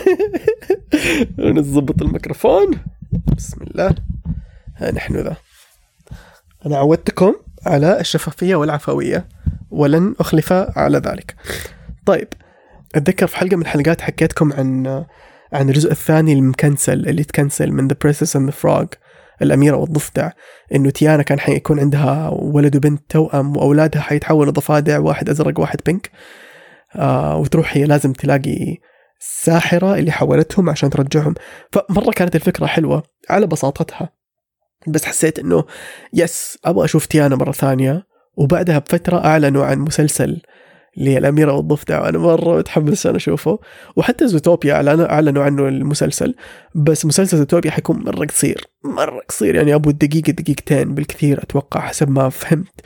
نظبط 1.60 2.02
الميكروفون. 2.02 2.84
بسم 3.38 3.62
الله. 3.62 3.96
ها 4.78 4.92
نحن 4.92 5.16
ذا. 5.16 5.36
أنا 6.66 6.78
عودتكم 6.78 7.36
على 7.66 8.00
الشفافية 8.00 8.56
والعفوية 8.56 9.28
ولن 9.72 10.16
أخلف 10.20 10.54
على 10.54 10.98
ذلك. 10.98 11.36
طيب 12.06 12.28
أتذكر 12.96 13.28
في 13.28 13.38
حلقة 13.38 13.56
من 13.56 13.62
الحلقات 13.62 14.02
حكيتكم 14.02 14.54
عن 14.54 14.88
عن 15.54 15.70
الجزء 15.70 15.92
الثاني 15.92 16.34
المكنسل 16.34 17.08
اللي 17.10 17.24
تكنسل 17.24 17.72
من 17.72 17.90
The 17.90 17.94
Princess 17.94 18.30
and 18.40 18.52
the 18.52 18.56
Frog 18.64 18.88
الأميرة 19.42 19.76
والضفدع 19.76 20.30
إنه 20.76 20.90
تيانا 20.90 21.24
كان 21.24 21.40
حيكون 21.40 21.80
عندها 21.80 22.30
ولد 22.30 22.76
وبنت 22.76 23.02
توأم 23.10 23.58
وأولادها 23.58 24.02
حيتحولوا 24.02 24.52
ضفادع 24.52 25.00
واحد 25.00 25.30
أزرق 25.30 25.60
واحد 25.60 25.80
بينك 25.86 26.12
آه 26.96 27.38
وتروح 27.38 27.78
هي 27.78 27.86
لازم 27.86 28.14
تلاقي 28.14 28.78
الساحرة 29.22 29.96
اللي 29.96 30.12
حولتهم 30.12 30.70
عشان 30.70 30.90
ترجعهم. 30.90 31.34
فمرة 31.72 32.12
كانت 32.12 32.36
الفكرة 32.36 32.66
حلوة 32.66 33.04
على 33.30 33.48
بساطتها. 33.48 34.10
بس 34.88 35.06
حسيت 35.06 35.40
إنه 35.40 35.64
يس 36.14 36.58
أبغى 36.66 36.86
أشوف 36.86 37.06
تيانا 37.06 37.36
مرة 37.36 37.52
ثانية. 37.52 38.14
وبعدها 38.38 38.80
بفترة 38.80 39.26
أعلنوا 39.26 39.66
عن 39.66 39.80
مسلسل 39.80 40.42
للأميرة 40.98 41.52
والضفدع 41.54 42.02
وأنا 42.02 42.18
مرة 42.18 42.58
متحمس 42.58 43.00
عشان 43.00 43.16
أشوفه. 43.16 43.60
وحتى 43.96 44.28
زوتوبيا 44.28 44.74
أعلنوا 44.74 45.44
عنه 45.44 45.68
المسلسل. 45.68 46.36
بس 46.76 47.06
مسلسل 47.06 47.38
زوتوبيا 47.38 47.72
حيكون 47.72 48.04
مرة 48.04 48.26
قصير 48.26 48.68
مرة 48.84 49.22
قصير. 49.30 49.56
يعني 49.56 49.76
أبو 49.76 49.92
دقيقة 49.92 50.32
دقيقتين 50.32 50.96
بالكثير 50.96 51.44
أتوقع 51.44 51.80
حسب 51.80 52.10
ما 52.10 52.30
فهمت. 52.30 52.82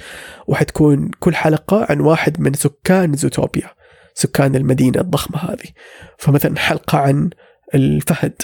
وحتكون 0.48 1.12
كل 1.20 1.36
حلقة 1.36 1.88
عن 1.90 2.00
واحد 2.00 2.42
من 2.42 2.54
سكان 2.54 3.14
زوتوبيا 3.14 3.70
سكان 4.14 4.56
المدينة 4.56 5.02
الضخمة 5.02 5.38
هذه. 5.38 5.70
فمثلا 6.18 6.60
حلقة 6.60 6.98
عن 6.98 7.30
الفهد. 7.76 8.42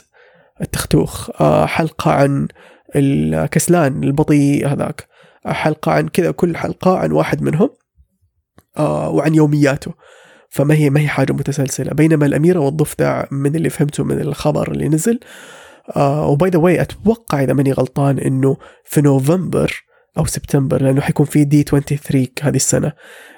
التختوخ 0.61 1.41
آه، 1.41 1.65
حلقة 1.65 2.11
عن 2.11 2.47
الكسلان 2.95 4.03
البطيء 4.03 4.67
هذاك 4.67 5.07
حلقة 5.45 5.91
عن 5.91 6.07
كذا 6.07 6.31
كل 6.31 6.57
حلقة 6.57 6.97
عن 6.97 7.11
واحد 7.11 7.41
منهم 7.41 7.69
آه 8.77 9.09
وعن 9.09 9.35
يومياته. 9.35 9.93
فما 10.49 10.75
هي 10.75 10.89
ما 10.89 10.99
هي 10.99 11.07
حاجة 11.07 11.33
متسلسلة. 11.33 11.91
بينما 11.93 12.25
الأميرة 12.25 12.59
والضفدع 12.59 13.23
من 13.31 13.55
اللي 13.55 13.69
فهمته 13.69 14.03
من 14.03 14.19
الخبر 14.19 14.71
اللي 14.71 14.89
نزل 14.89 15.19
آه 15.95 16.27
و 16.27 16.35
by 16.35 16.49
the 16.49 16.59
way 16.59 16.81
أتوقع 16.81 17.43
إذا 17.43 17.53
ماني 17.53 17.71
غلطان 17.71 18.19
إنه 18.19 18.57
في 18.85 19.01
نوفمبر 19.01 19.83
أو 20.17 20.25
سبتمبر 20.25 20.81
لأنه 20.81 21.01
حيكون 21.01 21.25
في 21.25 21.43
D23 21.43 22.27
هذه 22.41 22.55
السنة 22.55 22.93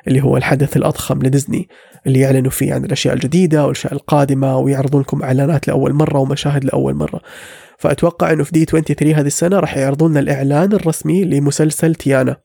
اللي 0.07 0.21
هو 0.23 0.37
الحدث 0.37 0.77
الأضخم 0.77 1.23
لديزني 1.23 1.69
اللي 2.07 2.19
يعلنوا 2.19 2.51
فيه 2.51 2.73
عن 2.73 2.85
الأشياء 2.85 3.13
الجديدة 3.13 3.63
والأشياء 3.63 3.93
القادمة 3.93 4.57
ويعرضون 4.57 5.01
لكم 5.01 5.23
إعلانات 5.23 5.67
لأول 5.67 5.93
مرة 5.93 6.19
ومشاهد 6.19 6.65
لأول 6.65 6.93
مرة. 6.93 7.21
فأتوقع 7.77 8.31
أنه 8.31 8.43
في 8.43 8.51
دي 8.51 8.65
23 8.65 9.13
هذه 9.13 9.27
السنة 9.27 9.59
راح 9.59 9.77
يعرضون 9.77 10.11
لنا 10.11 10.19
الإعلان 10.19 10.73
الرسمي 10.73 11.25
لمسلسل 11.25 11.95
تيانا 11.95 12.37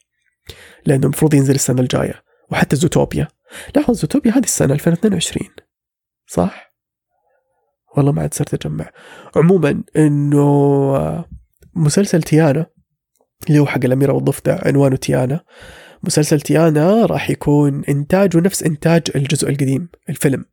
لأنه 0.86 1.04
المفروض 1.04 1.34
ينزل 1.34 1.54
السنة 1.54 1.80
الجاية 1.80 2.22
وحتى 2.50 2.76
زوتوبيا. 2.76 3.28
لاحظ 3.76 3.94
زوتوبيا 3.94 4.32
هذه 4.32 4.44
السنة 4.44 4.74
2022 4.74 5.48
صح؟ 6.26 6.70
والله 7.96 8.12
ما 8.12 8.22
عاد 8.22 8.34
صرت 8.34 8.54
أجمع. 8.54 8.90
عموما 9.36 9.82
أنه 9.96 11.24
مسلسل 11.74 12.22
تيانا 12.22 12.66
اللي 13.48 13.58
هو 13.58 13.66
حق 13.66 13.84
الأميرة 13.84 14.12
والضفدع 14.12 14.58
عنوانه 14.66 14.96
تيانا. 14.96 15.40
مسلسل 16.02 16.40
تيانا 16.40 17.06
راح 17.06 17.30
يكون 17.30 17.82
إنتاجه 17.88 18.38
نفس 18.40 18.62
إنتاج 18.62 19.02
الجزء 19.16 19.48
القديم 19.50 19.88
الفيلم. 20.08 20.44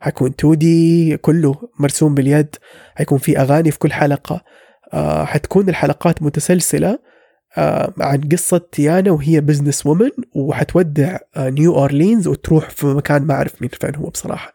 حيكون 0.00 0.34
2D 0.40 1.16
كله 1.16 1.54
مرسوم 1.78 2.14
باليد 2.14 2.56
حيكون 2.94 3.18
في 3.18 3.38
أغاني 3.38 3.70
في 3.70 3.78
كل 3.78 3.92
حلقة. 3.92 4.44
آه 4.92 5.24
حتكون 5.24 5.68
الحلقات 5.68 6.22
متسلسلة 6.22 6.98
آه 7.58 7.92
عن 8.00 8.20
قصة 8.20 8.60
تيانا 8.72 9.10
وهي 9.10 9.40
business 9.40 9.86
woman 9.86 10.10
وحتودع 10.34 11.18
آه 11.36 11.50
نيو 11.50 11.74
أورلينز 11.74 12.28
وتروح 12.28 12.70
في 12.70 12.86
مكان 12.86 13.22
ما 13.22 13.34
أعرف 13.34 13.62
مين 13.62 13.70
فين 13.80 13.94
هو 13.96 14.08
بصراحة. 14.08 14.54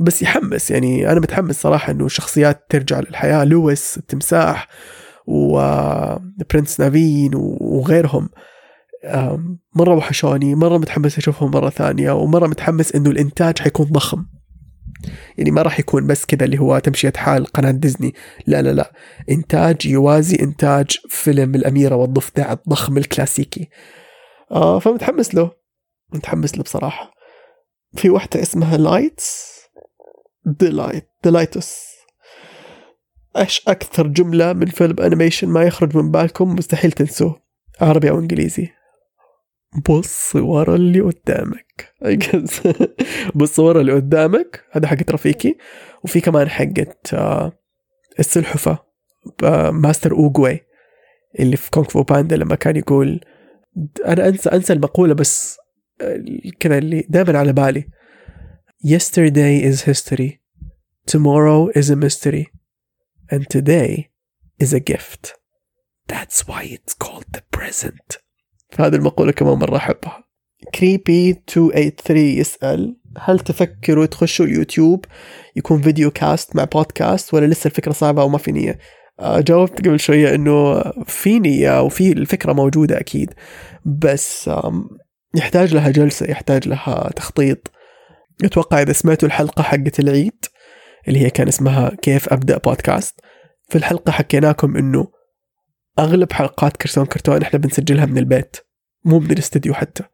بس 0.00 0.22
يحمس 0.22 0.70
يعني 0.70 1.12
أنا 1.12 1.20
متحمس 1.20 1.60
صراحة 1.62 1.90
إنه 1.92 2.08
شخصيات 2.08 2.66
ترجع 2.68 3.00
للحياة. 3.00 3.44
لويس 3.44 3.98
التمساح 3.98 4.68
و 5.28 5.50
Prince 5.50 6.80
Naveen 6.80 7.30
وغيرهم. 7.60 8.28
مرة 9.74 9.94
وحشوني 9.94 10.54
مرة 10.54 10.78
متحمس 10.78 11.18
أشوفهم 11.18 11.50
مرة 11.50 11.70
ثانية 11.70 12.12
ومرة 12.12 12.46
متحمس 12.46 12.94
إنه 12.94 13.10
الإنتاج 13.10 13.58
حيكون 13.58 13.86
ضخم. 13.86 14.24
يعني 15.38 15.50
ما 15.50 15.62
راح 15.62 15.80
يكون 15.80 16.06
بس 16.06 16.24
كذا 16.24 16.44
اللي 16.44 16.58
هو 16.58 16.78
تمشية 16.78 17.12
حال 17.16 17.46
قناة 17.46 17.70
ديزني. 17.70 18.14
لا 18.46 18.62
لا 18.62 18.72
لا. 18.72 18.92
إنتاج 19.30 19.86
يوازي 19.86 20.36
إنتاج 20.42 20.98
فيلم 21.08 21.54
الأميرة 21.54 21.94
والضفدع 21.94 22.52
الضخم 22.52 22.98
الكلاسيكي. 22.98 23.68
آه 24.50 24.78
فمتحمس 24.78 25.34
له. 25.34 25.50
متحمس 26.14 26.56
له 26.56 26.62
بصراحة. 26.62 27.10
في 27.94 28.10
واحدة 28.10 28.42
اسمها 28.42 28.76
لايتس 28.76 29.58
ديلايت 30.46 31.08
ديلايتوس 31.24 31.97
إيش 33.38 33.68
أكثر 33.68 34.06
جملة 34.06 34.52
من 34.52 34.66
فيلم 34.66 35.00
animation 35.00 35.48
ما 35.48 35.62
يخرج 35.62 35.96
من 35.96 36.10
بالكم؟ 36.10 36.54
مستحيل 36.54 36.92
تنسوه. 36.92 37.42
عربي 37.80 38.10
أو 38.10 38.18
إنجليزي. 38.18 38.68
بص 39.88 40.36
ورا 40.36 40.74
اللي 40.74 41.00
قدامك. 41.00 41.94
بص 43.34 43.58
ورا 43.58 43.80
اللي 43.80 43.92
قدامك. 43.92 44.64
هذا 44.72 44.86
حقت 44.86 45.10
رفيقي 45.10 45.54
وفي 46.04 46.20
كمان 46.20 46.48
حقت 46.48 47.14
آه، 47.14 47.52
السلحفة 48.18 48.78
آه، 49.44 49.70
Master 49.70 50.12
Oogway 50.12 50.60
اللي 51.40 51.56
في 51.56 51.70
Kung 51.70 51.88
Fu 51.88 52.02
Panda 52.02 52.36
لما 52.36 52.54
كان 52.54 52.76
يقول 52.76 53.20
أنا 54.06 54.28
أنسى 54.28 54.48
أنسى 54.48 54.72
المقولة 54.72 55.14
بس 55.14 55.56
آه، 56.00 56.24
كذا 56.60 56.78
اللي 56.78 57.06
دائما 57.08 57.38
على 57.38 57.52
بالي. 57.52 57.84
Yesterday 58.86 59.64
is 59.70 59.82
history. 59.82 60.38
Tomorrow 61.10 61.68
is 61.78 61.90
a 61.90 61.96
mystery. 61.96 62.57
And 63.30 63.48
today 63.48 64.10
is 64.58 64.72
a 64.72 64.80
gift. 64.80 65.34
That's 66.06 66.48
why 66.48 66.62
it's 66.64 66.94
called 66.94 67.26
the 67.32 67.42
present. 67.50 68.18
فهذه 68.70 68.94
المقولة 68.94 69.32
كمان 69.32 69.58
مرة 69.58 69.76
أحبها. 69.76 70.24
كريبي 70.74 71.28
283 71.32 72.18
يسأل 72.18 72.96
هل 73.18 73.38
تفكروا 73.38 74.06
تخشوا 74.06 74.46
اليوتيوب 74.46 75.04
يكون 75.56 75.82
فيديو 75.82 76.10
كاست 76.10 76.56
مع 76.56 76.64
بودكاست 76.64 77.34
ولا 77.34 77.46
لسه 77.46 77.68
الفكرة 77.68 77.92
صعبة 77.92 78.22
أو 78.22 78.28
ما 78.28 78.38
في 78.38 78.52
نية؟ 78.52 78.78
آه، 79.20 79.40
جاوبت 79.40 79.78
قبل 79.78 80.00
شوية 80.00 80.34
إنه 80.34 80.82
في 81.06 81.38
نية 81.38 81.82
وفي 81.82 82.12
الفكرة 82.12 82.52
موجودة 82.52 83.00
أكيد. 83.00 83.34
بس 83.84 84.50
يحتاج 85.34 85.74
لها 85.74 85.90
جلسة 85.90 86.30
يحتاج 86.30 86.68
لها 86.68 87.10
تخطيط. 87.16 87.70
أتوقع 88.44 88.82
إذا 88.82 88.92
سمعتوا 88.92 89.28
الحلقة 89.28 89.62
حقت 89.62 90.00
العيد 90.00 90.44
اللي 91.08 91.20
هي 91.20 91.30
كان 91.30 91.48
اسمها 91.48 91.92
كيف 92.02 92.32
أبدأ 92.32 92.58
بودكاست. 92.58 93.20
في 93.68 93.78
الحلقة 93.78 94.12
حكيناكم 94.12 94.76
إنه 94.76 95.08
أغلب 95.98 96.32
حلقات 96.32 96.76
كرتون 96.76 97.06
كرتون 97.06 97.42
إحنا 97.42 97.58
بنسجلها 97.58 98.06
من 98.06 98.18
البيت 98.18 98.56
مو 99.04 99.18
من 99.18 99.30
الاستديو 99.30 99.74
حتى. 99.74 100.04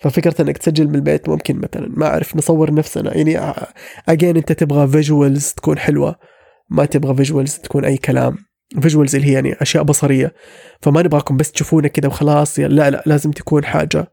ففكرة 0.00 0.42
إنك 0.42 0.58
تسجل 0.58 0.88
من 0.88 0.94
البيت 0.94 1.28
ممكن 1.28 1.56
مثلا 1.56 1.88
ما 1.96 2.06
أعرف 2.06 2.36
نصور 2.36 2.74
نفسنا. 2.74 3.16
يعني 3.16 3.54
again 4.08 4.36
أنت 4.36 4.52
تبغى 4.52 4.88
visuals 4.88 5.52
تكون 5.52 5.78
حلوة 5.78 6.16
ما 6.70 6.84
تبغى 6.84 7.14
visuals 7.14 7.54
تكون 7.54 7.84
أي 7.84 7.96
كلام. 7.96 8.36
visuals 8.80 9.16
اللي 9.16 9.28
هي 9.28 9.32
يعني 9.32 9.54
أشياء 9.60 9.82
بصرية. 9.82 10.34
فما 10.82 11.02
نبغاكم 11.02 11.36
بس 11.36 11.52
تشوفونا 11.52 11.88
كذا 11.88 12.08
وخلاص 12.08 12.58
لا 12.58 12.90
لا 12.90 13.02
لازم 13.06 13.30
تكون 13.30 13.64
حاجة 13.64 14.12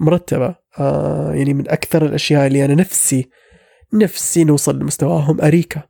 مرتبة. 0.00 0.54
آه 0.78 1.34
يعني 1.34 1.54
من 1.54 1.70
أكثر 1.70 2.06
الأشياء 2.06 2.46
اللي 2.46 2.64
أنا 2.64 2.74
نفسي 2.74 3.28
نفسي 3.94 4.44
نوصل 4.44 4.78
لمستواهم. 4.78 5.40
أريكا. 5.40 5.82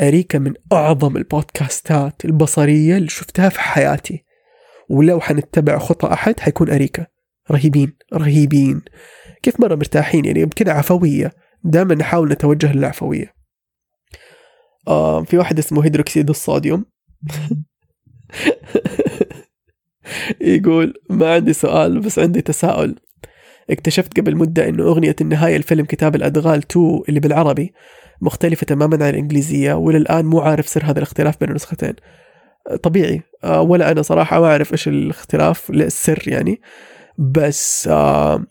أريكا 0.00 0.38
من 0.38 0.54
أعظم 0.72 1.16
البودكاستات 1.16 2.24
البصرية 2.24 2.96
اللي 2.96 3.08
شفتها 3.08 3.48
في 3.48 3.60
حياتي. 3.60 4.24
ولو 4.90 5.20
حنتبع 5.20 5.78
خطى 5.78 6.12
أحد 6.12 6.40
حيكون 6.40 6.70
أريكا. 6.70 7.06
رهيبين 7.50 7.96
رهيبين. 8.14 8.82
كيف 9.42 9.60
مرة 9.60 9.74
مرتاحين؟ 9.74 10.24
يعني 10.24 10.44
بكذا 10.44 10.72
عفوية. 10.72 11.32
دائما 11.64 11.94
نحاول 11.94 12.28
نتوجه 12.28 12.72
للعفوية. 12.72 13.34
آه 14.88 15.22
في 15.22 15.38
واحد 15.38 15.58
اسمه 15.58 15.84
هيدروكسيد 15.84 16.28
الصوديوم. 16.28 16.84
يقول 20.40 20.94
ما 21.10 21.34
عندي 21.34 21.52
سؤال 21.52 22.00
بس 22.00 22.18
عندي 22.18 22.42
تساؤل. 22.42 22.96
اكتشفت 23.70 24.20
قبل 24.20 24.36
مدة 24.36 24.68
انه 24.68 24.82
أغنية 24.82 25.16
النهاية 25.20 25.56
الفيلم 25.56 25.84
كتاب 25.84 26.14
الأدغال 26.14 26.58
2 26.58 27.00
اللي 27.08 27.20
بالعربي 27.20 27.72
مختلفة 28.20 28.64
تماما 28.64 29.04
عن 29.04 29.10
الإنجليزية 29.10 29.72
والى 29.72 29.98
الان 29.98 30.24
مو 30.24 30.40
عارف 30.40 30.68
سر 30.68 30.84
هذا 30.84 30.98
الاختلاف 30.98 31.40
بين 31.40 31.48
النسختين. 31.48 31.94
طبيعي 32.82 33.22
آه، 33.44 33.60
ولا 33.60 33.90
أنا 33.90 34.02
صراحة 34.02 34.40
ما 34.40 34.46
أعرف 34.46 34.72
إيش 34.72 34.88
الاختلاف 34.88 35.70
السر 35.70 36.22
يعني. 36.26 36.60
بس 37.18 37.88
آه 37.88 38.44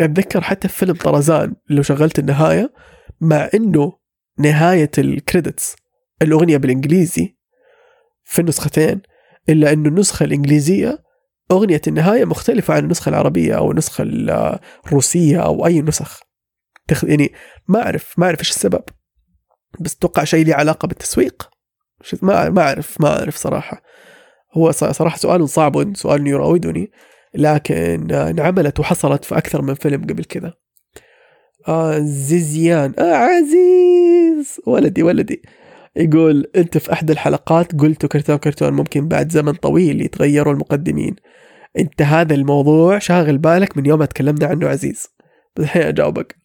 أتذكر 0.00 0.40
حتى 0.40 0.68
في 0.68 0.76
فيلم 0.76 0.94
طرزان 0.94 1.54
لو 1.70 1.82
شغلت 1.82 2.18
النهاية 2.18 2.72
مع 3.20 3.48
إنه 3.54 3.92
نهاية 4.38 4.90
الكريدتس 4.98 5.76
الأغنية 6.22 6.56
بالإنجليزي 6.56 7.36
في 8.24 8.38
النسختين 8.38 9.00
إلا 9.48 9.72
إنه 9.72 9.88
النسخة 9.88 10.24
الإنجليزية 10.24 10.98
أغنية 11.50 11.80
النهاية 11.86 12.24
مختلفة 12.24 12.74
عن 12.74 12.84
النسخة 12.84 13.08
العربية 13.08 13.54
أو 13.54 13.70
النسخة 13.70 14.04
الروسية 14.86 15.38
أو 15.44 15.66
أي 15.66 15.80
نسخ. 15.80 16.20
يعني 17.02 17.32
ما 17.68 17.82
أعرف 17.82 18.18
ما 18.18 18.26
أعرف 18.26 18.40
إيش 18.40 18.50
السبب. 18.50 18.82
بس 19.80 19.96
أتوقع 19.96 20.24
شيء 20.24 20.46
له 20.46 20.54
علاقة 20.54 20.88
بالتسويق. 20.88 21.50
ما 22.22 22.48
ما 22.48 22.62
أعرف 22.62 23.00
ما 23.00 23.18
أعرف 23.18 23.36
صراحة. 23.36 23.82
هو 24.52 24.70
صراحة 24.70 25.16
سؤال 25.16 25.48
صعب 25.48 25.96
سؤال 25.96 26.26
يراودني. 26.26 26.90
لكن 27.34 28.12
انعملت 28.12 28.80
وحصلت 28.80 29.24
في 29.24 29.38
أكثر 29.38 29.62
من 29.62 29.74
فيلم 29.74 30.02
قبل 30.02 30.24
كذا. 30.24 30.52
آه 31.68 31.98
زيزيان. 31.98 32.94
آه 32.98 33.14
عزيز. 33.14 34.60
ولدي 34.66 35.02
ولدي. 35.02 35.42
يقول 35.98 36.50
أنت 36.56 36.78
في 36.78 36.92
أحد 36.92 37.10
الحلقات 37.10 37.80
قلت 37.80 38.06
كرتون 38.06 38.36
كرتون 38.36 38.72
ممكن 38.72 39.08
بعد 39.08 39.32
زمن 39.32 39.52
طويل 39.52 40.00
يتغيروا 40.00 40.52
المقدمين. 40.52 41.16
أنت 41.78 42.02
هذا 42.02 42.34
الموضوع 42.34 42.98
شاغل 42.98 43.38
بالك 43.38 43.76
من 43.76 43.86
يوم 43.86 43.98
ما 43.98 44.06
تكلمنا 44.06 44.46
عنه 44.46 44.68
عزيز. 44.68 45.08
الحين 45.58 45.82
أجاوبك. 45.82 46.36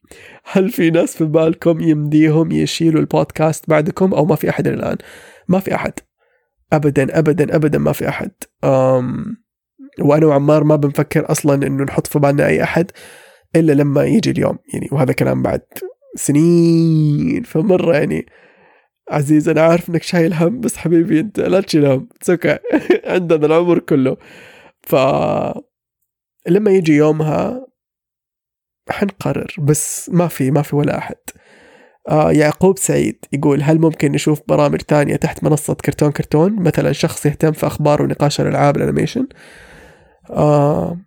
هل 0.51 0.69
في 0.69 0.89
ناس 0.89 1.17
في 1.17 1.25
بالكم 1.25 1.79
يمديهم 1.79 2.51
يشيلوا 2.51 3.01
البودكاست 3.01 3.69
بعدكم 3.69 4.13
أو 4.13 4.25
ما 4.25 4.35
في 4.35 4.49
أحد 4.49 4.67
الآن؟ 4.67 4.97
ما 5.47 5.59
في 5.59 5.75
أحد. 5.75 5.93
أبدا 6.73 7.19
أبدا 7.19 7.55
أبدا 7.55 7.77
ما 7.77 7.91
في 7.91 8.09
أحد. 8.09 8.31
أم 8.63 9.37
وأنا 9.99 10.25
وعمار 10.25 10.63
ما 10.63 10.75
بنفكر 10.75 11.31
أصلا 11.31 11.67
إنه 11.67 11.83
نحط 11.83 12.07
في 12.07 12.19
بالنا 12.19 12.47
أي 12.47 12.63
أحد 12.63 12.91
إلا 13.55 13.73
لما 13.73 14.03
يجي 14.03 14.31
اليوم. 14.31 14.57
يعني 14.73 14.89
وهذا 14.91 15.13
كلام 15.13 15.41
بعد 15.41 15.61
سنين. 16.15 17.43
فمرة 17.43 17.93
يعني 17.95 18.25
عزيز 19.09 19.49
أنا 19.49 19.61
عارف 19.61 19.89
إنك 19.89 20.03
شايل 20.03 20.33
هم 20.33 20.59
بس 20.59 20.77
حبيبي 20.77 21.19
أنت 21.19 21.39
لا 21.39 21.61
تشيل 21.61 21.85
هم 21.85 22.09
okay 22.29 22.57
عندنا 23.05 23.45
العمر 23.45 23.79
كله. 23.79 24.17
ف 24.83 24.95
لما 26.47 26.71
يجي 26.71 26.93
يومها 26.95 27.67
حنقرر 28.89 29.55
بس 29.59 30.09
ما 30.13 30.27
في 30.27 30.51
ما 30.51 30.61
في 30.61 30.75
ولا 30.75 30.97
أحد. 30.97 31.15
آه 32.09 32.31
يعقوب 32.31 32.77
سعيد 32.77 33.25
يقول 33.33 33.61
هل 33.63 33.79
ممكن 33.79 34.11
نشوف 34.11 34.41
برامج 34.47 34.77
تانية 34.79 35.15
تحت 35.15 35.43
منصة 35.43 35.73
كرتون 35.73 36.11
كرتون؟ 36.11 36.55
مثلا 36.63 36.91
شخص 36.91 37.25
يهتم 37.25 37.51
في 37.51 37.67
أخبار 37.67 38.01
ونقاش 38.01 38.41
الألعاب 38.41 38.77
ال 38.77 38.82
animation. 38.82 39.27
آه 40.29 40.97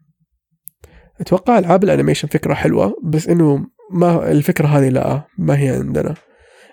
أتوقع 1.21 1.59
ألعاب 1.59 1.85
الأنيميشن 1.85 2.29
فكرة 2.29 2.55
حلوة 2.55 2.97
بس 3.05 3.29
إنه 3.29 3.67
ما 3.91 4.31
الفكرة 4.33 4.67
هذه 4.67 4.89
لا 4.89 5.23
ما 5.39 5.59
هي 5.59 5.69
عندنا. 5.69 6.15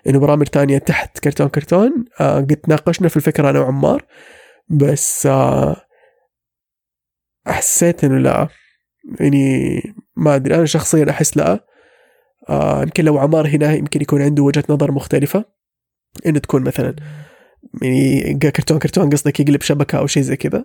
إنه 0.06 0.18
برامج 0.18 0.46
تانية 0.46 0.78
تحت 0.78 1.18
كرتون 1.18 1.48
كرتون. 1.48 2.04
آه 2.20 2.36
قد 2.36 2.56
تناقشنا 2.56 3.08
في 3.08 3.16
الفكرة 3.16 3.50
أنا 3.50 3.60
وعمار 3.60 4.04
بس 4.68 5.26
آه 5.26 5.76
حسيت 7.46 8.04
إنه 8.04 8.18
لا 8.18 8.48
يعني 9.20 9.80
ما 10.16 10.34
أدري 10.34 10.54
أنا 10.54 10.66
شخصيا 10.66 11.10
أحس 11.10 11.36
لا. 11.36 11.66
آه 12.48 12.82
يمكن 12.82 13.04
لو 13.04 13.18
عمار 13.18 13.48
هنا 13.48 13.74
يمكن 13.74 14.02
يكون 14.02 14.22
عنده 14.22 14.42
وجهة 14.42 14.64
نظر 14.68 14.92
مختلفة. 14.92 15.44
إنه 16.26 16.38
تكون 16.38 16.62
مثلا 16.62 16.96
يعني 17.82 18.34
كرتون 18.38 18.78
كرتون 18.78 19.10
قصدك 19.10 19.40
يقلب 19.40 19.62
شبكة 19.62 19.98
أو 19.98 20.06
شيء 20.06 20.22
زي 20.22 20.36
كذا. 20.36 20.64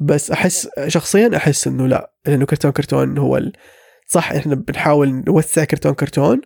بس 0.00 0.30
أحس 0.30 0.68
شخصيا 0.86 1.36
أحس 1.36 1.66
إنه 1.66 1.86
لا 1.86 2.12
لأنه 2.26 2.46
كرتون 2.46 2.70
كرتون 2.70 3.18
هو 3.18 3.36
ال... 3.36 3.52
صح 4.06 4.32
إحنا 4.32 4.54
بنحاول 4.54 5.24
نوسع 5.26 5.64
كرتون 5.64 5.94
كرتون 5.94 6.40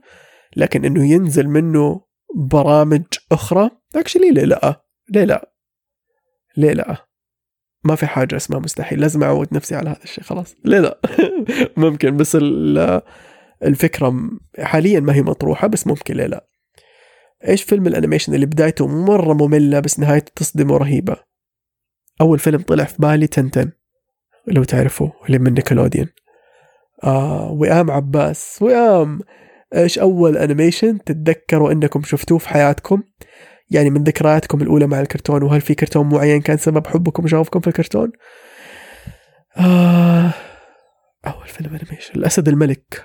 لكن 0.57 0.85
إنه 0.85 1.11
ينزل 1.13 1.49
منه 1.49 2.01
برامج 2.37 3.03
أخرى؟ 3.33 3.71
actually 3.97 4.31
ليه 4.31 4.45
لأ؟ 4.45 4.83
ليه 5.11 5.25
لأ؟ 5.25 5.53
ليه 6.57 6.73
لأ؟ 6.73 7.07
ما 7.85 7.95
في 7.95 8.07
حاجة 8.07 8.37
اسمها 8.37 8.61
مستحيل 8.61 9.01
لازم 9.01 9.23
أعود 9.23 9.55
نفسي 9.55 9.75
على 9.75 9.91
هذا 9.91 10.03
الشيء 10.05 10.25
خلاص. 10.25 10.57
ليه 10.65 10.79
لأ؟ 10.79 11.01
ممكن 11.77 12.17
بس 12.17 12.39
الفكرة 13.63 14.31
حاليا 14.59 15.01
ما 15.01 15.15
هي 15.15 15.23
مطروحة 15.23 15.69
بس 15.69 15.87
ممكن 15.87 16.15
ليه 16.15 16.27
لأ. 16.27 16.47
إيش 17.49 17.63
فيلم 17.63 17.87
ال 17.87 17.91
animation 17.91 18.35
اللي 18.35 18.47
بدايته 18.47 18.87
مرة 18.87 19.33
مملة 19.33 19.81
بس 19.81 19.99
نهايته 19.99 20.33
تصدم 20.37 20.71
ورهيبة 20.71 21.17
أول 22.21 22.39
فيلم 22.39 22.61
طلع 22.61 22.85
في 22.85 22.97
بالي 22.99 23.27
تنتن 23.27 23.71
لو 24.47 24.65
تعرفوا 24.65 25.09
اللي 25.27 25.39
من 25.39 25.55
Nickelodeon 25.55 26.07
آه 27.05 27.51
وئام 27.51 27.91
عباس 27.91 28.59
وئام 28.63 29.21
إيش 29.75 29.99
أول 29.99 30.37
animation 30.37 31.05
تتذكروا 31.05 31.73
أنكم 31.73 32.03
شفتوه 32.03 32.39
في 32.39 32.49
حياتكم؟ 32.49 33.03
يعني 33.71 33.91
من 33.91 34.05
ذكرياتكم 34.05 34.62
الأولى 34.62 34.87
مع 34.87 35.01
الكرتون 35.01 35.43
وهل 35.43 35.61
في 35.61 35.75
كرتون 35.75 36.09
معين 36.09 36.41
كان 36.41 36.57
سبب 36.57 36.87
حبكم 36.87 37.25
وشغفكم 37.25 37.61
في 37.61 37.66
الكرتون؟ 37.66 38.12
آه 39.57 40.31
أول 41.27 41.47
فيلم 41.47 41.75
animation 41.75 42.12
الأسد 42.16 42.49
الملك. 42.49 43.05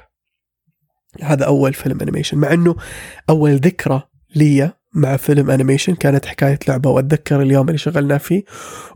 هذا 1.22 1.45
أول 1.45 1.74
فيلم 1.74 2.01
animation 2.01 2.38
مع 2.38 2.53
أنه 2.53 2.76
أول 3.30 3.55
ذكرى 3.55 4.03
لي 4.36 4.74
مع 4.93 5.18
فيلم 5.18 5.51
animation 5.51 5.95
كانت 5.95 6.26
حكاية 6.26 6.59
لعبة 6.68 6.89
وأتذكر 6.89 7.41
اليوم 7.41 7.68
اللي 7.68 7.78
شغلنا 7.78 8.18
فيه 8.18 8.43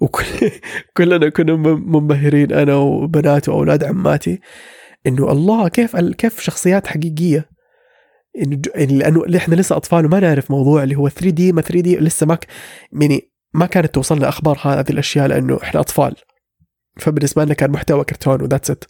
وكلنا 0.02 1.30
كنا 1.36 1.56
منبهرين 1.76 2.52
أنا 2.52 2.76
وبنات 2.76 3.50
وأولاد 3.50 3.84
عماتي 3.84 4.40
إنه 5.08 5.32
الله 5.32 5.68
كيف 5.68 5.96
كيف 5.96 6.42
شخصيات 6.42 6.88
حقيقية 6.88 7.38
انه 7.38 7.57
لأنه 8.76 9.38
إحنا 9.38 9.56
لسه 9.56 9.78
أطفال 9.78 10.06
وما 10.06 10.20
نعرف 10.20 10.52
موضوع 10.52 10.84
اللي 10.84 10.96
هو 10.96 11.10
3D 11.10 11.52
ما 11.52 11.62
3D 11.62 11.98
لسه 11.98 12.26
ما 12.26 12.38
يعني 13.02 13.32
ما 13.54 13.66
كانت 13.66 13.96
توصلنا 13.96 14.30
أخبار 14.30 14.60
هذه 14.64 14.90
الأشياء 14.90 15.28
لأنه 15.28 15.60
إحنا 15.64 15.80
أطفال. 15.80 16.16
فبالنسبة 16.98 17.46
لنا 17.46 17.54
كان 17.54 17.72
محتوى 17.72 18.04
كرتون 18.04 18.42
و 18.42 18.46
that's 18.46 18.72
it 18.72 18.84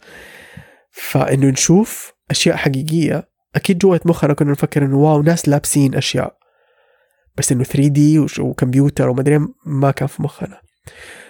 فإنه 0.90 1.46
نشوف 1.46 2.12
أشياء 2.30 2.56
حقيقية 2.56 3.28
أكيد 3.54 3.78
جوه 3.78 4.00
مخنا 4.04 4.34
كنا 4.34 4.50
نفكر 4.50 4.84
إنه 4.84 4.96
wow 4.96 5.22
ناس 5.22 5.48
لابسين 5.48 5.94
أشياء. 5.94 6.38
بس 7.36 7.52
إنه 7.52 7.64
3D 7.64 8.26
وكمبيوتر 8.38 9.08
ومدري 9.08 9.40
ما 9.66 9.90
كان 9.90 10.08
في 10.08 10.22
مخنا. 10.22 10.60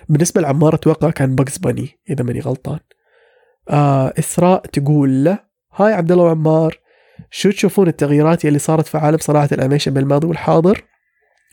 بالنسبة 0.09 0.41
لعمار 0.41 0.75
أتوقع 0.75 1.11
كان 1.11 1.35
Bugs 1.35 1.59
Bunny 1.59 1.99
إذا 2.11 2.25
ماني 2.25 2.41
غلطان. 2.41 2.79
آه 3.71 4.13
إسراء 4.19 4.67
تقول 4.67 5.25
له 5.25 5.39
hi 5.75 5.93
عبد 5.93 6.13
الله 6.13 6.25
وعمار 6.25 6.79
شو 7.31 7.51
تشوفون 7.51 7.89
التغييرات 7.89 8.45
اللي 8.45 8.59
صارت 8.59 8.87
في 8.87 8.99
عالم 8.99 9.19
صناعة 9.19 9.49
ال 9.53 9.57
animation 9.57 9.95
بالماضي 9.95 10.27
والحاضر؟ 10.27 10.85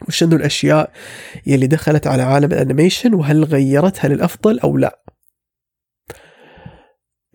وشنو 0.07 0.36
الأشياء 0.36 0.91
يلي 1.47 1.68
دخلت 1.68 2.07
على 2.07 2.24
عالم 2.24 2.51
ال 2.52 2.58
animation 2.58 3.14
وهل 3.13 3.43
غيرتها 3.43 4.07
للأفضل 4.07 4.59
أو 4.59 4.78
لا؟ 4.78 4.99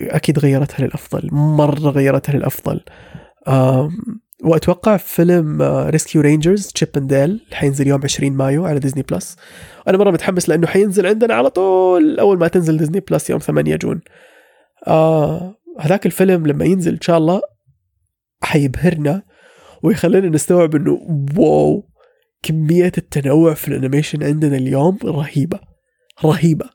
أكيد 0.01 0.39
غيرتها 0.39 0.87
للأفضل 0.87 1.29
مرة 1.33 1.91
غيرتها 1.91 2.33
للأفضل. 2.33 2.81
وأتوقع 4.45 4.97
فيلم 4.97 5.63
Rescue 5.63 6.23
Rangers 6.23 6.67
Chip 6.67 6.89
and 6.97 7.15
Dale 7.15 7.47
حينزل 7.53 7.87
يوم 7.87 8.01
20 8.05 8.33
مايو 8.33 8.67
على 8.67 8.79
Disney 8.79 9.03
Plus 9.03 9.37
أنا 9.89 9.99
مرة 9.99 10.11
متحمس 10.11 10.49
لأنه 10.49 10.67
حينزل 10.67 11.07
عندنا 11.07 11.35
على 11.35 11.51
طول 11.51 12.21
أول 12.21 12.39
ما 12.39 12.49
تنزل 12.49 12.77
Disney 12.77 13.01
Plus 13.01 13.31
يوم 13.31 13.39
8 13.39 13.77
جون. 13.77 14.01
آه 14.87 15.55
هذاك 15.81 16.07
الفيلم 16.07 16.47
لما 16.47 16.65
ينزل 16.65 16.93
إن 16.93 17.01
شاء 17.01 17.19
الله 17.19 17.41
حيبهرنا 18.43 19.23
ويخلينا 19.83 20.29
نستوعب 20.29 20.75
إنه 20.75 20.99
wow 21.37 21.91
كمية 22.43 22.93
التنوع 22.99 23.55
في 23.55 23.69
ال 23.69 23.74
animation 23.74 24.23
عندنا 24.23 24.57
اليوم 24.57 24.99
رهيبة 25.05 25.61
رهيبة. 26.25 26.71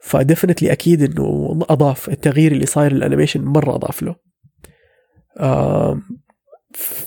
ف 0.00 0.07
definitely 0.07 0.72
أكيد 0.72 1.02
إنه 1.02 1.58
أضاف 1.70 2.08
التغيير 2.08 2.52
اللي 2.52 2.66
صاير 2.66 2.92
لل 2.92 3.01
animation 3.01 3.44
مرة 3.44 3.74
أضاف 3.74 4.02
له. 4.02 4.16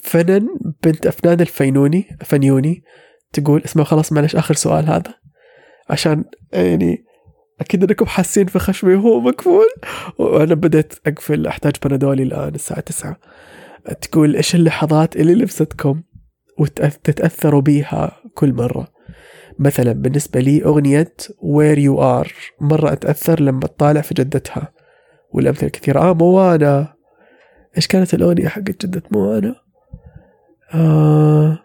فنن 0.01 0.47
بنت 0.83 1.05
أفنان 1.05 1.41
الفينوني 1.41 2.17
فنيوني 2.21 2.83
تقول 3.33 3.61
اسمه 3.65 3.83
خلاص 3.83 4.13
معلش 4.13 4.35
آخر 4.35 4.53
سؤال 4.53 4.85
هذا. 4.85 5.13
عشان 5.89 6.23
يعني 6.53 7.03
أكيد 7.59 7.83
إنكم 7.83 8.05
حاسين 8.05 8.47
في 8.47 8.59
خشمي 8.59 8.93
وهو 8.93 9.19
مكفول 9.19 9.67
وأنا 10.19 10.53
بديت 10.53 10.93
أقفل 11.07 11.47
أحتاج 11.47 11.73
بنادولي 11.85 12.23
الان 12.23 12.55
الساعة 12.55 12.79
9 12.79 13.17
تقول 13.93 14.35
إيش 14.35 14.55
اللحظات 14.55 15.15
اللي 15.15 15.35
لبستكم 15.35 16.01
وتتأثروا 16.59 17.61
بيها 17.61 18.21
كل 18.33 18.53
مرة 18.53 18.87
مثلا 19.59 19.91
بالنسبة 19.91 20.39
لي 20.39 20.63
أغنية 20.63 21.13
Where 21.29 21.77
You 21.77 21.97
Are 21.99 22.31
مرة 22.61 22.93
أتأثر 22.93 23.41
لما 23.41 23.59
تطالع 23.59 24.01
في 24.01 24.13
جدتها 24.13 24.71
والأمثلة 25.33 25.69
كثيرة 25.69 25.99
آه 25.99 26.13
موانا 26.13 26.93
إيش 27.77 27.87
كانت 27.87 28.13
الأغنية 28.13 28.47
حقت 28.47 28.85
جدة 28.85 29.03
موانا 29.11 29.55
آه 30.73 31.59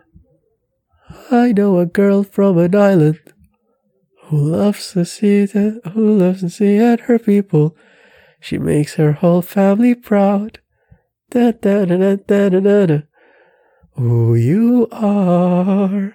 I 1.30 1.52
know 1.52 1.78
a 1.78 1.86
girl 1.86 2.22
from 2.22 2.58
an 2.58 2.74
island 2.74 3.20
who 4.24 4.36
loves 4.36 4.92
to 4.92 5.04
see 5.04 5.44
that, 5.44 5.80
who 5.92 6.18
loves 6.18 6.40
to 6.40 6.48
see 6.48 6.76
her 6.76 7.18
people. 7.18 7.76
She 8.40 8.58
makes 8.58 8.94
her 8.94 9.12
whole 9.12 9.42
family 9.42 9.94
proud. 9.94 10.61
Da 11.34 11.52
da 11.52 11.86
da 11.86 11.96
da 11.96 12.48
da 12.50 12.60
da 12.60 12.86
da. 12.86 12.98
Who 13.96 14.34
you 14.34 14.88
are. 14.92 16.14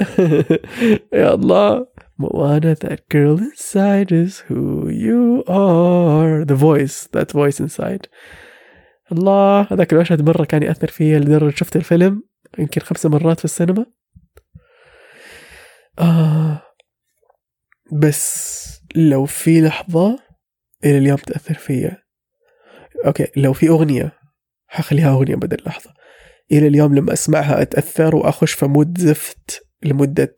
يا 1.12 1.34
الله 1.34 1.86
Moana, 2.18 2.74
that 2.74 3.08
girl 3.08 3.38
inside 3.38 4.12
is 4.12 4.40
who 4.40 4.90
you 4.90 5.42
are. 5.48 6.44
The 6.44 6.54
voice, 6.54 7.06
that 7.12 7.32
voice 7.32 7.60
inside. 7.60 8.06
الله 9.12 9.66
هذاك 9.70 9.92
المشهد 9.92 10.22
مرة 10.22 10.44
كان 10.44 10.62
يأثر 10.62 10.88
فيا 10.88 11.18
لدرجة 11.18 11.54
شفت 11.54 11.76
الفيلم 11.76 12.22
يمكن 12.58 12.80
خمس 12.80 13.06
مرات 13.06 13.38
في 13.38 13.44
السينما. 13.44 13.86
آه 15.98 16.62
بس 17.92 18.60
لو 18.96 19.24
في 19.24 19.60
لحظة 19.60 20.18
إلى 20.84 20.98
اليوم 20.98 21.18
تأثر 21.18 21.54
فيا 21.54 22.02
okay 23.06 23.26
لو 23.36 23.52
في 23.52 23.68
أغنية 23.68 24.19
حخليها 24.70 25.10
أغنية 25.10 25.34
بدل 25.34 25.62
لحظة. 25.66 25.94
إلى 26.52 26.66
اليوم 26.66 26.94
لما 26.94 27.12
أسمعها 27.12 27.62
أتأثر 27.62 28.16
وأخش 28.16 28.52
في 28.52 28.66
mood 28.66 28.98
زفت 28.98 29.66
لمدة 29.82 30.36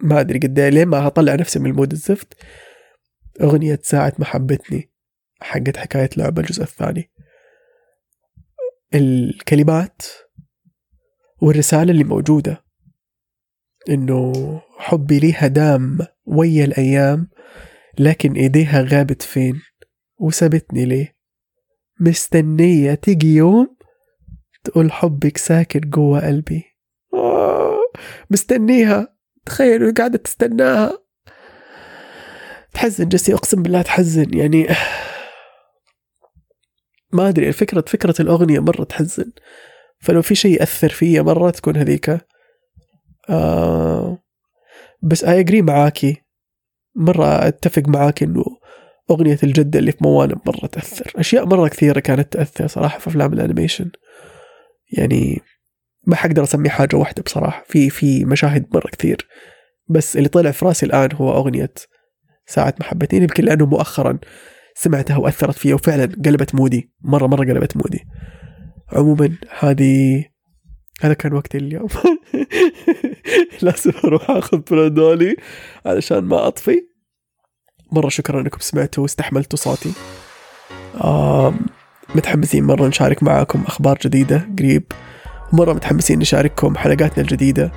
ما 0.00 0.20
أدري 0.20 0.38
قد 0.38 0.60
لين 0.60 0.88
ما 0.88 1.06
أطلع 1.06 1.34
نفسي 1.34 1.58
من 1.58 1.70
ال 1.70 1.74
mood 1.74 1.92
الزفت 1.92 2.34
أغنية 3.40 3.78
ساعة 3.82 4.12
ما 4.18 4.24
حبتني 4.24 4.90
حقت 5.40 5.76
حكاية 5.76 6.10
لعبة 6.16 6.42
الجزء 6.42 6.62
الثاني. 6.62 7.10
الكلمات 8.94 10.02
والرسالة 11.42 11.92
اللي 11.92 12.04
موجودة 12.04 12.64
إنه 13.88 14.32
حبي 14.78 15.18
ليها 15.18 15.46
دام 15.46 15.98
ويا 16.24 16.64
الأيام 16.64 17.28
لكن 17.98 18.32
إيديها 18.32 18.82
غابت 18.82 19.22
فين 19.22 19.60
وسابتني 20.18 20.84
ليه؟ 20.84 21.21
مستنية 22.00 22.94
تيجي 22.94 23.34
يوم 23.34 23.76
تقول 24.64 24.92
حبك 24.92 25.38
ساكن 25.38 25.80
جوا 25.80 26.26
قلبي. 26.26 26.64
آه 27.14 27.78
مستنيها. 28.30 29.16
تخيل 29.46 29.94
قاعدة 29.94 30.18
تستناها. 30.18 30.98
تحزن 32.72 33.08
جسي 33.08 33.34
أقسم 33.34 33.62
بالله 33.62 33.82
تحزن. 33.82 34.38
يعني 34.38 34.68
ما 37.12 37.28
أدري 37.28 37.48
الفكرة 37.48 37.84
فكرة 37.86 38.14
الأغنية 38.20 38.60
مرة 38.60 38.84
تحزن. 38.84 39.32
فلو 40.00 40.22
في 40.22 40.34
شيء 40.34 40.60
يأثر 40.60 40.88
فيا 40.88 41.22
مرة 41.22 41.50
تكون 41.50 41.76
هذيك. 41.76 42.18
آه 43.30 44.18
بس 45.02 45.24
I 45.24 45.40
agree 45.40 45.62
معاكي. 45.62 46.22
مرة 46.96 47.48
أتفق 47.48 47.82
معاك 47.88 48.22
إنه 48.22 48.44
أغنية 49.12 49.38
الجدة 49.42 49.78
اللي 49.78 49.92
في 49.92 49.98
موانا 50.00 50.40
مرة 50.46 50.66
تأثر. 50.66 51.12
أشياء 51.16 51.46
مرة 51.46 51.68
كثيرة 51.68 52.00
كانت 52.00 52.32
تأثر 52.32 52.66
صراحة 52.66 52.98
في 52.98 53.06
أفلام 53.06 53.32
ال 53.32 53.37
animation. 53.37 53.90
يعني 54.92 55.40
ما 56.06 56.16
حقدر 56.16 56.42
أسمي 56.42 56.70
حاجة 56.70 56.96
واحدة 56.96 57.22
بصراحة. 57.22 57.64
في 57.68 57.90
في 57.90 58.24
مشاهد 58.24 58.66
مرة 58.74 58.88
كثير. 58.88 59.26
بس 59.88 60.16
اللي 60.16 60.28
طلع 60.28 60.50
في 60.50 60.64
راسي 60.64 60.86
الآن 60.86 61.08
هو 61.14 61.32
أغنية 61.32 61.72
ساعة 62.46 62.74
ما 62.80 62.87
حبتني 62.87 63.22
يمكن 63.22 63.44
لأنه 63.44 63.66
مؤخرا 63.66 64.18
سمعتها 64.74 65.16
وأثرت 65.16 65.54
فيها 65.54 65.74
وفعلا 65.74 66.04
قلبت 66.24 66.54
mood 66.54 66.79
ي. 66.79 66.92
مرة 67.00 67.26
مرة 67.26 67.44
قلبت 67.44 67.76
mood 67.76 67.95
ي. 67.95 68.04
عموما 68.92 69.32
هذه 69.58 70.24
هذا 71.00 71.14
كان 71.14 71.32
وقتي 71.32 71.58
اليوم. 71.58 71.88
لازم 73.62 73.92
أروح 74.04 74.30
أخذ 74.30 74.58
برادولي 74.70 75.36
علشان 75.86 76.18
ما 76.18 76.46
أطفي. 76.46 76.91
مرة 77.92 78.08
شكرا 78.08 78.40
إنكم 78.40 78.58
سمعتوا 78.60 79.02
واستحملتوا 79.02 79.58
صوتي. 79.58 79.92
آم 81.04 81.60
متحمسين 82.14 82.64
مرة 82.64 82.86
نشارك 82.86 83.22
معاكم 83.22 83.64
أخبار 83.66 83.98
جديدة 84.04 84.48
قريب 84.58 84.82
مرة 85.52 85.72
متحمسين 85.72 86.18
نشارككم 86.18 86.76
حلقاتنا 86.76 87.22
الجديدة. 87.22 87.72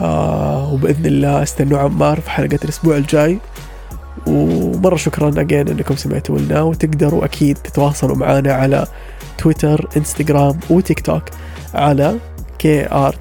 آه 0.00 0.72
وبإذن 0.72 1.06
الله 1.06 1.42
استنوا 1.42 1.78
عمار 1.78 2.20
في 2.20 2.30
حلقة 2.30 2.58
الأسبوع 2.64 2.96
الجاي. 2.96 3.38
ومرة 4.26 4.96
شكرا 4.96 5.28
اجين 5.40 5.68
إنكم 5.68 5.96
سمعتوا 5.96 6.38
لنا 6.38 6.62
وتقدروا 6.62 7.24
أكيد 7.24 7.56
تتواصلوا 7.56 8.16
معنا 8.16 8.52
على 8.52 8.86
تويتر 9.38 9.88
إنستغرام 9.96 10.60
وتيك 10.70 11.00
توك 11.00 11.22
على 11.74 12.18
R 12.64 13.12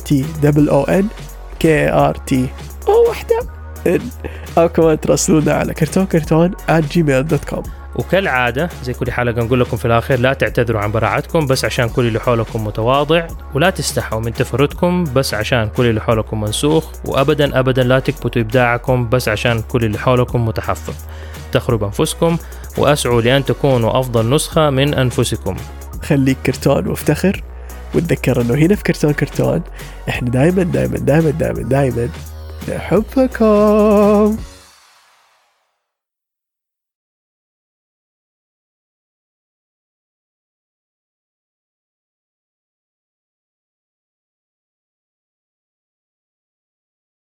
T 2.15 2.20
O 2.20 2.24
واحدة 2.24 2.41
N 2.41 2.45
أو 2.87 4.69
كمان 4.69 4.99
تراسلونا 4.99 5.53
على 5.53 5.73
كرتون 5.73 6.05
كرتون 6.05 6.51
Gmail 6.69 7.27
dot 7.27 7.45
com 7.45 7.63
وكالعادة 7.95 8.69
زي 8.83 8.93
كل 8.93 9.11
حلقة 9.11 9.41
نقول 9.43 9.59
لكم 9.59 9.77
في 9.77 9.85
الآخر 9.85 10.15
لا 10.19 10.33
تعتذروا 10.33 10.81
عن 10.81 10.91
براعتكم 10.91 11.47
بس 11.47 11.65
عشان 11.65 11.89
كل 11.89 12.07
اللي 12.07 12.19
حولكم 12.19 12.63
متواضع 12.67 13.27
ولا 13.53 13.69
تستحوا 13.69 14.19
من 14.19 14.33
تفردكم 14.33 15.03
بس 15.03 15.33
عشان 15.33 15.69
كل 15.69 15.85
اللي 15.85 16.01
حولكم 16.01 16.41
منسوخ 16.41 16.85
وأبدا 17.05 17.59
أبدا 17.59 17.83
لا 17.83 17.99
تكبتوا 17.99 18.41
إبداعكم 18.41 19.09
بس 19.09 19.29
عشان 19.29 19.61
كل 19.61 19.83
اللي 19.85 19.97
حولكم 19.97 20.45
متحفظ. 20.45 20.93
تخروا 21.51 21.79
بأنفسكم 21.79 22.37
وأسعوا 22.77 23.21
لأن 23.21 23.45
تكونوا 23.45 23.99
أفضل 23.99 24.29
نسخة 24.35 24.69
من 24.69 24.93
أنفسكم. 24.93 25.55
خليك 26.03 26.37
كرتون 26.45 26.87
وافتخر 26.87 27.43
وتذكر 27.95 28.41
إنه 28.41 28.53
هنا 28.53 28.75
في 28.75 28.83
كرتون 28.83 29.13
كرتون 29.13 29.61
إحنا 30.09 30.29
دائما 30.29 30.63
دائما 30.63 30.97
دائما 30.97 31.29
دائما 31.29 31.61
دائما 31.61 32.09
the 32.65 32.77
helper 32.77 33.27
come. 33.27 34.37